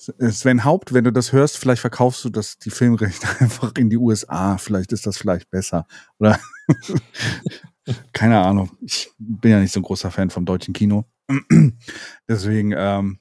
Sven 0.01 0.65
Haupt, 0.65 0.95
wenn 0.95 1.05
du 1.05 1.13
das 1.13 1.33
hörst, 1.33 1.59
vielleicht 1.59 1.83
verkaufst 1.83 2.25
du 2.25 2.31
das, 2.31 2.59
die 2.59 2.71
Filmrechte 2.71 3.29
einfach 3.41 3.73
in 3.77 3.91
die 3.91 3.99
USA. 3.99 4.57
Vielleicht 4.57 4.93
ist 4.93 5.07
das 5.07 5.19
vielleicht 5.19 5.51
besser. 5.51 5.87
Oder 6.19 6.39
keine 8.13 8.41
Ahnung. 8.41 8.71
Ich 8.81 9.11
bin 9.19 9.51
ja 9.51 9.61
nicht 9.61 9.73
so 9.73 9.81
ein 9.81 9.85
großer 9.85 10.11
Fan 10.11 10.31
vom 10.31 10.47
deutschen 10.47 10.73
Kino. 10.73 11.05
Deswegen 12.29 12.73
ähm, 12.75 13.19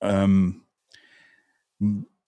ähm, 0.00 0.62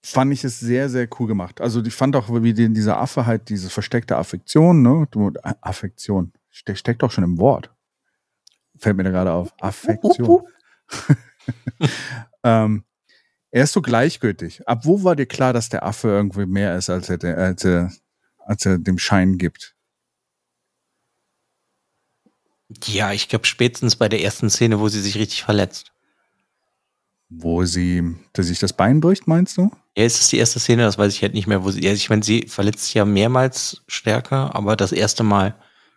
fand 0.03 0.33
ich 0.33 0.45
es 0.45 0.61
sehr, 0.61 0.91
sehr 0.91 1.09
cool 1.19 1.27
gemacht. 1.27 1.63
Also 1.63 1.83
ich 1.83 1.95
fand 1.95 2.17
auch, 2.17 2.29
wie 2.43 2.53
die, 2.53 2.71
dieser 2.73 2.99
Affe 2.99 3.25
halt 3.25 3.49
diese 3.49 3.71
versteckte 3.71 4.17
Affektion, 4.17 4.83
ne? 4.83 5.07
Affektion. 5.63 6.33
Ste 6.51 6.77
steckt 6.77 7.03
doch 7.03 7.13
schon 7.13 7.25
im 7.25 7.39
Wort. 7.39 7.75
Fällt 8.77 8.97
mir 8.97 9.05
da 9.05 9.11
gerade 9.11 9.33
auf. 9.33 9.55
Affektion. 9.61 10.43
ähm, 12.45 12.85
er 13.51 13.65
ist 13.65 13.73
so 13.73 13.83
gleichgültig. 13.83 14.67
Ab 14.69 14.85
wo 14.85 15.03
war 15.05 15.17
dir 15.17 15.27
klar, 15.27 15.53
dass 15.53 15.69
der 15.69 15.85
Affe 15.85 16.09
irgendwie 16.09 16.47
mehr 16.47 16.77
ist, 16.77 16.91
als 16.91 17.09
er, 17.09 17.39
als 17.39 17.65
er, 17.65 17.93
als 18.39 18.67
er 18.67 18.79
dem 18.79 18.99
Schein 18.99 19.39
gibt? 19.39 19.75
Ja, 22.85 23.13
ich 23.13 23.29
glaube 23.29 23.47
spätestens 23.47 23.97
bei 23.97 24.09
der 24.09 24.23
ersten 24.23 24.51
Szene, 24.51 24.79
wo 24.79 24.89
sie 24.89 25.01
sich 25.01 25.17
richtig 25.17 25.43
verletzt. 25.43 25.93
Wo 27.31 27.65
sie, 27.65 28.17
dass 28.35 28.47
sich 28.47 28.59
das 28.59 28.75
Bein 28.75 29.01
bricht, 29.01 29.27
meinst 29.27 29.57
du? 29.57 29.71
Ja, 29.97 30.05
ist 30.05 30.21
das 30.21 30.29
die 30.29 30.39
erste 30.39 30.61
Szene? 30.61 30.83
Das 30.83 30.99
weiß 30.99 31.15
ich 31.15 31.23
halt 31.23 31.35
nicht 31.35 31.47
mehr, 31.47 31.65
wo 31.65 31.71
sie, 31.71 31.83
ja, 31.83 31.93
ich 31.93 32.11
meine, 32.11 32.23
sie 32.23 32.47
verletzt 32.49 32.85
sich 32.85 32.95
ja 32.95 33.05
mehrmals 33.05 33.83
stärker, 33.87 34.55
aber 34.55 34.77
das 34.77 34.93
erste 34.93 35.23
Mal, 35.23 35.55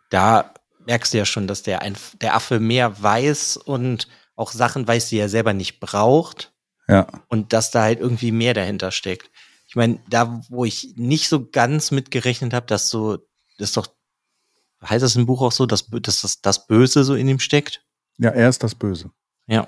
da 0.10 0.54
merkst 0.86 1.14
du 1.14 1.18
ja 1.18 1.26
schon, 1.26 1.48
dass 1.48 1.64
der, 1.64 1.82
ein, 1.82 1.96
der 2.22 2.36
Affe 2.36 2.60
mehr 2.60 3.02
weiß 3.02 3.58
und 3.58 4.08
auch 4.36 4.52
Sachen 4.52 4.88
weiß, 4.88 5.10
die 5.10 5.18
er 5.18 5.30
selber 5.30 5.54
nicht 5.54 5.80
braucht 5.80 6.52
Ja. 6.88 7.08
und 7.30 7.54
dass 7.54 7.72
da 7.72 7.84
halt 7.84 8.00
irgendwie 8.00 8.32
mehr 8.32 8.54
dahinter 8.54 8.92
steckt. 8.92 9.30
Ich 9.68 9.76
meine, 9.76 10.00
da, 10.10 10.42
wo 10.50 10.66
ich 10.66 10.94
nicht 10.98 11.30
so 11.30 11.50
ganz 11.50 11.92
mitgerechnet 11.92 12.54
habe, 12.54 12.66
dass 12.66 12.90
so, 12.90 13.18
das 13.58 13.70
ist 13.70 13.78
doch, 13.78 13.88
heißt 14.84 15.04
das 15.04 15.16
im 15.16 15.26
Buch 15.26 15.42
auch 15.42 15.52
so, 15.54 15.66
dass, 15.66 15.88
dass 15.88 16.22
das, 16.22 16.42
das 16.42 16.68
Böse 16.68 17.04
so 17.04 17.16
in 17.16 17.28
ihm 17.30 17.40
steckt? 17.40 17.82
Ja, 18.18 18.32
er 18.32 18.50
ist 18.50 18.64
das 18.64 18.76
Böse. 18.76 19.12
Ja. 19.48 19.68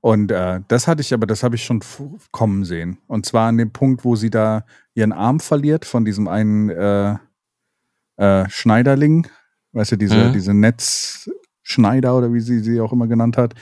Und 0.00 0.30
äh, 0.30 0.60
das 0.68 0.86
hatte 0.86 1.00
ich 1.00 1.12
aber, 1.12 1.26
das 1.26 1.42
habe 1.42 1.56
ich 1.56 1.64
schon 1.64 1.82
kommen 2.30 2.64
sehen. 2.64 2.98
Und 3.08 3.26
zwar 3.26 3.48
an 3.48 3.58
dem 3.58 3.72
Punkt, 3.72 4.04
wo 4.04 4.14
sie 4.14 4.30
da 4.30 4.64
ihren 4.94 5.12
Arm 5.12 5.40
verliert 5.40 5.84
von 5.84 6.04
diesem 6.04 6.28
einen 6.28 6.70
äh, 6.70 7.16
äh, 8.16 8.48
Schneiderling, 8.48 9.26
weißt 9.72 9.92
du, 9.92 9.96
diese, 9.96 10.28
Mhm. 10.28 10.32
diese 10.32 10.54
Netzschneider 10.54 12.16
oder 12.16 12.32
wie 12.32 12.40
sie 12.40 12.60
sie 12.60 12.80
auch 12.80 12.92
immer 12.92 13.08
genannt 13.08 13.36
hat, 13.36 13.54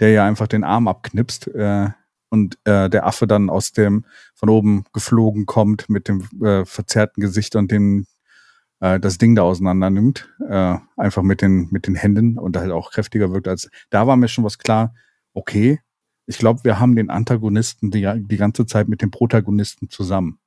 der 0.00 0.10
ja 0.10 0.26
einfach 0.26 0.46
den 0.46 0.64
Arm 0.64 0.88
abknipst 0.88 1.48
äh, 1.48 1.88
und 2.30 2.58
äh, 2.64 2.90
der 2.90 3.06
Affe 3.06 3.26
dann 3.26 3.50
aus 3.50 3.72
dem 3.72 4.04
von 4.34 4.48
oben 4.48 4.84
geflogen 4.92 5.46
kommt 5.46 5.88
mit 5.88 6.08
dem 6.08 6.26
äh, 6.42 6.64
verzerrten 6.64 7.20
Gesicht 7.20 7.56
und 7.56 7.70
den 7.70 8.06
äh, 8.80 9.00
das 9.00 9.18
Ding 9.18 9.34
da 9.34 9.42
auseinander 9.42 9.90
nimmt, 9.90 10.28
äh, 10.48 10.76
einfach 10.96 11.22
mit 11.22 11.42
den 11.42 11.68
mit 11.70 11.86
den 11.86 11.94
Händen 11.94 12.38
und 12.38 12.56
halt 12.56 12.70
auch 12.70 12.90
kräftiger 12.90 13.32
wirkt 13.32 13.48
als 13.48 13.70
da 13.90 14.06
war 14.06 14.16
mir 14.16 14.28
schon 14.28 14.44
was 14.44 14.58
klar. 14.58 14.94
Okay, 15.34 15.80
ich 16.26 16.38
glaube, 16.38 16.64
wir 16.64 16.78
haben 16.78 16.94
den 16.94 17.10
Antagonisten 17.10 17.90
die, 17.90 18.06
die 18.16 18.36
ganze 18.36 18.66
Zeit 18.66 18.88
mit 18.88 19.02
dem 19.02 19.10
Protagonisten 19.10 19.88
zusammen. 19.88 20.38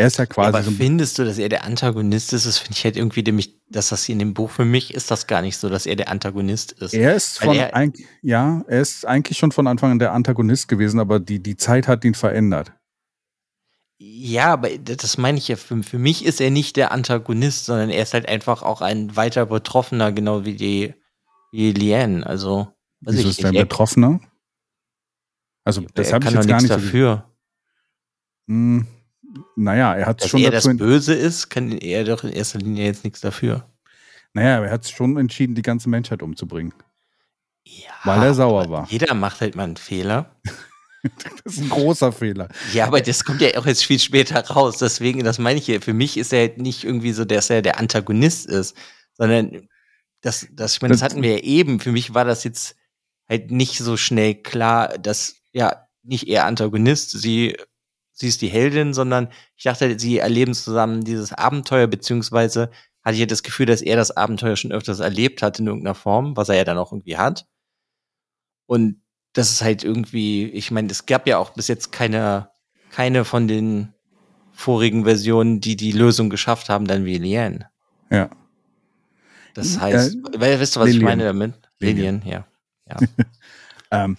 Er 0.00 0.06
ist 0.06 0.16
ja 0.16 0.24
quasi 0.24 0.48
aber 0.48 0.62
so 0.62 0.70
ein 0.70 0.76
findest 0.78 1.18
du, 1.18 1.26
dass 1.26 1.36
er 1.36 1.50
der 1.50 1.62
Antagonist 1.64 2.32
ist? 2.32 2.46
Das 2.46 2.56
finde 2.56 2.74
ich 2.74 2.84
halt 2.84 2.96
irgendwie, 2.96 3.22
nämlich, 3.22 3.60
dass 3.68 3.90
das 3.90 4.02
hier 4.04 4.14
in 4.14 4.18
dem 4.18 4.32
Buch 4.32 4.50
für 4.50 4.64
mich 4.64 4.94
ist 4.94 5.10
das 5.10 5.26
gar 5.26 5.42
nicht 5.42 5.58
so, 5.58 5.68
dass 5.68 5.84
er 5.84 5.94
der 5.94 6.08
Antagonist 6.08 6.72
ist. 6.72 6.94
Er 6.94 7.14
ist 7.14 7.38
von 7.38 7.54
er- 7.54 7.76
eig- 7.76 8.02
ja, 8.22 8.64
er 8.66 8.80
ist 8.80 9.04
eigentlich 9.06 9.36
schon 9.36 9.52
von 9.52 9.66
Anfang 9.66 9.90
an 9.90 9.98
der 9.98 10.14
Antagonist 10.14 10.68
gewesen, 10.68 11.00
aber 11.00 11.20
die, 11.20 11.42
die 11.42 11.58
Zeit 11.58 11.86
hat 11.86 12.02
ihn 12.06 12.14
verändert. 12.14 12.72
Ja, 13.98 14.54
aber 14.54 14.70
das 14.78 15.18
meine 15.18 15.36
ich 15.36 15.48
ja. 15.48 15.56
Für, 15.56 15.82
für 15.82 15.98
mich 15.98 16.24
ist 16.24 16.40
er 16.40 16.50
nicht 16.50 16.76
der 16.76 16.92
Antagonist, 16.92 17.66
sondern 17.66 17.90
er 17.90 18.02
ist 18.02 18.14
halt 18.14 18.26
einfach 18.26 18.62
auch 18.62 18.80
ein 18.80 19.16
weiter 19.16 19.44
Betroffener, 19.44 20.12
genau 20.12 20.46
wie 20.46 20.54
die 20.54 20.94
wie 21.52 21.72
Liane. 21.72 22.24
Also, 22.24 22.68
weiß 23.02 23.16
Wieso 23.16 23.28
ich 23.28 23.38
ist 23.38 23.44
er. 23.44 23.52
Er, 23.52 23.64
Betroffener? 23.64 24.20
Also, 25.64 25.82
das 25.92 26.10
habe 26.14 26.24
ich 26.24 26.30
jetzt 26.30 26.48
gar 26.48 26.62
nicht 26.62 26.72
so 26.72 26.76
dafür. 26.76 27.30
Hm, 28.48 28.86
naja, 29.56 29.94
er 29.94 30.06
hat 30.06 30.22
Dass 30.22 30.28
schon 30.30 30.40
er 30.40 30.50
dazu 30.50 30.68
das 30.68 30.76
Böse 30.78 31.14
ist, 31.14 31.48
kann 31.50 31.72
er 31.72 32.04
doch 32.04 32.24
in 32.24 32.32
erster 32.32 32.58
Linie 32.58 32.84
jetzt 32.86 33.04
nichts 33.04 33.20
dafür. 33.20 33.68
Naja, 34.32 34.62
er 34.64 34.70
hat 34.70 34.84
sich 34.84 34.94
schon 34.94 35.16
entschieden, 35.16 35.54
die 35.54 35.62
ganze 35.62 35.88
Menschheit 35.88 36.22
umzubringen. 36.22 36.72
Ja, 37.64 37.90
Weil 38.04 38.22
er 38.22 38.34
sauer 38.34 38.68
war. 38.70 38.86
Jeder 38.90 39.14
macht 39.14 39.40
halt 39.40 39.54
mal 39.56 39.64
einen 39.64 39.76
Fehler. 39.76 40.34
Das 41.02 41.54
ist 41.56 41.62
ein 41.62 41.70
großer 41.70 42.12
Fehler. 42.12 42.50
Ja, 42.74 42.84
aber 42.86 43.00
das 43.00 43.24
kommt 43.24 43.40
ja 43.40 43.56
auch 43.58 43.64
jetzt 43.64 43.86
viel 43.86 43.98
später 43.98 44.38
raus. 44.48 44.76
Deswegen, 44.76 45.24
das 45.24 45.38
meine 45.38 45.58
ich 45.58 45.64
hier. 45.64 45.80
Für 45.80 45.94
mich 45.94 46.18
ist 46.18 46.30
er 46.30 46.40
halt 46.40 46.58
nicht 46.58 46.84
irgendwie 46.84 47.12
so, 47.14 47.24
dass 47.24 47.48
er 47.48 47.62
der 47.62 47.78
Antagonist 47.78 48.44
ist, 48.46 48.76
sondern 49.14 49.66
das, 50.20 50.46
das, 50.52 50.74
ich 50.74 50.82
meine, 50.82 50.92
das 50.92 51.00
Das- 51.00 51.10
hatten 51.10 51.22
wir 51.22 51.38
ja 51.38 51.42
eben. 51.42 51.80
Für 51.80 51.90
mich 51.90 52.12
war 52.12 52.26
das 52.26 52.44
jetzt 52.44 52.76
halt 53.30 53.50
nicht 53.50 53.78
so 53.78 53.96
schnell 53.96 54.34
klar, 54.34 54.98
dass, 54.98 55.36
ja, 55.52 55.86
nicht 56.02 56.28
er 56.28 56.44
Antagonist, 56.44 57.12
sie, 57.12 57.56
sie 58.20 58.28
ist 58.28 58.42
die 58.42 58.48
Heldin, 58.48 58.92
sondern 58.92 59.28
ich 59.56 59.64
dachte, 59.64 59.98
sie 59.98 60.18
erleben 60.18 60.52
zusammen 60.54 61.02
dieses 61.04 61.32
Abenteuer, 61.32 61.86
beziehungsweise 61.86 62.70
hatte 63.02 63.14
ich 63.14 63.20
ja 63.20 63.26
das 63.26 63.42
Gefühl, 63.42 63.64
dass 63.64 63.80
er 63.80 63.96
das 63.96 64.14
Abenteuer 64.14 64.56
schon 64.56 64.72
öfters 64.72 65.00
erlebt 65.00 65.42
hat 65.42 65.58
in 65.58 65.66
irgendeiner 65.66 65.94
Form, 65.94 66.36
was 66.36 66.50
er 66.50 66.56
ja 66.56 66.64
dann 66.64 66.76
auch 66.76 66.92
irgendwie 66.92 67.16
hat. 67.16 67.46
Und 68.66 69.00
das 69.32 69.50
ist 69.50 69.62
halt 69.62 69.84
irgendwie, 69.84 70.50
ich 70.50 70.70
meine, 70.70 70.90
es 70.90 71.06
gab 71.06 71.26
ja 71.26 71.38
auch 71.38 71.50
bis 71.50 71.68
jetzt 71.68 71.92
keine, 71.92 72.50
keine 72.90 73.24
von 73.24 73.48
den 73.48 73.94
vorigen 74.52 75.04
Versionen, 75.04 75.60
die 75.60 75.76
die 75.76 75.92
Lösung 75.92 76.28
geschafft 76.28 76.68
haben, 76.68 76.86
dann 76.86 77.06
wie 77.06 77.16
Lilian. 77.16 77.64
Ja. 78.10 78.28
Das 79.54 79.76
Äh, 79.76 79.80
heißt, 79.80 80.16
weil, 80.36 80.60
weißt 80.60 80.76
du, 80.76 80.80
was 80.80 80.88
ich 80.88 80.94
Lilian. 80.96 81.10
meine 81.10 81.24
damit? 81.24 81.54
Lilian. 81.78 82.20
Lilian, 82.20 82.44
ja. 82.86 82.98
Ähm, 83.92 84.16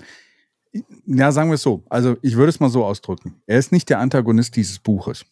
ja, 1.05 1.31
sagen 1.31 1.49
wir 1.49 1.55
es 1.55 1.61
so. 1.61 1.83
Also 1.89 2.17
ich 2.21 2.35
würde 2.35 2.49
es 2.49 2.59
mal 2.59 2.69
so 2.69 2.85
ausdrücken. 2.85 3.41
Er 3.45 3.59
ist 3.59 3.71
nicht 3.71 3.89
der 3.89 3.99
Antagonist 3.99 4.55
dieses 4.55 4.79
Buches. 4.79 5.25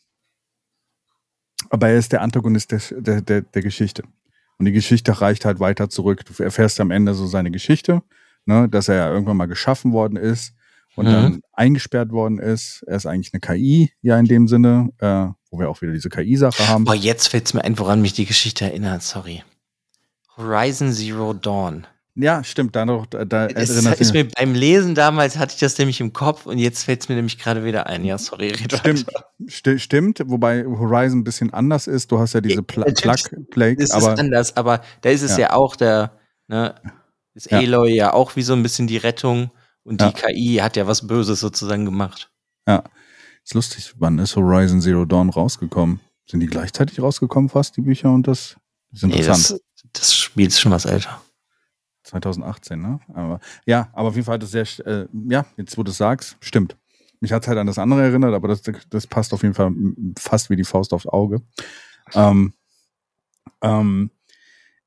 Aber 1.70 1.90
er 1.90 1.98
ist 1.98 2.12
der 2.12 2.22
Antagonist 2.22 2.72
des, 2.72 2.94
der, 2.98 3.22
der, 3.22 3.42
der 3.42 3.62
Geschichte. 3.62 4.04
Und 4.58 4.66
die 4.66 4.72
Geschichte 4.72 5.22
reicht 5.22 5.46
halt 5.46 5.60
weiter 5.60 5.90
zurück. 5.90 6.24
Du 6.26 6.44
erfährst 6.44 6.80
am 6.80 6.92
Ende 6.92 7.14
so 7.14 7.28
seine 7.28 7.52
Geschichte, 7.52 8.02
ne, 8.46 8.68
dass 8.68 8.88
er 8.90 8.96
ja 8.96 9.10
irgendwann 9.12 9.38
mal 9.38 9.46
geschaffen 9.48 9.92
worden 9.94 10.18
ist 10.18 10.54
und 10.96 11.06
Mhm. 11.06 11.12
dann 11.12 11.42
eingesperrt 11.54 12.12
worden 12.12 12.40
ist. 12.40 12.84
Er 12.88 12.98
ist 12.98 13.06
eigentlich 13.06 13.34
eine 13.34 13.40
KI, 13.42 13.92
ja 14.02 14.18
in 14.20 14.26
dem 14.26 14.48
Sinne, 14.48 14.90
äh, 14.98 15.28
wo 15.52 15.60
wir 15.60 15.70
auch 15.70 15.82
wieder 15.82 15.94
diese 15.94 16.10
KI-Sache 16.10 16.68
haben. 16.68 16.84
Boah, 16.84 16.96
jetzt 16.96 17.28
fällt 17.28 17.46
es 17.46 17.54
mir 17.54 17.64
ein, 17.64 17.78
woran 17.80 18.02
mich 18.02 18.14
die 18.14 18.26
Geschichte 18.26 18.66
erinnert, 18.66 19.04
sorry. 19.04 19.44
Horizon 20.36 20.92
Zero 20.92 21.34
Dawn. 21.34 21.86
Ja, 22.16 22.44
stimmt, 22.44 22.76
da, 22.76 22.86
noch, 22.86 23.06
da, 23.06 23.24
da 23.24 23.48
Es 23.48 23.70
ist 23.70 24.14
mir 24.14 24.28
beim 24.28 24.54
Lesen 24.54 24.94
damals 24.96 25.38
hatte 25.38 25.54
ich 25.54 25.60
das 25.60 25.78
nämlich 25.78 26.02
im 26.02 26.12
Kopf 26.12 26.46
und 26.48 26.58
jetzt 26.58 26.84
fällt 26.84 27.02
es 27.02 27.10
mir 27.10 27.16
nämlich 27.16 27.38
gerade 27.38 27.64
wieder 27.64 27.88
ein. 27.88 28.04
Ja, 28.04 28.18
sorry, 28.18 28.50
red 28.50 28.74
Stimmt, 28.74 29.06
sti- 29.48 29.80
stimmt, 29.80 30.22
wobei 30.26 30.66
Horizon 30.66 31.20
ein 31.20 31.24
bisschen 31.24 31.54
anders 31.54 31.88
ist. 31.88 32.12
Du 32.12 32.20
hast 32.20 32.34
ja 32.34 32.42
diese 32.42 32.56
Ja, 32.56 32.62
Pla 32.64 32.86
Plug 32.86 33.46
Plague, 33.52 33.82
Es 33.84 33.92
aber 33.92 34.14
ist 34.14 34.20
anders, 34.20 34.58
aber 34.58 34.82
da 35.02 35.10
ist 35.10 35.22
es 35.22 35.32
ja, 35.38 35.40
Ja. 35.50 35.54
auch 35.54 35.76
der, 35.78 36.12
ne, 36.48 36.76
ist 37.36 37.52
Ja. 37.52 37.60
Aloy 37.60 37.94
ja 37.96 38.14
auch 38.14 38.36
wie 38.36 38.42
so 38.42 38.54
ein 38.54 38.64
bisschen 38.64 38.88
die 38.88 38.98
Rettung 38.98 39.52
und 39.84 40.02
Ja. 40.02 40.12
die 40.12 40.22
KI 40.22 40.56
hat 40.58 40.76
ja 40.76 40.88
was 40.88 41.08
Böses 41.08 41.40
sozusagen 41.40 41.86
gemacht. 41.86 42.30
ist 43.44 43.54
lustig, 43.54 43.94
wann 43.98 44.20
ist 44.20 44.36
Horizon 44.36 44.82
Zero 44.82 45.06
Dawn 45.06 45.30
rausgekommen? 45.30 46.02
Sind 46.30 46.42
die 46.42 46.48
gleichzeitig 46.48 47.02
rausgekommen 47.02 47.50
fast, 47.50 47.78
die 47.78 47.82
Bücher 47.82 48.12
und 48.12 48.28
das? 48.28 48.58
Das 48.92 49.04
ist 49.04 49.08
Nee, 49.10 49.16
interessant. 49.22 49.62
das, 49.84 49.92
das 49.94 50.16
Spiel 50.16 50.48
ist 50.48 50.60
schon 50.60 50.72
was 50.72 50.86
älter. 50.86 51.22
2018, 52.10 52.80
ne? 52.80 53.00
Aber 53.14 53.40
ja, 53.66 53.90
aber 53.94 54.10
auf 54.10 54.16
jeden 54.16 54.26
Fall 54.26 54.36
hat 54.36 54.44
es 54.44 54.52
sehr, 54.52 54.66
äh, 54.86 55.08
ja, 55.30 55.46
jetzt 55.58 55.78
wo 55.78 55.84
du 55.84 55.92
es 55.92 55.98
sagst, 55.98 56.38
stimmt. 56.42 56.76
Mich 57.22 57.32
hat 57.32 57.44
es 57.44 57.48
halt 57.48 57.58
an 57.58 57.68
das 57.68 57.78
andere 57.78 58.02
erinnert, 58.02 58.34
aber 58.34 58.48
das, 58.48 58.62
das 58.90 59.08
passt 59.08 59.34
auf 59.34 59.44
jeden 59.44 59.54
Fall 59.54 59.72
fast 60.18 60.50
wie 60.50 60.56
die 60.56 60.64
Faust 60.64 60.94
aufs 60.94 61.06
Auge. 61.06 61.42
Ähm, 62.14 62.54
ähm, 63.62 64.12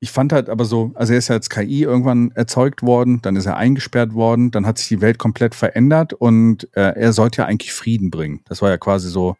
ich 0.00 0.10
fand 0.10 0.32
halt 0.32 0.48
aber 0.48 0.64
so, 0.64 0.90
also 0.94 1.12
er 1.12 1.18
ist 1.20 1.28
ja 1.28 1.36
als 1.36 1.48
KI 1.48 1.82
irgendwann 1.82 2.32
erzeugt 2.32 2.82
worden, 2.82 3.22
dann 3.22 3.36
ist 3.36 3.46
er 3.46 3.56
eingesperrt 3.56 4.14
worden, 4.14 4.50
dann 4.50 4.66
hat 4.66 4.78
sich 4.78 4.88
die 4.88 5.00
Welt 5.00 5.18
komplett 5.18 5.54
verändert 5.54 6.12
und 6.12 6.64
äh, 6.76 6.94
er 6.96 7.12
sollte 7.12 7.42
ja 7.42 7.46
eigentlich 7.46 7.72
Frieden 7.72 8.10
bringen. 8.10 8.40
Das 8.46 8.62
war 8.62 8.70
ja 8.70 8.78
quasi 8.78 9.08
so 9.08 9.36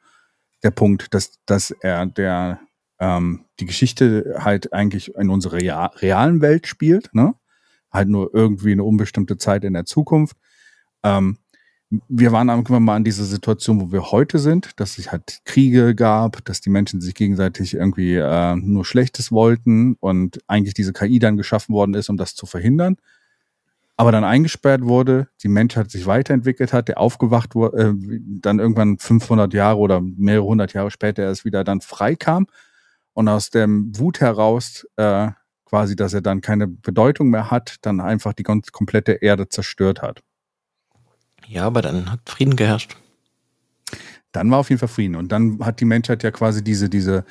der 0.62 0.70
Punkt, 0.70 1.14
dass, 1.14 1.40
dass 1.46 1.72
er 1.72 2.06
der 2.06 2.60
ähm, 3.00 3.46
die 3.58 3.66
Geschichte 3.66 4.36
halt 4.38 4.72
eigentlich 4.72 5.14
in 5.16 5.30
unserer 5.30 5.54
rea 5.54 5.86
realen 5.96 6.40
Welt 6.40 6.68
spielt, 6.68 7.12
ne? 7.12 7.34
Halt 7.92 8.08
nur 8.08 8.30
irgendwie 8.34 8.72
eine 8.72 8.84
unbestimmte 8.84 9.36
Zeit 9.36 9.64
in 9.64 9.74
der 9.74 9.84
Zukunft. 9.84 10.36
Ähm, 11.02 11.38
wir 12.08 12.32
waren 12.32 12.48
irgendwann 12.48 12.84
mal 12.84 12.96
in 12.96 13.04
dieser 13.04 13.24
Situation, 13.24 13.80
wo 13.80 13.92
wir 13.92 14.12
heute 14.12 14.38
sind, 14.38 14.70
dass 14.80 14.96
es 14.96 15.12
halt 15.12 15.40
Kriege 15.44 15.94
gab, 15.94 16.42
dass 16.46 16.62
die 16.62 16.70
Menschen 16.70 17.02
sich 17.02 17.14
gegenseitig 17.14 17.74
irgendwie 17.74 18.14
äh, 18.14 18.56
nur 18.56 18.84
Schlechtes 18.84 19.30
wollten 19.30 19.96
und 20.00 20.40
eigentlich 20.46 20.74
diese 20.74 20.94
KI 20.94 21.18
dann 21.18 21.36
geschaffen 21.36 21.74
worden 21.74 21.94
ist, 21.94 22.08
um 22.08 22.16
das 22.16 22.34
zu 22.34 22.46
verhindern. 22.46 22.96
Aber 23.98 24.10
dann 24.10 24.24
eingesperrt 24.24 24.82
wurde, 24.82 25.28
die 25.42 25.48
Menschheit 25.48 25.90
sich 25.90 26.06
weiterentwickelt 26.06 26.72
hat, 26.72 26.88
der 26.88 26.98
aufgewacht 26.98 27.54
wurde, 27.54 27.76
äh, 27.76 28.18
dann 28.40 28.58
irgendwann 28.58 28.98
500 28.98 29.52
Jahre 29.52 29.78
oder 29.78 30.00
mehrere 30.00 30.46
hundert 30.46 30.72
Jahre 30.72 30.90
später 30.90 31.22
erst 31.22 31.44
wieder 31.44 31.62
dann 31.62 31.82
frei 31.82 32.16
kam 32.16 32.46
und 33.12 33.28
aus 33.28 33.50
dem 33.50 33.96
Wut 33.98 34.20
heraus 34.20 34.86
äh, 34.96 35.28
quasi, 35.72 35.96
dass 35.96 36.12
er 36.12 36.20
dann 36.20 36.42
keine 36.42 36.66
Bedeutung 36.68 37.30
mehr 37.30 37.50
hat, 37.50 37.76
dann 37.80 37.98
einfach 38.02 38.34
die 38.34 38.42
ganz 38.42 38.72
komplette 38.72 39.12
Erde 39.12 39.48
zerstört 39.48 40.02
hat. 40.02 40.20
Ja, 41.48 41.64
aber 41.64 41.80
dann 41.80 42.12
hat 42.12 42.20
Frieden 42.26 42.56
geherrscht. 42.56 42.94
dann 44.32 44.50
war 44.50 44.58
auf 44.58 44.68
jeden 44.68 44.80
Fall 44.80 44.88
Frieden. 44.88 45.16
Und 45.16 45.32
dann 45.32 45.58
hat 45.64 45.80
die 45.80 45.86
Menschheit 45.86 46.22
ja 46.22 46.30
quasi 46.30 46.62
diese, 46.62 46.90
diese, 46.90 47.24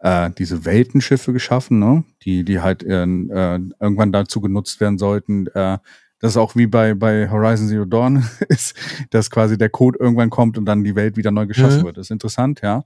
äh, 0.00 0.28
diese 0.36 0.64
Weltenschiffe 0.64 1.32
geschaffen, 1.32 1.78
ne? 1.78 2.02
die, 2.24 2.44
die 2.44 2.60
halt 2.60 2.82
äh, 2.82 3.04
äh, 3.04 3.60
irgendwann 3.78 4.10
dazu 4.10 4.40
genutzt 4.40 4.80
werden 4.80 4.98
sollten. 4.98 5.46
Äh, 5.54 5.78
das 6.18 6.32
ist 6.32 6.36
auch 6.36 6.56
wie 6.56 6.66
bei, 6.66 6.94
bei 6.94 7.30
Horizon 7.30 7.68
Zero 7.68 7.84
Dawn 7.84 8.28
ist, 8.48 8.74
dass 9.10 9.30
quasi 9.30 9.56
der 9.56 9.68
Code 9.70 9.98
irgendwann 10.00 10.30
kommt 10.30 10.58
und 10.58 10.64
dann 10.64 10.82
die 10.82 10.96
Welt 10.96 11.16
wieder 11.16 11.30
neu 11.30 11.46
geschaffen 11.46 11.82
Mhm. 11.82 11.84
wird. 11.84 11.96
Das 11.98 12.06
ist 12.06 12.10
interessant, 12.10 12.60
ja. 12.60 12.84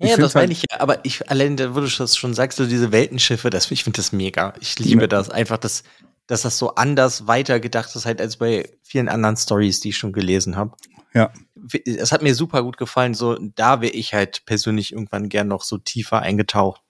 Ja, 0.00 0.16
das 0.16 0.34
meine 0.34 0.48
halt- 0.48 0.52
ich 0.52 0.64
ja, 0.70 0.80
aber 0.80 1.04
ich, 1.04 1.28
allein, 1.30 1.56
da, 1.56 1.74
wo 1.74 1.80
du 1.80 1.88
das 1.88 2.16
schon 2.16 2.34
sagst, 2.34 2.58
so 2.58 2.66
diese 2.66 2.92
Weltenschiffe, 2.92 3.50
das, 3.50 3.70
ich 3.70 3.82
finde 3.84 3.96
das 3.96 4.12
mega. 4.12 4.54
Ich 4.60 4.78
liebe 4.78 5.02
Ja. 5.02 5.06
das 5.08 5.28
einfach, 5.30 5.58
dass, 5.58 5.82
dass 6.28 6.42
das 6.42 6.58
so 6.58 6.74
anders 6.76 7.26
weitergedacht 7.26 7.94
ist, 7.96 8.06
halt 8.06 8.20
als 8.20 8.36
bei 8.36 8.68
vielen 8.84 9.08
anderen 9.08 9.36
Stories, 9.36 9.80
die 9.80 9.88
ich 9.90 9.96
schon 9.96 10.12
gelesen 10.12 10.56
habe. 10.56 10.76
Ja. 11.14 11.32
Es 11.84 12.12
hat 12.12 12.22
mir 12.22 12.34
super 12.34 12.62
gut 12.62 12.76
gefallen, 12.76 13.14
so, 13.14 13.36
da 13.56 13.80
wäre 13.80 13.92
ich 13.92 14.14
halt 14.14 14.44
persönlich 14.46 14.92
irgendwann 14.92 15.28
gern 15.28 15.48
noch 15.48 15.62
so 15.62 15.78
tiefer 15.78 16.20
eingetaucht. 16.22 16.80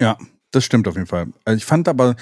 Ja, 0.00 0.18
das 0.50 0.64
stimmt 0.64 0.88
auf 0.88 0.94
jeden 0.94 1.06
Fall. 1.06 1.28
Also 1.44 1.56
ich 1.56 1.64
fand 1.64 1.86
aber, 1.88 2.16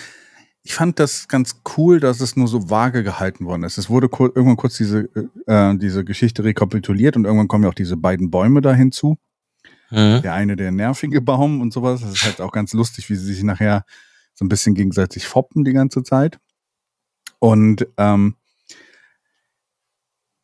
ich 0.62 0.74
fand 0.74 0.98
das 0.98 1.28
ganz 1.28 1.62
cool, 1.78 2.00
dass 2.00 2.20
es 2.20 2.36
nur 2.36 2.48
so 2.48 2.68
vage 2.68 3.02
gehalten 3.02 3.46
worden 3.46 3.62
ist. 3.62 3.78
Es 3.78 3.88
wurde 3.88 4.08
kur 4.10 4.32
irgendwann 4.34 4.56
kurz 4.58 4.76
diese, 4.76 5.08
äh, 5.46 5.74
diese 5.78 6.04
Geschichte 6.04 6.44
rekapituliert 6.44 7.16
und 7.16 7.24
irgendwann 7.24 7.48
kommen 7.48 7.64
ja 7.64 7.70
auch 7.70 7.74
diese 7.74 7.96
beiden 7.96 8.30
Bäume 8.30 8.60
da 8.60 8.74
hinzu. 8.74 9.16
Mhm. 9.90 10.22
Der 10.22 10.32
eine 10.34 10.56
der 10.56 10.72
nervige 10.72 11.20
Baum 11.20 11.60
und 11.60 11.72
sowas. 11.72 12.00
Das 12.00 12.12
ist 12.12 12.24
halt 12.24 12.40
auch 12.40 12.52
ganz 12.52 12.72
lustig, 12.72 13.08
wie 13.10 13.16
sie 13.16 13.34
sich 13.34 13.42
nachher 13.44 13.84
so 14.34 14.44
ein 14.44 14.48
bisschen 14.48 14.74
gegenseitig 14.74 15.26
foppen 15.26 15.64
die 15.64 15.72
ganze 15.72 16.02
Zeit. 16.02 16.38
Und 17.38 17.86
ähm, 17.96 18.36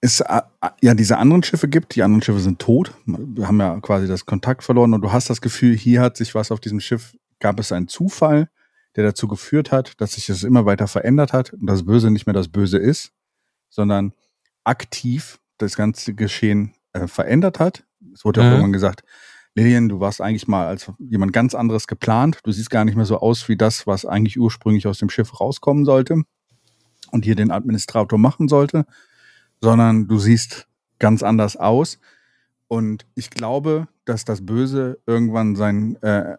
es 0.01 0.20
äh, 0.20 0.40
ja 0.82 0.95
diese 0.95 1.18
anderen 1.18 1.43
Schiffe 1.43 1.68
gibt, 1.68 1.95
die 1.95 2.03
anderen 2.03 2.22
Schiffe 2.22 2.40
sind 2.40 2.59
tot, 2.59 2.93
wir 3.07 3.47
haben 3.47 3.61
ja 3.61 3.78
quasi 3.80 4.07
das 4.09 4.26
Kontakt 4.26 4.64
verloren 4.64 4.95
und 4.95 5.01
du 5.03 5.12
hast 5.12 5.30
das 5.30 5.40
Gefühl, 5.40 5.76
hier 5.76 6.01
hat 6.01 6.16
sich 6.16 6.34
was 6.34 6.51
auf 6.51 6.61
diesem 6.61 6.80
Schiff, 6.80 7.16
gab 7.38 7.59
es 7.61 7.72
einen 7.72 7.88
Zufall, 7.88 8.49
der 8.97 9.05
dazu 9.05 9.28
geführt 9.28 9.70
hat, 9.72 10.01
dass 10.01 10.12
sich 10.12 10.26
das 10.26 10.43
immer 10.43 10.66
weiter 10.66 10.88
verändert 10.88 11.32
hat 11.32 11.53
und 11.53 11.66
das 11.66 11.84
Böse 11.84 12.11
nicht 12.11 12.26
mehr 12.26 12.34
das 12.34 12.49
Böse 12.49 12.78
ist, 12.78 13.12
sondern 13.70 14.12
aktiv 14.64 15.38
das 15.59 15.76
ganze 15.76 16.14
Geschehen 16.14 16.74
äh, 16.93 17.07
verändert 17.07 17.59
hat. 17.61 17.84
Es 18.12 18.24
wurde 18.24 18.40
ja 18.40 18.47
Mhm. 18.47 18.51
auch 18.51 18.55
irgendwann 18.55 18.72
gesagt, 18.72 19.05
Lilian, 19.55 19.89
du 19.89 20.01
warst 20.01 20.21
eigentlich 20.21 20.49
mal 20.49 20.67
als 20.67 20.91
jemand 20.99 21.33
ganz 21.33 21.55
anderes 21.55 21.87
geplant. 21.87 22.39
Du 22.45 22.53
siehst 22.53 22.71
gar 22.71 22.85
nicht 22.85 22.97
mehr 22.97 23.05
so 23.05 23.19
aus 23.19 23.49
wie 23.49 23.57
das, 23.57 23.87
was 23.87 24.07
eigentlich 24.07 24.39
ursprünglich 24.39 24.87
aus 24.87 24.99
dem 24.99 25.11
Schiff 25.11 25.41
rauskommen 25.41 25.85
sollte 25.85 26.23
und 27.11 27.25
hier 27.25 27.37
den 27.37 27.51
Administrator 27.51 28.19
machen 28.19 28.49
sollte, 28.49 28.87
sondern 29.61 30.09
du 30.09 30.19
siehst 30.19 30.69
ganz 30.99 31.23
anders 31.23 31.57
aus. 31.57 31.99
Und 32.69 33.07
ich 33.15 33.29
glaube, 33.29 33.89
dass 34.07 34.25
das 34.25 34.45
Böse 34.45 34.99
irgendwann 35.07 35.55
sein, 35.57 35.97
äh, 36.03 36.39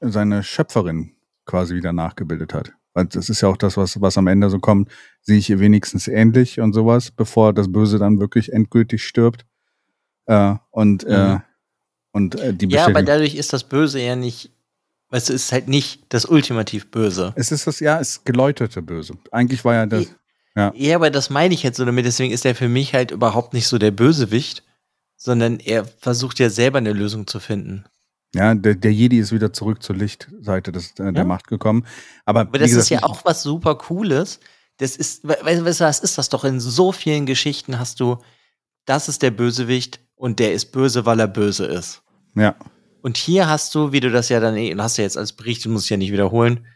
seine 0.00 0.44
Schöpferin 0.44 1.16
quasi 1.44 1.74
wieder 1.74 1.92
nachgebildet 1.92 2.54
hat. 2.54 2.72
Weil 2.94 3.06
das 3.06 3.28
ist 3.28 3.40
ja 3.40 3.48
auch 3.48 3.56
das, 3.56 3.76
was, 3.76 4.00
was 4.00 4.16
am 4.16 4.28
Ende 4.28 4.48
so 4.48 4.58
kommt, 4.60 4.90
sehe 5.20 5.36
ich 5.38 5.50
ihr 5.50 5.58
wenigstens 5.58 6.06
ähnlich 6.06 6.60
und 6.60 6.72
sowas, 6.72 7.10
bevor 7.10 7.52
das 7.52 7.70
Böse 7.70 7.98
dann 7.98 8.20
wirklich 8.20 8.52
endgültig 8.52 9.04
stirbt. 9.04 9.44
Äh, 10.26 10.54
und 10.70 11.04
äh, 11.04 11.34
Mhm. 11.34 11.42
Und 12.16 12.34
äh, 12.40 12.52
die 12.54 12.66
Ja, 12.68 12.86
aber 12.86 13.02
dadurch 13.02 13.34
ist 13.34 13.52
das 13.52 13.64
Böse 13.64 14.00
ja 14.00 14.16
nicht, 14.16 14.50
weißt 15.10 15.28
du, 15.28 15.32
ist 15.32 15.52
halt 15.52 15.68
nicht 15.68 16.02
das 16.08 16.24
ultimativ 16.24 16.90
Böse. 16.90 17.32
Es 17.36 17.52
ist 17.52 17.66
das, 17.66 17.80
ja, 17.80 18.00
es 18.00 18.08
ist 18.10 18.24
geläuterte 18.24 18.82
Böse. 18.82 19.14
Eigentlich 19.30 19.64
war 19.64 19.74
ja 19.74 19.86
das, 19.86 20.06
Ja. 20.56 20.72
Ja, 20.74 20.96
aber 20.96 21.10
das 21.10 21.30
meine 21.30 21.54
ich 21.54 21.62
jetzt 21.62 21.76
so 21.76 21.84
damit, 21.84 22.04
deswegen 22.06 22.32
ist 22.32 22.44
er 22.44 22.54
für 22.54 22.68
mich 22.68 22.94
halt 22.94 23.10
überhaupt 23.10 23.52
nicht 23.54 23.68
so 23.68 23.78
der 23.78 23.90
Bösewicht, 23.90 24.62
sondern 25.16 25.60
er 25.60 25.84
versucht 25.84 26.38
ja 26.38 26.50
selber 26.50 26.78
eine 26.78 26.92
Lösung 26.92 27.26
zu 27.26 27.38
finden. 27.40 27.84
Ja, 28.34 28.54
der, 28.54 28.74
der 28.74 28.92
Jedi 28.92 29.18
ist 29.18 29.32
wieder 29.32 29.52
zurück 29.52 29.82
zur 29.82 29.96
Lichtseite 29.96 30.72
des, 30.72 30.90
äh, 30.98 31.12
der 31.12 31.22
Ja. 31.22 31.24
Macht 31.24 31.46
gekommen. 31.46 31.86
Aber, 32.24 32.40
Aber 32.40 32.58
das 32.58 32.68
gesagt, 32.70 32.82
ist 32.84 32.90
ja 32.90 33.02
auch 33.02 33.24
was 33.24 33.42
super 33.42 33.76
Cooles. 33.76 34.40
Das 34.78 34.96
ist, 34.96 35.24
we- 35.24 35.38
weißt 35.42 35.80
du, 35.80 35.84
was 35.84 36.00
ist 36.00 36.18
das 36.18 36.28
doch? 36.28 36.44
In 36.44 36.60
so 36.60 36.92
vielen 36.92 37.24
Geschichten 37.24 37.78
hast 37.78 38.00
du, 38.00 38.18
das 38.84 39.08
ist 39.08 39.22
der 39.22 39.30
Bösewicht 39.30 40.00
und 40.16 40.38
der 40.38 40.52
ist 40.52 40.66
böse, 40.72 41.06
weil 41.06 41.20
er 41.20 41.28
böse 41.28 41.64
ist. 41.66 42.02
Ja, 42.36 42.54
Und 43.02 43.16
hier 43.16 43.48
hast 43.48 43.74
du, 43.74 43.92
wie 43.92 44.00
du 44.00 44.10
das 44.10 44.28
ja 44.28 44.40
dann, 44.40 44.56
eh- 44.56 44.74
du 44.74 44.82
hast 44.82 44.96
ja 44.98 45.04
jetzt 45.04 45.16
als 45.16 45.32
Bericht, 45.32 45.64
muss 45.66 45.84
ich 45.84 45.90
ja 45.90 45.96
nicht 45.96 46.12
wiederholen, 46.12 46.66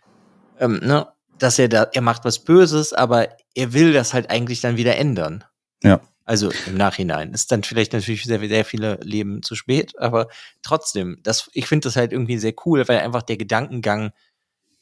ähm, 0.59 0.81
ne, 0.83 1.09
dass 1.39 1.59
er 1.59 1.69
da, 1.69 1.85
er 1.93 2.03
macht 2.03 2.25
was 2.25 2.39
Böses, 2.45 2.93
aber 2.93 3.29
er 3.55 3.73
will 3.73 3.93
das 3.93 4.15
halt 4.15 4.31
eigentlich 4.31 4.61
dann 4.61 4.77
wieder 4.77 4.97
ändern. 4.97 5.45
Ja. 5.83 6.01
Also 6.25 6.53
im 6.67 6.77
Nachhinein. 6.77 7.33
Ist 7.33 7.51
dann 7.51 7.65
vielleicht 7.65 7.93
natürlich 7.93 8.23
sehr, 8.25 8.39
sehr 8.39 8.65
viele 8.65 9.01
Leben 9.03 9.43
zu 9.43 9.57
spät, 9.57 9.99
aber 9.99 10.29
trotzdem, 10.63 11.19
das, 11.25 11.51
ich 11.53 11.67
finde 11.67 11.87
das 11.89 11.97
halt 11.97 12.13
irgendwie 12.13 12.39
sehr 12.39 12.55
cool, 12.65 12.87
weil 12.89 12.99
einfach 13.01 13.23
der 13.23 13.37
Gedankengang 13.37 14.13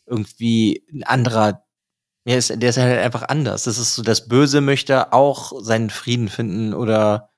irgendwie 0.07 0.85
ein 0.93 1.05
anderer, 1.05 1.65
ja, 2.27 2.37
ist, 2.37 2.51
der 2.61 2.69
ist 2.71 2.77
halt 2.77 2.99
einfach 2.99 3.23
anders. 3.23 3.65
Das 3.65 3.79
ist 3.79 3.95
so, 3.95 4.03
das 4.03 4.29
Böse 4.29 4.61
möchte 4.61 5.13
auch 5.15 5.53
seinen 5.63 5.89
Frieden 5.91 6.29
finden 6.29 6.75
oder 6.75 7.31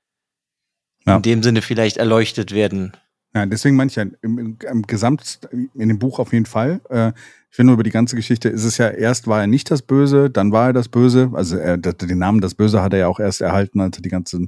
Ja. 1.07 1.17
in 1.17 1.23
dem 1.23 1.43
Sinne 1.45 1.63
vielleicht 1.63 1.97
erleuchtet 1.99 2.53
werden. 2.53 2.97
Ja, 3.35 3.47
deswegen 3.47 3.77
meine 3.77 3.89
ich 3.89 3.97
ja, 3.97 4.05
im, 4.23 4.59
im, 4.61 4.83
Gesamt, 4.83 5.41
in 5.53 5.89
dem 5.89 5.99
Buch 6.01 6.19
auf 6.19 6.33
jeden 6.33 6.47
Fall. 6.47 6.81
Äh, 6.91 7.13
ich 7.51 7.57
finde 7.57 7.73
über 7.73 7.85
die 7.85 7.91
ganze 7.91 8.17
Geschichte 8.17 8.49
ist 8.49 8.65
es 8.65 8.79
ja, 8.79 8.89
erst 8.89 9.29
war 9.29 9.41
er 9.41 9.47
nicht 9.47 9.71
das 9.71 9.83
Böse, 9.83 10.31
dann 10.31 10.51
war 10.51 10.69
er 10.69 10.73
das 10.73 10.89
Böse. 10.89 11.31
Also 11.33 11.57
er, 11.57 11.77
den 11.79 12.19
Namen 12.19 12.41
das 12.41 12.55
Böse 12.55 12.83
hat 12.83 12.93
er 12.93 13.01
ja 13.01 13.09
auch 13.09 13.21
erst 13.21 13.41
erhalten, 13.41 13.81
als 13.81 13.99
er 13.99 14.03
die 14.03 14.09
ganze 14.09 14.47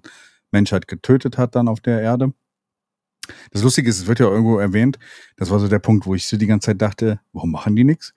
Menschheit 0.50 0.88
getötet 0.88 1.38
hat 1.38 1.54
dann 1.54 1.68
auf 1.68 1.80
der 1.80 2.00
Erde. 2.00 2.32
Das 3.52 3.62
Lustige 3.62 3.88
ist, 3.88 3.98
es 3.98 4.06
wird 4.06 4.18
ja 4.18 4.26
irgendwo 4.26 4.58
erwähnt, 4.58 4.98
das 5.36 5.50
war 5.50 5.60
so 5.60 5.68
der 5.68 5.78
Punkt, 5.78 6.06
wo 6.06 6.14
ich 6.14 6.26
so 6.26 6.36
die 6.36 6.46
ganze 6.46 6.66
Zeit 6.66 6.82
dachte, 6.82 7.20
warum 7.32 7.52
machen 7.52 7.76
die 7.76 7.84
nichts? 7.84 8.14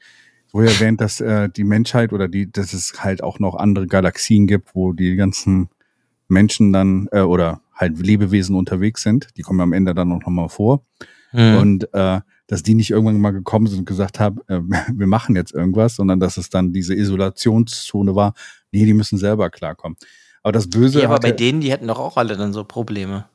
Wo 0.51 0.61
er 0.61 0.67
erwähnt, 0.67 0.99
dass 0.99 1.21
äh, 1.21 1.49
die 1.49 1.63
Menschheit 1.63 2.11
oder 2.11 2.27
die, 2.27 2.51
dass 2.51 2.73
es 2.73 3.03
halt 3.03 3.21
auch 3.21 3.39
noch 3.39 3.55
andere 3.55 3.87
Galaxien 3.87 4.47
gibt, 4.47 4.73
wo 4.73 4.93
die 4.93 5.15
ganzen 5.15 5.69
Menschen 6.27 6.73
dann 6.73 7.07
äh, 7.11 7.21
oder 7.21 7.61
halt 7.75 7.99
Lebewesen 7.99 8.55
unterwegs 8.55 9.03
sind. 9.03 9.27
Die 9.37 9.41
kommen 9.41 9.59
am 9.61 9.73
Ende 9.73 9.93
dann 9.93 10.11
auch 10.11 10.21
nochmal 10.21 10.49
vor. 10.49 10.85
Hm. 11.31 11.57
Und 11.57 11.93
äh, 11.93 12.21
dass 12.47 12.63
die 12.63 12.75
nicht 12.75 12.91
irgendwann 12.91 13.19
mal 13.19 13.31
gekommen 13.31 13.67
sind 13.67 13.79
und 13.79 13.85
gesagt 13.85 14.19
haben, 14.19 14.39
äh, 14.47 14.61
wir 14.93 15.07
machen 15.07 15.35
jetzt 15.35 15.53
irgendwas, 15.53 15.95
sondern 15.95 16.19
dass 16.19 16.37
es 16.37 16.49
dann 16.49 16.71
diese 16.73 16.95
Isolationszone 16.95 18.15
war. 18.15 18.33
Nee, 18.71 18.85
die 18.85 18.93
müssen 18.93 19.17
selber 19.17 19.49
klarkommen. 19.49 19.97
Aber 20.43 20.51
das 20.51 20.69
Böse 20.69 21.01
Ja, 21.01 21.09
aber 21.09 21.19
bei 21.19 21.31
denen, 21.31 21.59
die 21.61 21.71
hätten 21.71 21.87
doch 21.87 21.99
auch 21.99 22.17
alle 22.17 22.37
dann 22.37 22.53
so 22.53 22.63
Probleme. 22.63 23.25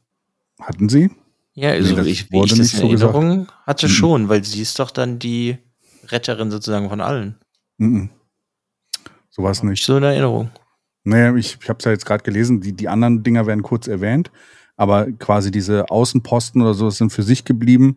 hatten 0.61 0.89
sie. 0.89 1.11
Ja, 1.55 1.71
also 1.71 1.97
das 1.97 2.07
ich, 2.07 2.31
wurde 2.33 2.47
ich 2.47 2.51
das 2.53 2.59
nicht 2.61 2.75
in 2.75 2.81
so 2.81 2.89
gesagt. 2.89 3.15
Erinnerung 3.15 3.49
hatte 3.67 3.87
Mhm. 3.87 3.91
schon, 3.91 4.29
weil 4.29 4.45
sie 4.45 4.63
ist 4.63 4.79
doch 4.79 4.91
dann 4.93 5.19
die 5.19 5.59
Retterin 6.09 6.51
sozusagen 6.51 6.89
von 6.89 7.01
allen. 7.01 7.35
Mhm. 7.79 8.11
So 9.31 9.43
war 9.43 9.51
es 9.51 9.63
nicht. 9.63 9.85
so 9.85 9.97
in 9.97 10.05
Erinnerung. 10.05 10.51
Naja, 11.05 11.35
ich, 11.35 11.59
ich 11.61 11.69
habe 11.69 11.79
es 11.79 11.85
ja 11.85 11.93
jetzt 11.93 12.07
gerade 12.07 12.23
gelesen, 12.25 12.61
die, 12.61 12.73
die 12.73 12.89
anderen 12.89 13.23
Dinger 13.23 13.47
werden 13.47 13.63
kurz 13.63 13.89
erwähnt, 13.89 14.31
aber 14.77 15.11
quasi 15.13 15.51
diese 15.51 15.91
Außenposten 15.91 16.61
oder 16.63 16.75
so 16.75 16.91
sind 16.91 17.13
für 17.13 17.23
sich 17.23 17.45
geblieben. 17.45 17.97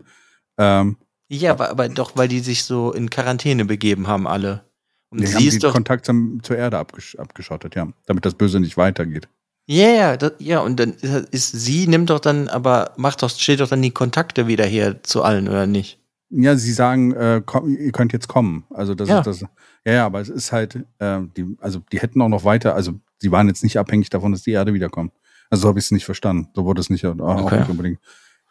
Ähm, 0.57 0.97
Ja, 1.29 1.51
aber, 1.51 1.69
aber 1.69 1.89
doch, 1.89 2.15
weil 2.15 2.27
die 2.27 2.39
sich 2.39 2.63
so 2.63 2.91
in 2.93 3.09
Quarantäne 3.09 3.65
begeben 3.65 4.07
haben, 4.07 4.27
alle. 4.27 4.63
Und 5.09 5.21
die 5.21 5.27
haben 5.27 5.33
sie 5.33 5.39
die 5.39 5.47
ist 5.47 5.63
doch. 5.63 5.73
Kontakt 5.73 6.05
zum, 6.05 6.41
zur 6.43 6.57
Erde 6.57 6.77
abgesch 6.77 7.15
abgeschottet, 7.17 7.75
ja, 7.75 7.87
damit 8.05 8.25
das 8.25 8.33
Böse 8.35 8.59
nicht 8.59 8.77
weitergeht. 8.77 9.27
Ja, 9.65 9.87
ja, 9.87 10.17
das, 10.17 10.33
ja, 10.39 10.59
und 10.59 10.79
dann 10.79 10.93
ist, 10.93 11.29
ist 11.31 11.51
sie, 11.51 11.87
nimmt 11.87 12.09
doch 12.09 12.19
dann, 12.19 12.49
aber 12.49 12.93
macht 12.97 13.21
doch, 13.23 13.29
steht 13.29 13.61
doch 13.61 13.69
dann 13.69 13.81
die 13.81 13.91
Kontakte 13.91 14.47
wieder 14.47 14.65
her 14.65 15.03
zu 15.03 15.23
allen, 15.23 15.47
oder 15.47 15.67
nicht? 15.67 15.99
Ja, 16.35 16.55
sie 16.55 16.71
sagen, 16.73 17.13
äh, 17.13 17.41
komm, 17.45 17.69
ihr 17.77 17.91
könnt 17.91 18.11
jetzt 18.13 18.27
kommen. 18.27 18.65
Also 18.71 18.95
das 18.95 19.07
Ja. 19.09 19.19
ist 19.19 19.27
das. 19.27 19.41
Ja, 19.85 19.93
ja, 19.93 20.05
aber 20.05 20.19
es 20.21 20.29
ist 20.29 20.51
halt, 20.51 20.75
äh, 20.99 21.19
die, 21.37 21.55
also 21.61 21.79
die 21.91 21.99
hätten 21.99 22.21
auch 22.21 22.29
noch 22.29 22.43
weiter, 22.43 22.73
also 22.75 22.93
sie 23.19 23.31
waren 23.31 23.47
jetzt 23.47 23.63
nicht 23.63 23.77
abhängig 23.77 24.09
davon, 24.09 24.31
dass 24.31 24.41
die 24.41 24.51
Erde 24.51 24.73
wiederkommt. 24.73 25.13
Also 25.49 25.63
so 25.63 25.67
habe 25.69 25.79
ich 25.79 25.85
es 25.85 25.91
nicht 25.91 26.05
verstanden. 26.05 26.47
So 26.55 26.65
wurde 26.65 26.81
es 26.81 26.89
nicht, 26.89 27.05
auch 27.05 27.19
Okay. 27.45 27.59
nicht 27.59 27.69
unbedingt 27.69 27.99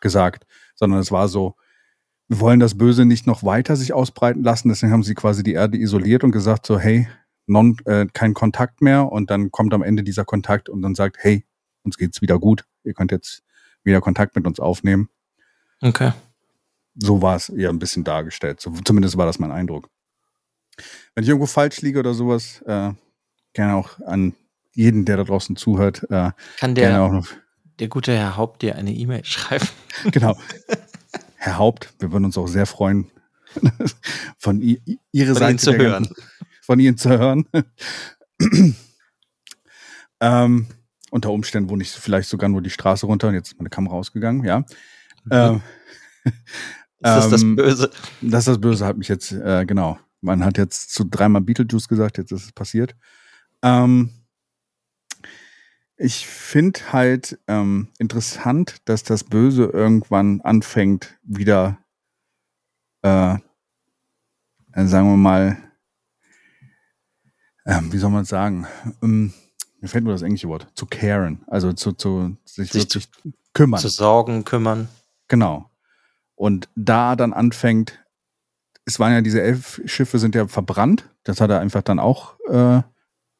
gesagt. 0.00 0.46
Sondern 0.76 1.00
es 1.00 1.10
war 1.10 1.26
so, 1.28 1.56
wir 2.28 2.38
wollen 2.40 2.60
das 2.60 2.78
Böse 2.78 3.04
nicht 3.04 3.26
noch 3.26 3.42
weiter 3.42 3.74
sich 3.76 3.92
ausbreiten 3.92 4.42
lassen, 4.44 4.68
deswegen 4.68 4.92
haben 4.92 5.02
sie 5.02 5.14
quasi 5.14 5.42
die 5.42 5.52
Erde 5.54 5.76
isoliert 5.78 6.22
und 6.24 6.30
gesagt 6.30 6.64
so, 6.66 6.78
hey, 6.78 7.08
non, 7.46 7.76
äh, 7.86 8.06
kein 8.12 8.32
Kontakt 8.34 8.80
mehr 8.80 9.10
und 9.10 9.30
dann 9.30 9.50
kommt 9.50 9.74
am 9.74 9.82
Ende 9.82 10.02
dieser 10.04 10.24
Kontakt 10.24 10.68
und 10.68 10.80
dann 10.82 10.94
sagt, 10.94 11.16
hey, 11.20 11.44
uns 11.82 11.96
geht's 11.98 12.22
wieder 12.22 12.38
gut, 12.38 12.64
ihr 12.84 12.94
könnt 12.94 13.10
jetzt 13.10 13.42
wieder 13.82 14.00
Kontakt 14.00 14.36
mit 14.36 14.46
uns 14.46 14.60
aufnehmen 14.60 15.08
Okay. 15.82 16.12
So 16.94 17.22
war 17.22 17.36
es 17.36 17.48
eher 17.48 17.70
ein 17.70 17.78
bisschen 17.78 18.04
dargestellt. 18.04 18.60
So, 18.60 18.70
zumindest 18.84 19.16
war 19.16 19.26
das 19.26 19.38
mein 19.38 19.52
Eindruck. 19.52 19.88
Wenn 21.14 21.22
ich 21.24 21.28
irgendwo 21.28 21.46
falsch 21.46 21.80
liege 21.82 21.98
oder 21.98 22.14
sowas, 22.14 22.62
äh, 22.66 22.92
gerne 23.52 23.74
auch 23.76 23.98
an 24.06 24.34
jeden, 24.74 25.04
der 25.04 25.18
da 25.18 25.24
draußen 25.24 25.56
zuhört, 25.56 26.04
äh, 26.10 26.30
Kann 26.58 26.74
gerne 26.74 26.94
der, 26.94 27.02
auch 27.02 27.12
noch, 27.12 27.28
der 27.78 27.88
gute 27.88 28.12
Herr 28.16 28.36
Haupt 28.36 28.62
dir 28.62 28.76
eine 28.76 28.92
E-Mail 28.92 29.24
schreiben? 29.24 29.68
genau. 30.12 30.38
Herr 31.36 31.58
Haupt, 31.58 31.92
wir 31.98 32.12
würden 32.12 32.24
uns 32.24 32.38
auch 32.38 32.46
sehr 32.46 32.66
freuen, 32.66 33.10
von 34.38 34.62
i- 34.62 34.80
Ihrer 35.12 35.34
Von 35.34 35.36
Seite 35.40 35.50
Ihnen 35.50 35.58
zu 35.58 35.72
hören. 35.76 36.04
ganzen- 36.04 36.22
von 36.62 36.78
Ihnen 36.80 36.96
zu 36.96 37.08
hören. 37.10 37.46
ähm, 40.20 40.66
unter 41.10 41.30
Umständen 41.30 41.68
wohne 41.68 41.82
ich 41.82 41.90
vielleicht 41.90 42.28
sogar 42.28 42.48
nur 42.48 42.62
die 42.62 42.70
Straße 42.70 43.06
runter 43.06 43.28
und 43.28 43.34
jetzt 43.34 43.48
ist 43.52 43.58
meine 43.58 43.68
Kamera 43.70 43.94
ausgegangen, 43.96 44.44
ja. 44.44 44.64
Ähm, 45.30 45.60
Ist 47.02 47.16
das 47.16 47.30
das 47.30 47.42
ähm, 47.42 47.56
Böse? 47.56 47.90
Das 48.20 48.40
ist 48.40 48.48
das 48.48 48.60
Böse, 48.60 48.86
hat 48.86 48.96
mich 48.96 49.08
jetzt, 49.08 49.32
äh, 49.32 49.64
genau. 49.66 49.98
Man 50.20 50.44
hat 50.44 50.56
jetzt 50.56 50.94
zu 50.94 51.04
dreimal 51.04 51.42
Beetlejuice 51.42 51.88
gesagt, 51.88 52.16
jetzt 52.18 52.30
ist 52.30 52.44
es 52.44 52.52
passiert. 52.52 52.94
Ähm, 53.62 54.10
ich 55.96 56.26
finde 56.26 56.92
halt 56.92 57.40
ähm, 57.48 57.88
interessant, 57.98 58.76
dass 58.84 59.02
das 59.02 59.24
Böse 59.24 59.64
irgendwann 59.64 60.40
anfängt, 60.42 61.18
wieder, 61.22 61.78
äh, 63.02 63.34
äh, 63.34 64.86
sagen 64.86 65.10
wir 65.10 65.16
mal, 65.16 65.58
ähm, 67.66 67.92
wie 67.92 67.98
soll 67.98 68.10
man 68.10 68.24
sagen? 68.24 68.66
Ähm, 69.02 69.32
mir 69.80 69.88
fällt 69.88 70.04
nur 70.04 70.12
das 70.12 70.22
englische 70.22 70.48
Wort, 70.48 70.68
zu 70.74 70.86
caren, 70.86 71.42
also 71.48 71.72
zu, 71.72 71.92
zu 71.92 72.36
sich, 72.44 72.70
Sich 72.70 72.82
wirklich 72.82 73.08
kümmern. 73.52 73.80
Zu 73.80 73.88
sorgen, 73.88 74.44
kümmern. 74.44 74.88
Genau. 75.26 75.71
Und 76.34 76.68
da 76.74 77.16
dann 77.16 77.32
anfängt, 77.32 78.02
es 78.84 78.98
waren 78.98 79.12
ja 79.12 79.20
diese 79.20 79.40
elf 79.42 79.80
Schiffe 79.84 80.18
sind 80.18 80.34
ja 80.34 80.48
verbrannt. 80.48 81.08
Das 81.24 81.40
hat 81.40 81.50
er 81.50 81.60
einfach 81.60 81.82
dann 81.82 81.98
auch, 81.98 82.36
äh, 82.48 82.82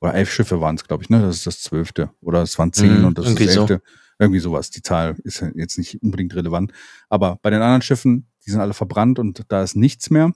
oder 0.00 0.14
elf 0.14 0.32
Schiffe 0.32 0.60
waren 0.60 0.76
es, 0.76 0.84
glaube 0.84 1.02
ich, 1.02 1.10
ne? 1.10 1.20
Das 1.20 1.36
ist 1.36 1.46
das 1.46 1.60
zwölfte. 1.62 2.10
Oder 2.20 2.42
es 2.42 2.58
waren 2.58 2.72
zehn 2.72 3.00
Mhm, 3.00 3.04
und 3.06 3.18
das 3.18 3.28
ist 3.28 3.40
das 3.40 3.54
so. 3.54 3.60
elfte. 3.60 3.82
Irgendwie 4.18 4.40
sowas. 4.40 4.70
Die 4.70 4.82
Zahl 4.82 5.16
ist 5.24 5.44
jetzt 5.54 5.78
nicht 5.78 6.00
unbedingt 6.02 6.34
relevant. 6.34 6.72
Aber 7.08 7.38
bei 7.42 7.50
den 7.50 7.62
anderen 7.62 7.82
Schiffen, 7.82 8.26
die 8.46 8.50
sind 8.50 8.60
alle 8.60 8.74
verbrannt 8.74 9.18
und 9.18 9.42
da 9.48 9.62
ist 9.62 9.74
nichts 9.74 10.10
mehr. 10.10 10.32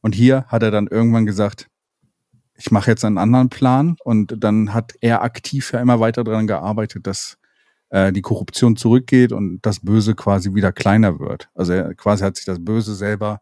Und 0.00 0.14
hier 0.14 0.44
hat 0.48 0.62
er 0.62 0.70
dann 0.70 0.88
irgendwann 0.88 1.24
gesagt, 1.24 1.68
ich 2.54 2.70
mache 2.70 2.90
jetzt 2.90 3.04
einen 3.04 3.18
anderen 3.18 3.48
Plan. 3.48 3.96
Und 4.04 4.34
dann 4.42 4.74
hat 4.74 4.94
er 5.00 5.22
aktiv 5.22 5.72
ja 5.72 5.80
immer 5.80 6.00
weiter 6.00 6.24
daran 6.24 6.46
gearbeitet, 6.46 7.06
dass 7.06 7.38
äh, 7.90 8.12
die 8.12 8.22
Korruption 8.22 8.76
zurückgeht 8.76 9.32
und 9.32 9.60
das 9.62 9.80
Böse 9.80 10.14
quasi 10.14 10.54
wieder 10.54 10.72
kleiner 10.72 11.20
wird. 11.20 11.48
Also 11.54 11.72
er 11.72 11.94
quasi 11.94 12.24
hat 12.24 12.36
sich 12.36 12.44
das 12.46 12.64
Böse 12.64 12.94
selber 12.94 13.40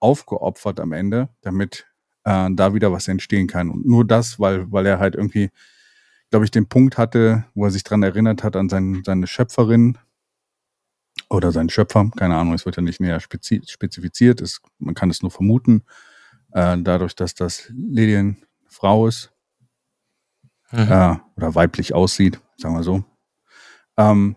aufgeopfert 0.00 0.80
am 0.80 0.92
Ende, 0.92 1.28
damit 1.42 1.86
äh, 2.24 2.48
da 2.52 2.74
wieder 2.74 2.92
was 2.92 3.08
entstehen 3.08 3.46
kann. 3.46 3.70
Und 3.70 3.86
nur 3.86 4.06
das, 4.06 4.40
weil, 4.40 4.70
weil 4.72 4.86
er 4.86 4.98
halt 4.98 5.14
irgendwie, 5.14 5.50
glaube 6.30 6.44
ich, 6.44 6.50
den 6.50 6.68
Punkt 6.68 6.98
hatte, 6.98 7.44
wo 7.54 7.64
er 7.64 7.70
sich 7.70 7.84
dran 7.84 8.02
erinnert 8.02 8.44
hat 8.44 8.56
an 8.56 8.68
sein, 8.68 9.02
seine 9.04 9.26
Schöpferin 9.26 9.98
oder 11.30 11.52
seinen 11.52 11.70
Schöpfer, 11.70 12.10
keine 12.16 12.36
Ahnung, 12.36 12.54
es 12.54 12.66
wird 12.66 12.76
ja 12.76 12.82
nicht 12.82 13.00
näher 13.00 13.20
spezi 13.20 13.62
spezifiziert, 13.66 14.40
es, 14.40 14.60
man 14.78 14.94
kann 14.94 15.10
es 15.10 15.22
nur 15.22 15.30
vermuten, 15.30 15.82
äh, 16.52 16.76
dadurch, 16.78 17.14
dass 17.16 17.34
das 17.34 17.70
Lilien 17.74 18.38
Frau 18.68 19.06
ist 19.06 19.32
Mhm. 20.72 20.78
äh, 20.90 21.16
oder 21.36 21.54
weiblich 21.54 21.94
aussieht, 21.94 22.40
sagen 22.56 22.74
wir 22.74 22.82
so. 22.82 23.04
Ähm, 23.96 24.36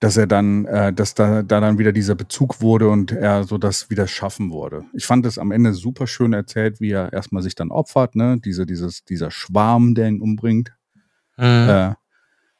dass 0.00 0.16
er 0.18 0.26
dann, 0.26 0.66
äh, 0.66 0.92
dass 0.92 1.14
da, 1.14 1.42
da 1.42 1.60
dann 1.60 1.78
wieder 1.78 1.92
dieser 1.92 2.14
Bezug 2.14 2.60
wurde 2.60 2.88
und 2.90 3.12
er 3.12 3.44
so 3.44 3.56
das 3.56 3.88
wieder 3.88 4.06
schaffen 4.06 4.50
wurde. 4.50 4.84
Ich 4.92 5.06
fand 5.06 5.24
es 5.24 5.38
am 5.38 5.50
Ende 5.50 5.72
super 5.72 6.06
schön 6.06 6.34
erzählt, 6.34 6.80
wie 6.80 6.90
er 6.90 7.12
erstmal 7.12 7.42
sich 7.42 7.54
dann 7.54 7.70
opfert, 7.70 8.14
ne, 8.14 8.38
diese, 8.44 8.66
dieses, 8.66 9.04
dieser 9.04 9.30
Schwarm, 9.30 9.94
der 9.94 10.08
ihn 10.08 10.20
umbringt, 10.20 10.72
Mhm. 11.36 11.68
äh, 11.68 11.94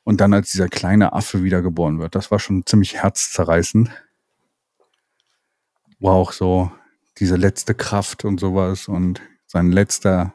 und 0.05 0.21
dann 0.21 0.35
als 0.35 0.51
dieser 0.53 0.69
kleine 0.69 1.13
Affe 1.13 1.43
wiedergeboren 1.45 1.99
wird. 1.99 2.15
Das 2.15 2.31
war 2.31 2.39
schon 2.39 2.67
ziemlich 2.67 3.03
herzzerreißend. 3.03 3.91
War 6.01 6.15
auch 6.15 6.33
so 6.33 6.71
diese 7.19 7.37
letzte 7.37 7.75
Kraft 7.75 8.25
und 8.25 8.41
sowas 8.41 8.89
und 8.89 9.21
sein 9.47 9.71
letzter, 9.71 10.35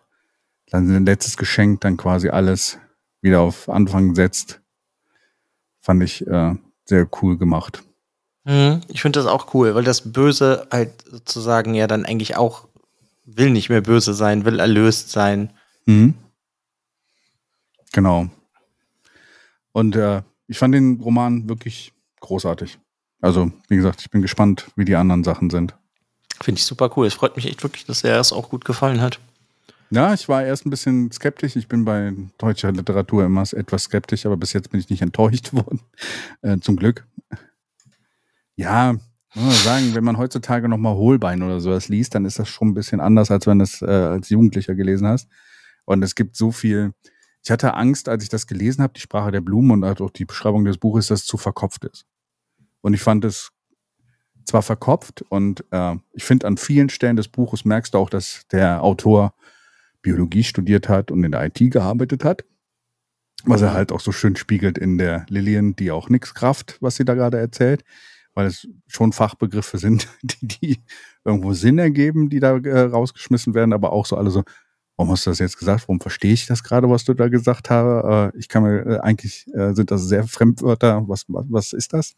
sein 0.67 1.05
letztes 1.05 1.37
Geschenk 1.37 1.81
dann 1.81 1.97
quasi 1.97 2.29
alles 2.29 2.79
wieder 3.21 3.41
auf 3.41 3.69
Anfang 3.69 4.15
setzt. 4.15 4.61
Fand 5.81 6.03
ich 6.03 6.25
äh, 6.27 6.55
sehr 6.85 7.07
cool 7.21 7.37
gemacht. 7.37 7.83
Mhm, 8.45 8.81
ich 8.87 9.01
finde 9.01 9.19
das 9.19 9.27
auch 9.27 9.53
cool, 9.53 9.75
weil 9.75 9.83
das 9.83 10.11
Böse 10.11 10.67
halt 10.71 10.91
sozusagen 11.09 11.73
ja 11.73 11.87
dann 11.87 12.05
eigentlich 12.05 12.35
auch 12.37 12.67
will 13.25 13.51
nicht 13.51 13.69
mehr 13.69 13.81
böse 13.81 14.13
sein, 14.13 14.45
will 14.45 14.59
erlöst 14.59 15.11
sein. 15.11 15.51
Mhm. 15.85 16.15
Genau. 17.91 18.29
Und 19.71 19.95
äh, 19.95 20.23
ich 20.47 20.57
fand 20.57 20.73
den 20.73 20.99
Roman 20.99 21.47
wirklich 21.47 21.93
großartig. 22.21 22.79
Also, 23.21 23.51
wie 23.67 23.75
gesagt, 23.75 24.01
ich 24.01 24.09
bin 24.09 24.21
gespannt, 24.21 24.71
wie 24.75 24.85
die 24.85 24.95
anderen 24.95 25.23
Sachen 25.23 25.49
sind. 25.49 25.75
Finde 26.41 26.59
ich 26.59 26.65
super 26.65 26.89
cool. 26.95 27.05
Es 27.05 27.13
freut 27.13 27.35
mich 27.35 27.45
echt 27.45 27.63
wirklich, 27.63 27.85
dass 27.85 28.03
er 28.03 28.19
es 28.19 28.31
auch 28.31 28.49
gut 28.49 28.65
gefallen 28.65 29.01
hat. 29.01 29.19
Ja, 29.91 30.13
ich 30.13 30.29
war 30.29 30.43
erst 30.43 30.65
ein 30.65 30.69
bisschen 30.69 31.11
skeptisch. 31.11 31.55
Ich 31.55 31.67
bin 31.67 31.83
bei 31.83 32.13
deutscher 32.37 32.71
Literatur 32.71 33.25
immer 33.25 33.41
etwas 33.41 33.83
skeptisch, 33.85 34.25
aber 34.25 34.37
bis 34.37 34.53
jetzt 34.53 34.69
bin 34.69 34.79
ich 34.79 34.89
nicht 34.89 35.01
enttäuscht 35.01 35.53
worden. 35.53 35.81
Äh, 36.41 36.59
zum 36.59 36.75
Glück. 36.75 37.07
Ja, 38.55 38.97
sagen, 39.33 39.95
wenn 39.95 40.03
man 40.03 40.17
heutzutage 40.17 40.69
nochmal 40.69 40.95
Hohlbein 40.95 41.41
oder 41.41 41.59
sowas 41.59 41.87
liest, 41.87 42.13
dann 42.13 42.25
ist 42.25 42.39
das 42.39 42.49
schon 42.49 42.69
ein 42.69 42.73
bisschen 42.73 42.99
anders, 42.99 43.31
als 43.31 43.47
wenn 43.47 43.59
du 43.59 43.63
es 43.63 43.81
äh, 43.81 43.85
als 43.85 44.29
Jugendlicher 44.29 44.75
gelesen 44.75 45.07
hast. 45.07 45.27
Und 45.85 46.03
es 46.03 46.13
gibt 46.13 46.35
so 46.35 46.51
viel. 46.51 46.93
Ich 47.43 47.49
hatte 47.49 47.73
Angst, 47.73 48.09
als 48.09 48.23
ich 48.23 48.29
das 48.29 48.47
gelesen 48.47 48.83
habe, 48.83 48.93
die 48.93 49.01
Sprache 49.01 49.31
der 49.31 49.41
Blumen 49.41 49.71
und 49.71 50.01
auch 50.01 50.09
die 50.11 50.25
Beschreibung 50.25 50.65
des 50.65 50.77
Buches, 50.77 51.07
dass 51.07 51.21
es 51.21 51.25
zu 51.25 51.37
verkopft 51.37 51.85
ist. 51.85 52.05
Und 52.81 52.93
ich 52.93 53.01
fand 53.01 53.25
es 53.25 53.51
zwar 54.45 54.61
verkopft 54.61 55.23
und 55.29 55.63
äh, 55.71 55.95
ich 56.13 56.23
finde 56.23 56.47
an 56.47 56.57
vielen 56.57 56.89
Stellen 56.89 57.15
des 57.15 57.27
Buches 57.27 57.65
merkst 57.65 57.93
du 57.93 57.97
auch, 57.97 58.09
dass 58.09 58.45
der 58.51 58.83
Autor 58.83 59.33
Biologie 60.01 60.43
studiert 60.43 60.89
hat 60.89 61.11
und 61.11 61.23
in 61.23 61.31
der 61.31 61.45
IT 61.45 61.59
gearbeitet 61.71 62.23
hat. 62.23 62.45
Was 63.45 63.61
er 63.61 63.73
halt 63.73 63.91
auch 63.91 64.01
so 64.01 64.11
schön 64.11 64.35
spiegelt 64.35 64.77
in 64.77 64.97
der 64.97 65.25
Lillian, 65.29 65.75
die 65.75 65.91
auch 65.91 66.09
nix 66.09 66.33
Kraft, 66.33 66.77
was 66.81 66.97
sie 66.97 67.05
da 67.05 67.13
gerade 67.13 67.37
erzählt, 67.37 67.83
weil 68.33 68.47
es 68.47 68.67
schon 68.87 69.13
Fachbegriffe 69.13 69.77
sind, 69.77 70.07
die, 70.21 70.47
die 70.47 70.83
irgendwo 71.23 71.53
Sinn 71.53 71.79
ergeben, 71.79 72.29
die 72.29 72.39
da 72.39 72.57
äh, 72.57 72.79
rausgeschmissen 72.81 73.53
werden, 73.53 73.73
aber 73.73 73.93
auch 73.93 74.05
so 74.05 74.17
alle 74.17 74.29
so, 74.29 74.43
warum 74.97 75.11
hast 75.11 75.25
du 75.25 75.31
das 75.31 75.39
jetzt 75.39 75.57
gesagt? 75.57 75.83
Warum 75.83 76.01
verstehe 76.01 76.33
ich 76.33 76.47
das 76.47 76.63
gerade, 76.63 76.89
was 76.89 77.05
du 77.05 77.13
da 77.13 77.29
gesagt 77.29 77.69
hast? 77.69 78.33
Äh, 78.33 78.37
ich 78.37 78.49
kann 78.49 78.63
mir 78.63 78.85
äh, 78.85 78.99
eigentlich 78.99 79.47
äh, 79.53 79.73
sind 79.73 79.91
das 79.91 80.03
sehr 80.03 80.27
Fremdwörter. 80.27 81.07
Was, 81.07 81.25
was, 81.29 81.45
was 81.49 81.73
ist 81.73 81.93
das? 81.93 82.15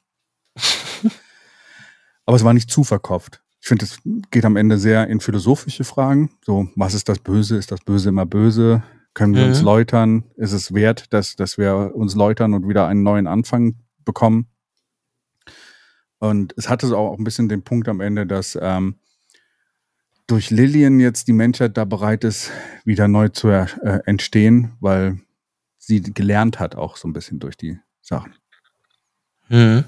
aber 2.26 2.36
es 2.36 2.44
war 2.44 2.54
nicht 2.54 2.72
zu 2.72 2.84
verkopft. 2.84 3.41
Ich 3.62 3.68
finde, 3.68 3.86
es 3.86 4.00
geht 4.32 4.44
am 4.44 4.56
Ende 4.56 4.78
sehr 4.78 5.08
in 5.08 5.20
philosophische 5.20 5.84
Fragen. 5.84 6.32
So, 6.44 6.68
was 6.76 6.96
ist 6.96 7.08
das 7.08 7.20
Böse? 7.20 7.58
Ist 7.58 7.72
das 7.72 7.82
Böse 7.82 8.10
immer 8.10 8.26
böse? 8.26 8.84
Können 9.14 9.36
wir 9.36 9.44
mhm. 9.44 9.50
uns 9.50 9.62
läutern? 9.62 10.24
Ist 10.36 10.54
es 10.54 10.74
wert, 10.74 11.14
dass, 11.14 11.36
dass 11.36 11.58
wir 11.58 11.92
uns 11.94 12.16
läutern 12.16 12.54
und 12.54 12.68
wieder 12.68 12.88
einen 12.88 13.04
neuen 13.04 13.28
Anfang 13.28 13.76
bekommen? 14.04 14.48
Und 16.18 16.54
es 16.58 16.70
hatte 16.70 16.88
so 16.88 16.98
auch 16.98 17.18
ein 17.18 17.24
bisschen 17.24 17.50
den 17.50 17.64
Punkt 17.64 17.88
am 17.88 18.00
Ende, 18.00 18.26
dass 18.26 18.58
ähm, 18.60 18.96
durch 20.28 20.50
Lillian 20.50 21.00
jetzt 21.00 21.28
die 21.28 21.34
Menschheit 21.34 21.78
da 21.78 21.86
bereit 21.86 22.24
ist, 22.24 22.52
wieder 22.86 23.08
neu 23.08 23.30
zu 23.30 23.50
äh, 23.50 23.68
entstehen, 24.06 24.72
weil 24.80 25.20
sie 25.78 26.02
gelernt 26.02 26.60
hat, 26.60 26.76
auch 26.76 26.96
so 26.96 27.08
ein 27.08 27.14
bisschen 27.14 27.40
durch 27.40 27.58
die 27.58 27.80
Sachen. 28.02 28.36
Mhm. 29.50 29.84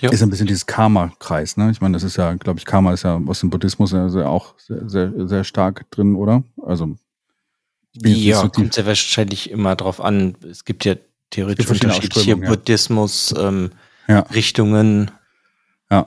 Jo. 0.00 0.10
Ist 0.10 0.22
ein 0.22 0.30
bisschen 0.30 0.48
dieses 0.48 0.66
Karma-Kreis, 0.66 1.56
ne? 1.56 1.70
Ich 1.70 1.80
meine, 1.80 1.94
das 1.94 2.02
ist 2.02 2.16
ja, 2.16 2.34
glaube 2.34 2.58
ich, 2.58 2.64
Karma 2.64 2.92
ist 2.92 3.04
ja 3.04 3.20
aus 3.26 3.40
dem 3.40 3.50
Buddhismus 3.50 3.92
ja 3.92 4.26
auch 4.26 4.58
sehr, 4.58 4.88
sehr, 4.88 5.12
sehr 5.28 5.44
stark 5.44 5.88
drin, 5.90 6.16
oder? 6.16 6.42
Also 6.62 6.96
ja, 8.02 8.40
so 8.40 8.48
kommt 8.48 8.76
ja 8.76 8.86
wahrscheinlich 8.86 9.50
immer 9.50 9.76
drauf 9.76 10.00
an. 10.00 10.36
Es 10.42 10.64
gibt 10.64 10.84
ja 10.84 10.96
theoretisch 11.30 11.66
gibt 11.66 11.84
unterschiedliche 11.84 12.30
ja. 12.30 12.36
Buddhismus 12.48 13.32
ähm, 13.38 13.70
ja. 14.08 14.26
Ja. 15.90 16.06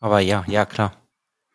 Aber 0.00 0.20
ja, 0.20 0.44
ja, 0.46 0.66
klar. 0.66 0.92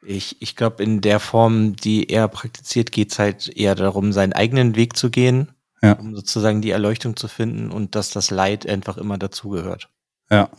Ich, 0.04 0.42
ich 0.42 0.56
glaube, 0.56 0.84
in 0.84 1.02
der 1.02 1.20
Form, 1.20 1.76
die 1.76 2.10
er 2.10 2.28
praktiziert, 2.28 2.92
geht 2.92 3.12
es 3.12 3.20
halt 3.20 3.48
eher 3.48 3.76
darum, 3.76 4.12
seinen 4.12 4.34
eigenen 4.34 4.76
Weg 4.76 4.96
zu 4.96 5.10
gehen, 5.10 5.52
ja. 5.82 5.94
um 5.94 6.16
sozusagen 6.16 6.62
die 6.62 6.70
Erleuchtung 6.72 7.16
zu 7.16 7.28
finden 7.28 7.72
und 7.72 7.96
dass 7.96 8.12
das 8.12 8.30
Leid 8.30 8.68
einfach 8.68 8.98
immer 8.98 9.18
dazugehört. 9.18 9.90
Ja, 10.30 10.50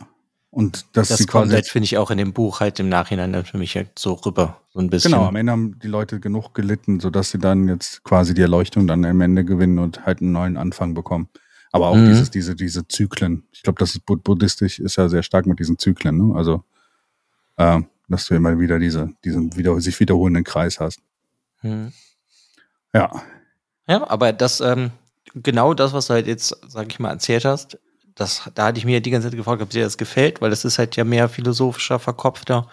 und 0.57 0.87
das, 0.93 1.09
das 1.09 1.27
kommt 1.27 1.53
halt, 1.53 1.67
finde 1.67 1.83
ich, 1.83 1.99
auch 1.99 2.09
in 2.09 2.17
dem 2.17 2.33
Buch 2.33 2.61
halt 2.61 2.79
im 2.79 2.89
Nachhinein 2.89 3.31
dann 3.31 3.45
für 3.45 3.59
mich 3.59 3.75
halt 3.75 3.99
so 3.99 4.13
rüber, 4.13 4.59
so 4.73 4.79
ein 4.79 4.89
bisschen. 4.89 5.11
Genau, 5.11 5.27
am 5.27 5.35
Ende 5.35 5.51
haben 5.51 5.77
die 5.77 5.87
Leute 5.87 6.19
genug 6.19 6.55
gelitten, 6.55 6.99
sodass 6.99 7.29
sie 7.29 7.37
dann 7.37 7.67
jetzt 7.67 8.03
quasi 8.03 8.33
die 8.33 8.41
Erleuchtung 8.41 8.87
dann 8.87 9.05
am 9.05 9.21
Ende 9.21 9.45
gewinnen 9.45 9.77
und 9.77 10.07
halt 10.07 10.19
einen 10.19 10.31
neuen 10.31 10.57
Anfang 10.57 10.95
bekommen. 10.95 11.29
Aber 11.71 11.89
auch 11.89 11.95
mhm. 11.95 12.07
dieses, 12.07 12.31
diese, 12.31 12.55
diese 12.55 12.87
Zyklen. 12.87 13.43
Ich 13.51 13.61
glaube, 13.61 13.77
das 13.77 13.91
ist 13.91 14.03
buddhistisch 14.07 14.79
ist 14.79 14.95
ja 14.95 15.07
sehr 15.09 15.21
stark 15.21 15.45
mit 15.45 15.59
diesen 15.59 15.77
Zyklen, 15.77 16.17
ne? 16.17 16.35
Also, 16.35 16.63
äh, 17.57 17.79
dass 18.09 18.25
du 18.25 18.33
immer 18.33 18.59
wieder 18.59 18.79
diese, 18.79 19.11
diesen 19.23 19.55
wieder, 19.55 19.79
sich 19.79 19.99
wiederholenden 19.99 20.43
Kreis 20.43 20.79
hast. 20.79 21.01
Mhm. 21.61 21.93
Ja. 22.95 23.11
Ja, 23.87 24.09
aber 24.09 24.33
das, 24.33 24.59
ähm, 24.59 24.89
genau 25.35 25.75
das, 25.75 25.93
was 25.93 26.07
du 26.07 26.15
halt 26.15 26.25
jetzt, 26.25 26.57
sag 26.67 26.91
ich 26.91 26.97
mal, 26.97 27.11
erzählt 27.11 27.45
hast, 27.45 27.77
das, 28.17 28.49
da 28.55 28.65
hatte 28.65 28.79
ich 28.79 28.85
mir 28.85 28.99
die 28.99 29.11
ganze 29.11 29.29
Zeit 29.29 29.37
gefragt, 29.37 29.61
ob 29.61 29.69
dir 29.69 29.83
das 29.83 29.97
gefällt, 29.97 30.41
weil 30.41 30.49
das 30.49 30.65
ist 30.65 30.79
halt 30.79 30.95
ja 30.95 31.03
mehr 31.03 31.29
philosophischer, 31.29 31.99
verkopfter. 31.99 32.67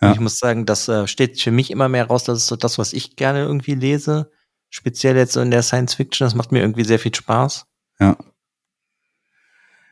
Ja. 0.00 0.08
Und 0.08 0.14
ich 0.14 0.20
muss 0.20 0.38
sagen, 0.38 0.66
das 0.66 0.88
äh, 0.88 1.06
steht 1.06 1.40
für 1.40 1.50
mich 1.50 1.70
immer 1.70 1.88
mehr 1.88 2.06
raus, 2.06 2.24
das 2.24 2.38
ist 2.38 2.46
so 2.46 2.56
das, 2.56 2.78
was 2.78 2.92
ich 2.92 3.16
gerne 3.16 3.40
irgendwie 3.40 3.74
lese. 3.74 4.30
Speziell 4.68 5.16
jetzt 5.16 5.32
so 5.32 5.40
in 5.40 5.50
der 5.50 5.62
Science 5.62 5.94
Fiction, 5.94 6.26
das 6.26 6.34
macht 6.34 6.52
mir 6.52 6.60
irgendwie 6.60 6.84
sehr 6.84 6.98
viel 6.98 7.14
Spaß. 7.14 7.66
Ja. 7.98 8.16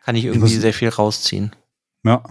Kann 0.05 0.15
ich 0.15 0.27
irgendwie 0.27 0.55
ich 0.55 0.61
sehr 0.61 0.75
viel 0.75 0.91
rausziehen. 0.91 1.57
Ja. 2.05 2.23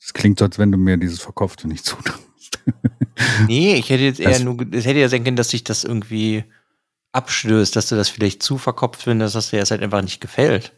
Das 0.00 0.12
klingt 0.12 0.38
so, 0.38 0.44
als 0.44 0.58
wenn 0.58 0.70
du 0.70 0.78
mir 0.78 0.98
dieses 0.98 1.20
Verkopfte 1.20 1.68
nicht 1.68 1.84
zutraust. 1.86 2.60
nee, 3.48 3.76
ich 3.76 3.88
hätte 3.88 4.04
jetzt 4.04 4.20
eher 4.20 4.30
das, 4.30 4.42
nur, 4.42 4.60
es 4.72 4.84
hätte 4.84 5.00
ja 5.00 5.08
sein 5.08 5.24
können, 5.24 5.36
dass 5.36 5.48
sich 5.48 5.64
das 5.64 5.84
irgendwie 5.84 6.44
abstößt, 7.12 7.74
dass 7.74 7.88
du 7.88 7.96
das 7.96 8.10
vielleicht 8.10 8.42
zu 8.42 8.58
verkopft 8.58 9.02
findest, 9.02 9.34
dass 9.34 9.50
dir 9.50 9.60
das 9.60 9.70
halt 9.70 9.82
einfach 9.82 10.02
nicht 10.02 10.20
gefällt. 10.20 10.72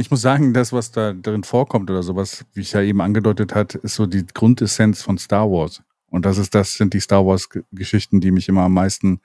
Ich 0.00 0.10
muss 0.10 0.22
sagen, 0.22 0.54
das, 0.54 0.72
was 0.72 0.92
da 0.92 1.12
drin 1.12 1.44
vorkommt 1.44 1.90
oder 1.90 2.02
sowas, 2.02 2.46
wie 2.54 2.62
ich 2.62 2.72
ja 2.72 2.80
eben 2.80 3.02
angedeutet 3.02 3.54
hat, 3.54 3.74
ist 3.74 3.96
so 3.96 4.06
die 4.06 4.26
Grundessenz 4.26 5.02
von 5.02 5.18
Star 5.18 5.50
Wars. 5.50 5.82
Und 6.08 6.24
das 6.24 6.38
ist, 6.38 6.54
das 6.54 6.74
sind 6.74 6.94
die 6.94 7.00
Star 7.00 7.26
Wars-Geschichten, 7.26 8.18
die 8.20 8.30
mich 8.30 8.48
immer 8.48 8.62
am 8.62 8.72
meisten 8.72 9.20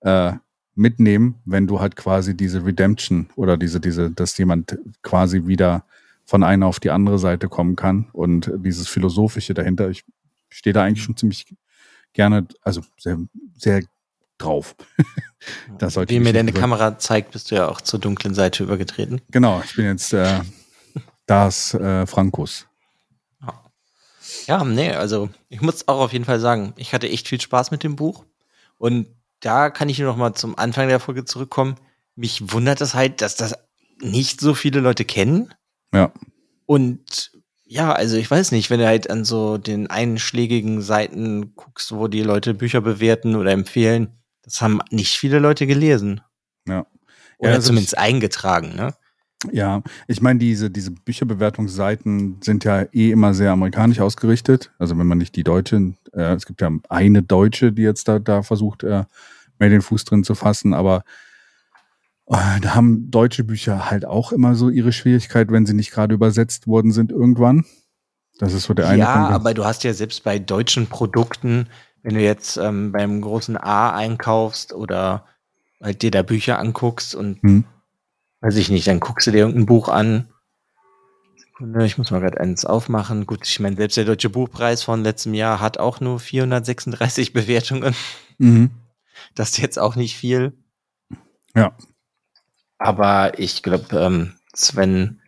äh, 0.00 0.32
mitnehmen, 0.74 1.34
wenn 1.44 1.66
du 1.66 1.78
halt 1.78 1.94
quasi 1.96 2.34
diese 2.34 2.64
Redemption 2.64 3.28
oder 3.36 3.58
diese, 3.58 3.80
diese, 3.80 4.10
dass 4.10 4.38
jemand 4.38 4.78
quasi 5.02 5.46
wieder 5.46 5.84
von 6.24 6.42
einer 6.42 6.68
auf 6.68 6.80
die 6.80 6.90
andere 6.90 7.18
Seite 7.18 7.50
kommen 7.50 7.76
kann 7.76 8.08
und 8.14 8.50
dieses 8.56 8.88
Philosophische 8.88 9.52
dahinter. 9.52 9.90
Ich 9.90 10.04
stehe 10.48 10.72
da 10.72 10.84
eigentlich 10.84 11.04
schon 11.04 11.18
ziemlich 11.18 11.54
gerne, 12.14 12.46
also 12.62 12.80
sehr, 12.96 13.18
sehr 13.54 13.82
drauf. 14.44 14.74
das 15.78 15.94
sollte 15.94 16.14
Wie 16.14 16.20
mir 16.20 16.32
deine 16.32 16.52
Kamera 16.52 16.98
zeigt, 16.98 17.32
bist 17.32 17.50
du 17.50 17.56
ja 17.56 17.68
auch 17.68 17.80
zur 17.80 18.00
dunklen 18.00 18.34
Seite 18.34 18.62
übergetreten. 18.62 19.20
Genau, 19.30 19.62
ich 19.64 19.74
bin 19.76 19.86
jetzt 19.86 20.12
äh, 20.12 20.40
das 21.26 21.74
äh, 21.74 22.06
Frankus. 22.06 22.66
Ja, 24.46 24.64
nee, 24.64 24.90
also 24.90 25.28
ich 25.48 25.60
muss 25.60 25.88
auch 25.88 26.00
auf 26.00 26.12
jeden 26.12 26.24
Fall 26.24 26.40
sagen, 26.40 26.74
ich 26.76 26.92
hatte 26.92 27.08
echt 27.08 27.28
viel 27.28 27.40
Spaß 27.40 27.70
mit 27.70 27.82
dem 27.82 27.96
Buch. 27.96 28.24
Und 28.78 29.06
da 29.40 29.70
kann 29.70 29.88
ich 29.88 29.98
nur 29.98 30.08
noch 30.08 30.16
mal 30.16 30.34
zum 30.34 30.58
Anfang 30.58 30.88
der 30.88 31.00
Folge 31.00 31.24
zurückkommen. 31.24 31.76
Mich 32.14 32.52
wundert 32.52 32.80
es 32.80 32.94
halt, 32.94 33.20
dass 33.20 33.36
das 33.36 33.54
nicht 34.00 34.40
so 34.40 34.54
viele 34.54 34.80
Leute 34.80 35.04
kennen. 35.04 35.54
Ja. 35.94 36.12
Und 36.66 37.32
ja, 37.64 37.92
also 37.92 38.16
ich 38.16 38.30
weiß 38.30 38.52
nicht, 38.52 38.70
wenn 38.70 38.80
du 38.80 38.86
halt 38.86 39.10
an 39.10 39.24
so 39.24 39.58
den 39.58 39.88
einschlägigen 39.88 40.82
Seiten 40.82 41.54
guckst, 41.54 41.92
wo 41.92 42.08
die 42.08 42.22
Leute 42.22 42.54
Bücher 42.54 42.80
bewerten 42.80 43.36
oder 43.36 43.52
empfehlen, 43.52 44.21
das 44.42 44.60
haben 44.60 44.80
nicht 44.90 45.16
viele 45.18 45.38
Leute 45.38 45.66
gelesen. 45.66 46.20
Ja. 46.68 46.86
Oder 47.38 47.50
ja, 47.50 47.56
also 47.56 47.68
zumindest 47.68 47.94
ich, 47.94 47.98
eingetragen, 47.98 48.74
ne? 48.76 48.94
Ja, 49.50 49.82
ich 50.06 50.20
meine, 50.22 50.38
diese, 50.38 50.70
diese 50.70 50.92
Bücherbewertungsseiten 50.92 52.38
sind 52.42 52.62
ja 52.64 52.82
eh 52.92 53.10
immer 53.10 53.34
sehr 53.34 53.50
amerikanisch 53.50 53.98
ausgerichtet. 53.98 54.70
Also 54.78 54.96
wenn 54.98 55.06
man 55.08 55.18
nicht 55.18 55.34
die 55.34 55.42
deutsche, 55.42 55.94
äh, 56.12 56.34
es 56.34 56.46
gibt 56.46 56.60
ja 56.60 56.70
eine 56.88 57.22
Deutsche, 57.22 57.72
die 57.72 57.82
jetzt 57.82 58.06
da, 58.06 58.20
da 58.20 58.42
versucht, 58.42 58.84
äh, 58.84 59.04
mehr 59.58 59.68
den 59.68 59.82
Fuß 59.82 60.04
drin 60.04 60.22
zu 60.22 60.36
fassen, 60.36 60.74
aber 60.74 61.02
äh, 62.26 62.60
da 62.60 62.74
haben 62.76 63.10
deutsche 63.10 63.42
Bücher 63.42 63.90
halt 63.90 64.04
auch 64.04 64.30
immer 64.32 64.54
so 64.54 64.70
ihre 64.70 64.92
Schwierigkeit, 64.92 65.50
wenn 65.50 65.66
sie 65.66 65.74
nicht 65.74 65.90
gerade 65.90 66.14
übersetzt 66.14 66.68
worden 66.68 66.92
sind 66.92 67.10
irgendwann. 67.10 67.64
Das 68.38 68.52
ist 68.54 68.64
so 68.64 68.74
der 68.74 68.88
eine 68.88 68.98
Ja, 69.00 69.16
Punkt. 69.16 69.32
aber 69.32 69.54
du 69.54 69.64
hast 69.64 69.82
ja 69.84 69.92
selbst 69.92 70.22
bei 70.24 70.38
deutschen 70.38 70.86
Produkten 70.86 71.68
wenn 72.02 72.14
du 72.14 72.20
jetzt 72.20 72.56
ähm, 72.56 72.92
beim 72.92 73.20
großen 73.20 73.56
A 73.56 73.94
einkaufst 73.94 74.72
oder 74.72 75.26
halt 75.80 76.02
dir 76.02 76.10
da 76.10 76.22
Bücher 76.22 76.58
anguckst 76.58 77.14
und 77.14 77.42
hm. 77.42 77.64
weiß 78.40 78.56
ich 78.56 78.70
nicht, 78.70 78.86
dann 78.86 79.00
guckst 79.00 79.26
du 79.26 79.30
dir 79.30 79.38
irgendein 79.38 79.66
Buch 79.66 79.88
an. 79.88 80.28
Sekunde, 81.36 81.84
ich 81.84 81.98
muss 81.98 82.10
mal 82.10 82.20
gerade 82.20 82.40
eins 82.40 82.64
aufmachen. 82.64 83.26
Gut, 83.26 83.46
ich 83.46 83.60
meine, 83.60 83.76
selbst 83.76 83.96
der 83.96 84.04
Deutsche 84.04 84.30
Buchpreis 84.30 84.82
von 84.82 85.02
letztem 85.02 85.34
Jahr 85.34 85.60
hat 85.60 85.78
auch 85.78 86.00
nur 86.00 86.18
436 86.18 87.32
Bewertungen. 87.32 87.94
Mhm. 88.38 88.70
Das 89.34 89.50
ist 89.50 89.58
jetzt 89.58 89.78
auch 89.78 89.96
nicht 89.96 90.16
viel. 90.16 90.52
Ja. 91.54 91.76
Aber 92.78 93.38
ich 93.38 93.62
glaube, 93.62 93.96
ähm, 93.96 94.32
Sven 94.54 95.20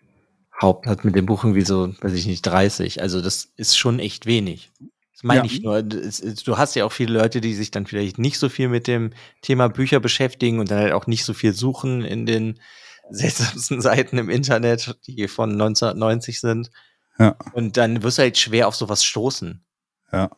Haupt 0.60 0.86
hat 0.86 1.04
mit 1.04 1.14
dem 1.14 1.26
Buch 1.26 1.44
irgendwie 1.44 1.64
so, 1.64 1.94
weiß 2.00 2.12
ich 2.12 2.26
nicht, 2.26 2.42
30. 2.42 3.00
Also 3.00 3.20
das 3.20 3.52
ist 3.56 3.76
schon 3.76 3.98
echt 3.98 4.26
wenig. 4.26 4.72
Das 5.14 5.22
meine 5.22 5.40
Ja. 5.40 5.44
ich 5.46 5.62
nur. 5.62 5.82
Du 5.82 6.58
hast 6.58 6.74
ja 6.74 6.84
auch 6.84 6.92
viele 6.92 7.18
Leute, 7.18 7.40
die 7.40 7.54
sich 7.54 7.70
dann 7.70 7.86
vielleicht 7.86 8.18
nicht 8.18 8.38
so 8.38 8.48
viel 8.48 8.68
mit 8.68 8.86
dem 8.86 9.12
Thema 9.42 9.68
Bücher 9.68 10.00
beschäftigen 10.00 10.58
und 10.58 10.70
dann 10.70 10.78
halt 10.80 10.92
auch 10.92 11.06
nicht 11.06 11.24
so 11.24 11.32
viel 11.34 11.54
suchen 11.54 12.04
in 12.04 12.26
den 12.26 12.60
seltsamsten 13.10 13.80
Seiten 13.80 14.18
im 14.18 14.28
Internet, 14.30 14.96
die 15.06 15.28
von 15.28 15.52
1990 15.52 16.40
sind. 16.40 16.70
Ja. 17.18 17.36
Und 17.52 17.76
dann 17.76 18.02
wirst 18.02 18.18
du 18.18 18.22
halt 18.22 18.38
schwer 18.38 18.66
auf 18.66 18.74
sowas 18.74 19.04
stoßen. 19.04 19.64
Ja. 20.12 20.30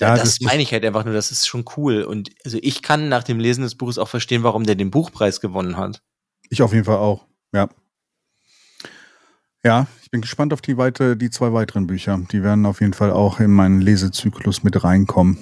Ja, 0.00 0.14
das, 0.16 0.38
das 0.38 0.40
meine 0.42 0.62
ich 0.62 0.72
halt 0.72 0.84
einfach 0.84 1.04
nur, 1.04 1.14
das 1.14 1.32
ist 1.32 1.48
schon 1.48 1.64
cool. 1.76 2.02
Und 2.04 2.30
also 2.44 2.58
ich 2.62 2.82
kann 2.82 3.08
nach 3.08 3.24
dem 3.24 3.40
Lesen 3.40 3.62
des 3.62 3.74
Buches 3.74 3.98
auch 3.98 4.08
verstehen, 4.08 4.44
warum 4.44 4.64
der 4.64 4.76
den 4.76 4.92
Buchpreis 4.92 5.40
gewonnen 5.40 5.76
hat. 5.76 6.02
Ich 6.50 6.62
auf 6.62 6.72
jeden 6.72 6.84
Fall 6.84 6.98
auch, 6.98 7.26
ja. 7.52 7.68
Ja, 9.64 9.86
ich 10.02 10.10
bin 10.10 10.20
gespannt 10.20 10.52
auf 10.52 10.60
die, 10.60 10.76
weite, 10.76 11.16
die 11.16 11.30
zwei 11.30 11.52
weiteren 11.52 11.86
Bücher. 11.86 12.18
Die 12.32 12.42
werden 12.42 12.66
auf 12.66 12.80
jeden 12.80 12.94
Fall 12.94 13.12
auch 13.12 13.38
in 13.38 13.52
meinen 13.52 13.80
Lesezyklus 13.80 14.64
mit 14.64 14.82
reinkommen. 14.82 15.38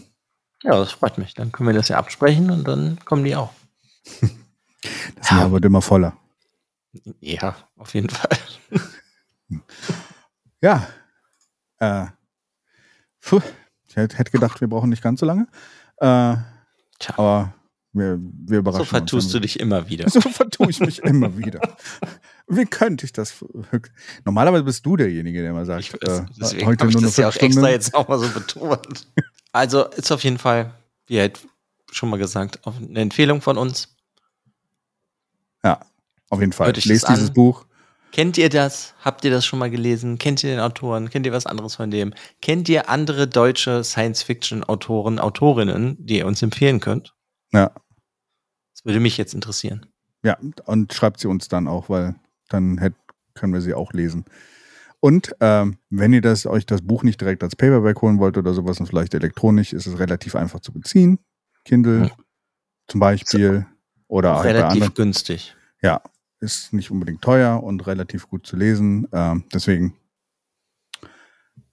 Ja, 0.62 0.72
das 0.72 0.92
freut 0.92 1.16
mich. 1.16 1.32
Dann 1.34 1.52
können 1.52 1.68
wir 1.68 1.74
das 1.74 1.88
ja 1.88 1.96
absprechen 1.96 2.50
und 2.50 2.68
dann 2.68 2.98
kommen 3.04 3.24
die 3.24 3.36
auch. 3.36 3.52
Das 5.16 5.28
ja. 5.28 5.40
Ja. 5.40 5.52
wird 5.52 5.66
immer 5.66 5.82
voller. 5.82 6.16
Ja, 7.20 7.54
auf 7.76 7.92
jeden 7.92 8.08
Fall. 8.08 8.38
Ja. 10.62 10.86
Äh, 11.78 12.06
puh, 13.20 13.40
ich 13.88 13.96
hätte 13.96 14.30
gedacht, 14.30 14.60
wir 14.60 14.68
brauchen 14.68 14.90
nicht 14.90 15.02
ganz 15.02 15.20
so 15.20 15.26
lange. 15.26 15.48
Äh, 15.98 16.36
aber 17.16 17.54
wir, 17.92 18.18
wir 18.20 18.58
überraschen 18.58 18.84
So 18.84 18.90
vertust 18.90 19.26
uns. 19.26 19.32
du 19.32 19.40
dich 19.40 19.58
immer 19.58 19.88
wieder. 19.88 20.08
So 20.08 20.20
vertue 20.20 20.70
ich 20.70 20.80
mich 20.80 21.00
immer 21.00 21.36
wieder. 21.36 21.60
Wie 22.46 22.64
könnte 22.66 23.04
ich 23.04 23.12
das? 23.12 23.44
Normalerweise 24.24 24.64
bist 24.64 24.84
du 24.86 24.96
derjenige, 24.96 25.40
der 25.40 25.50
immer 25.50 25.64
sagt, 25.64 25.80
Ich 25.80 25.94
äh, 25.94 26.22
deswegen 26.40 26.66
heute 26.66 26.86
ich 26.86 26.94
nur 26.94 27.02
das 27.02 27.16
ja 27.16 27.28
auch 27.28 27.32
Viertelstunde. 27.32 27.68
extra 27.68 27.70
jetzt 27.70 27.94
auch 27.94 28.08
mal 28.08 28.18
so 28.18 28.28
betont. 28.28 29.06
Also 29.52 29.84
ist 29.86 30.10
auf 30.12 30.22
jeden 30.24 30.38
Fall, 30.38 30.72
wie 31.06 31.18
halt 31.18 31.40
schon 31.90 32.08
mal 32.10 32.18
gesagt, 32.18 32.60
eine 32.66 33.00
Empfehlung 33.00 33.40
von 33.40 33.58
uns. 33.58 33.88
Ja, 35.64 35.80
auf 36.28 36.40
jeden 36.40 36.52
Fall. 36.52 36.68
Hört 36.68 36.84
Lest 36.84 37.08
dieses 37.08 37.28
an. 37.28 37.34
Buch. 37.34 37.66
Kennt 38.12 38.38
ihr 38.38 38.48
das? 38.48 38.94
Habt 39.04 39.24
ihr 39.24 39.30
das 39.30 39.44
schon 39.46 39.58
mal 39.60 39.70
gelesen? 39.70 40.18
Kennt 40.18 40.42
ihr 40.42 40.50
den 40.50 40.60
Autoren? 40.60 41.10
Kennt 41.10 41.26
ihr 41.26 41.32
was 41.32 41.46
anderes 41.46 41.76
von 41.76 41.90
dem? 41.92 42.12
Kennt 42.42 42.68
ihr 42.68 42.88
andere 42.88 43.28
deutsche 43.28 43.84
Science-Fiction-Autoren, 43.84 45.20
Autorinnen, 45.20 45.96
die 46.04 46.18
ihr 46.18 46.26
uns 46.26 46.42
empfehlen 46.42 46.80
könnt? 46.80 47.14
Ja, 47.52 47.72
Das 48.74 48.84
würde 48.84 49.00
mich 49.00 49.16
jetzt 49.16 49.34
interessieren. 49.34 49.86
ja, 50.24 50.36
und 50.66 50.92
schreibt 50.92 51.20
sie 51.20 51.28
uns 51.28 51.48
dann 51.48 51.66
auch, 51.68 51.88
weil 51.88 52.14
dann 52.48 52.78
hätt, 52.78 52.94
können 53.34 53.52
wir 53.52 53.60
sie 53.60 53.74
auch 53.74 53.92
lesen. 53.92 54.24
Und 55.00 55.34
ähm, 55.40 55.78
wenn 55.88 56.12
ihr 56.12 56.20
das, 56.20 56.44
euch 56.46 56.66
das 56.66 56.82
Buch 56.82 57.02
nicht 57.04 57.20
direkt 57.20 57.42
als 57.42 57.56
Paperback 57.56 58.02
holen 58.02 58.18
wollt 58.18 58.36
oder 58.36 58.52
sowas 58.52 58.78
und 58.80 58.86
vielleicht 58.86 59.14
elektronisch, 59.14 59.72
ist 59.72 59.86
es 59.86 59.98
relativ 59.98 60.34
einfach 60.36 60.60
zu 60.60 60.72
beziehen. 60.72 61.18
Kindle 61.64 62.06
Ja. 62.08 62.16
zum 62.86 63.00
Beispiel 63.00 63.66
oder 64.08 64.34
auch 64.36 64.42
bei 64.42 64.48
Relativ 64.52 64.82
anderen. 64.82 64.94
günstig. 64.94 65.56
Ja, 65.80 66.02
ist 66.40 66.72
nicht 66.74 66.90
unbedingt 66.90 67.22
teuer 67.22 67.62
und 67.62 67.86
relativ 67.86 68.28
gut 68.28 68.46
zu 68.46 68.56
lesen. 68.56 69.08
Ähm, 69.12 69.44
deswegen 69.54 69.96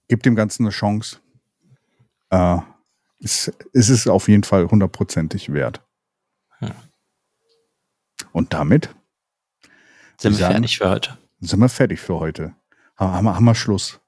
gebt 0.08 0.24
dem 0.24 0.34
Ganzen 0.36 0.62
eine 0.64 0.70
Chance. 0.70 1.18
Äh, 2.30 2.58
es, 3.20 3.52
es 3.72 3.88
ist 3.88 4.08
auf 4.08 4.28
jeden 4.28 4.44
Fall 4.44 4.66
hundertprozentig 4.68 5.52
wert. 5.52 5.82
Ja. 6.60 6.74
Und 8.32 8.52
damit 8.52 8.94
Sind 10.18 10.32
wir 10.32 10.38
sagen- 10.38 10.54
fertig 10.54 10.78
für 10.78 10.88
heute. 10.90 11.18
sind 11.40 11.60
wir 11.60 11.68
fertig 11.68 12.00
für 12.00 12.18
heute. 12.18 12.54
Ha- 12.98 13.12
Haben 13.12 13.24
wir, 13.24 13.34
haben 13.34 13.44
wir 13.44 13.54
Schluss. 13.54 14.00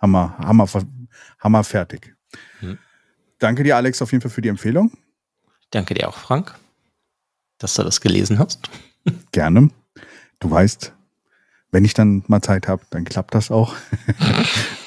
Ver- 0.00 0.86
haben 1.40 1.52
wir 1.52 1.64
fertig. 1.64 2.14
Hm. 2.60 2.78
Danke 3.38 3.62
dir, 3.62 3.76
Alex, 3.76 4.00
auf 4.02 4.12
jeden 4.12 4.22
Fall 4.22 4.30
für 4.30 4.40
die 4.42 4.48
Empfehlung. 4.48 4.92
Danke 5.70 5.94
dir 5.94 6.08
auch, 6.08 6.16
Frank, 6.16 6.54
dass 7.58 7.74
du 7.74 7.82
das 7.82 8.00
gelesen 8.00 8.38
hast. 8.38 8.70
Gerne. 9.32 9.70
Du 10.40 10.50
weißt, 10.50 10.92
wenn 11.70 11.84
ich 11.84 11.94
dann 11.94 12.24
mal 12.28 12.40
Zeit 12.42 12.68
habe, 12.68 12.84
dann 12.90 13.04
klappt 13.04 13.34
das 13.34 13.50
auch. 13.50 13.74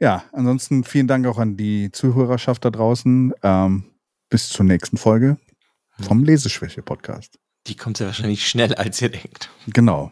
ja, 0.00 0.24
ansonsten 0.32 0.84
vielen 0.84 1.06
Dank 1.08 1.26
auch 1.26 1.38
an 1.38 1.56
die 1.56 1.90
Zuhörerschaft 1.92 2.64
da 2.64 2.70
draußen. 2.70 3.34
Ähm, 3.42 3.84
bis 4.30 4.48
zur 4.50 4.64
nächsten 4.66 4.96
Folge 4.98 5.38
vom 6.00 6.22
Leseschwäche-Podcast. 6.22 7.38
Die 7.66 7.76
kommt 7.76 7.96
sehr 7.96 8.06
wahrscheinlich 8.08 8.46
schneller, 8.48 8.78
als 8.78 9.00
ihr 9.00 9.08
denkt. 9.08 9.50
Genau. 9.66 10.10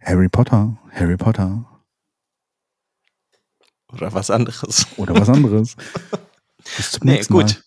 Harry 0.00 0.28
Potter, 0.28 0.76
Harry 0.92 1.16
Potter 1.16 1.64
Oder 3.92 4.12
was 4.12 4.30
anderes. 4.30 4.86
oder 4.96 5.14
was 5.18 5.28
anderes. 5.28 5.76
bis 6.76 6.92
zum 6.92 7.06
Nee, 7.06 7.14
nächsten 7.14 7.34
Mal. 7.34 7.42
gut. 7.44 7.64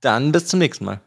Dann 0.00 0.30
bis 0.32 0.46
zum 0.46 0.58
nächsten 0.58 0.84
Mal. 0.84 1.00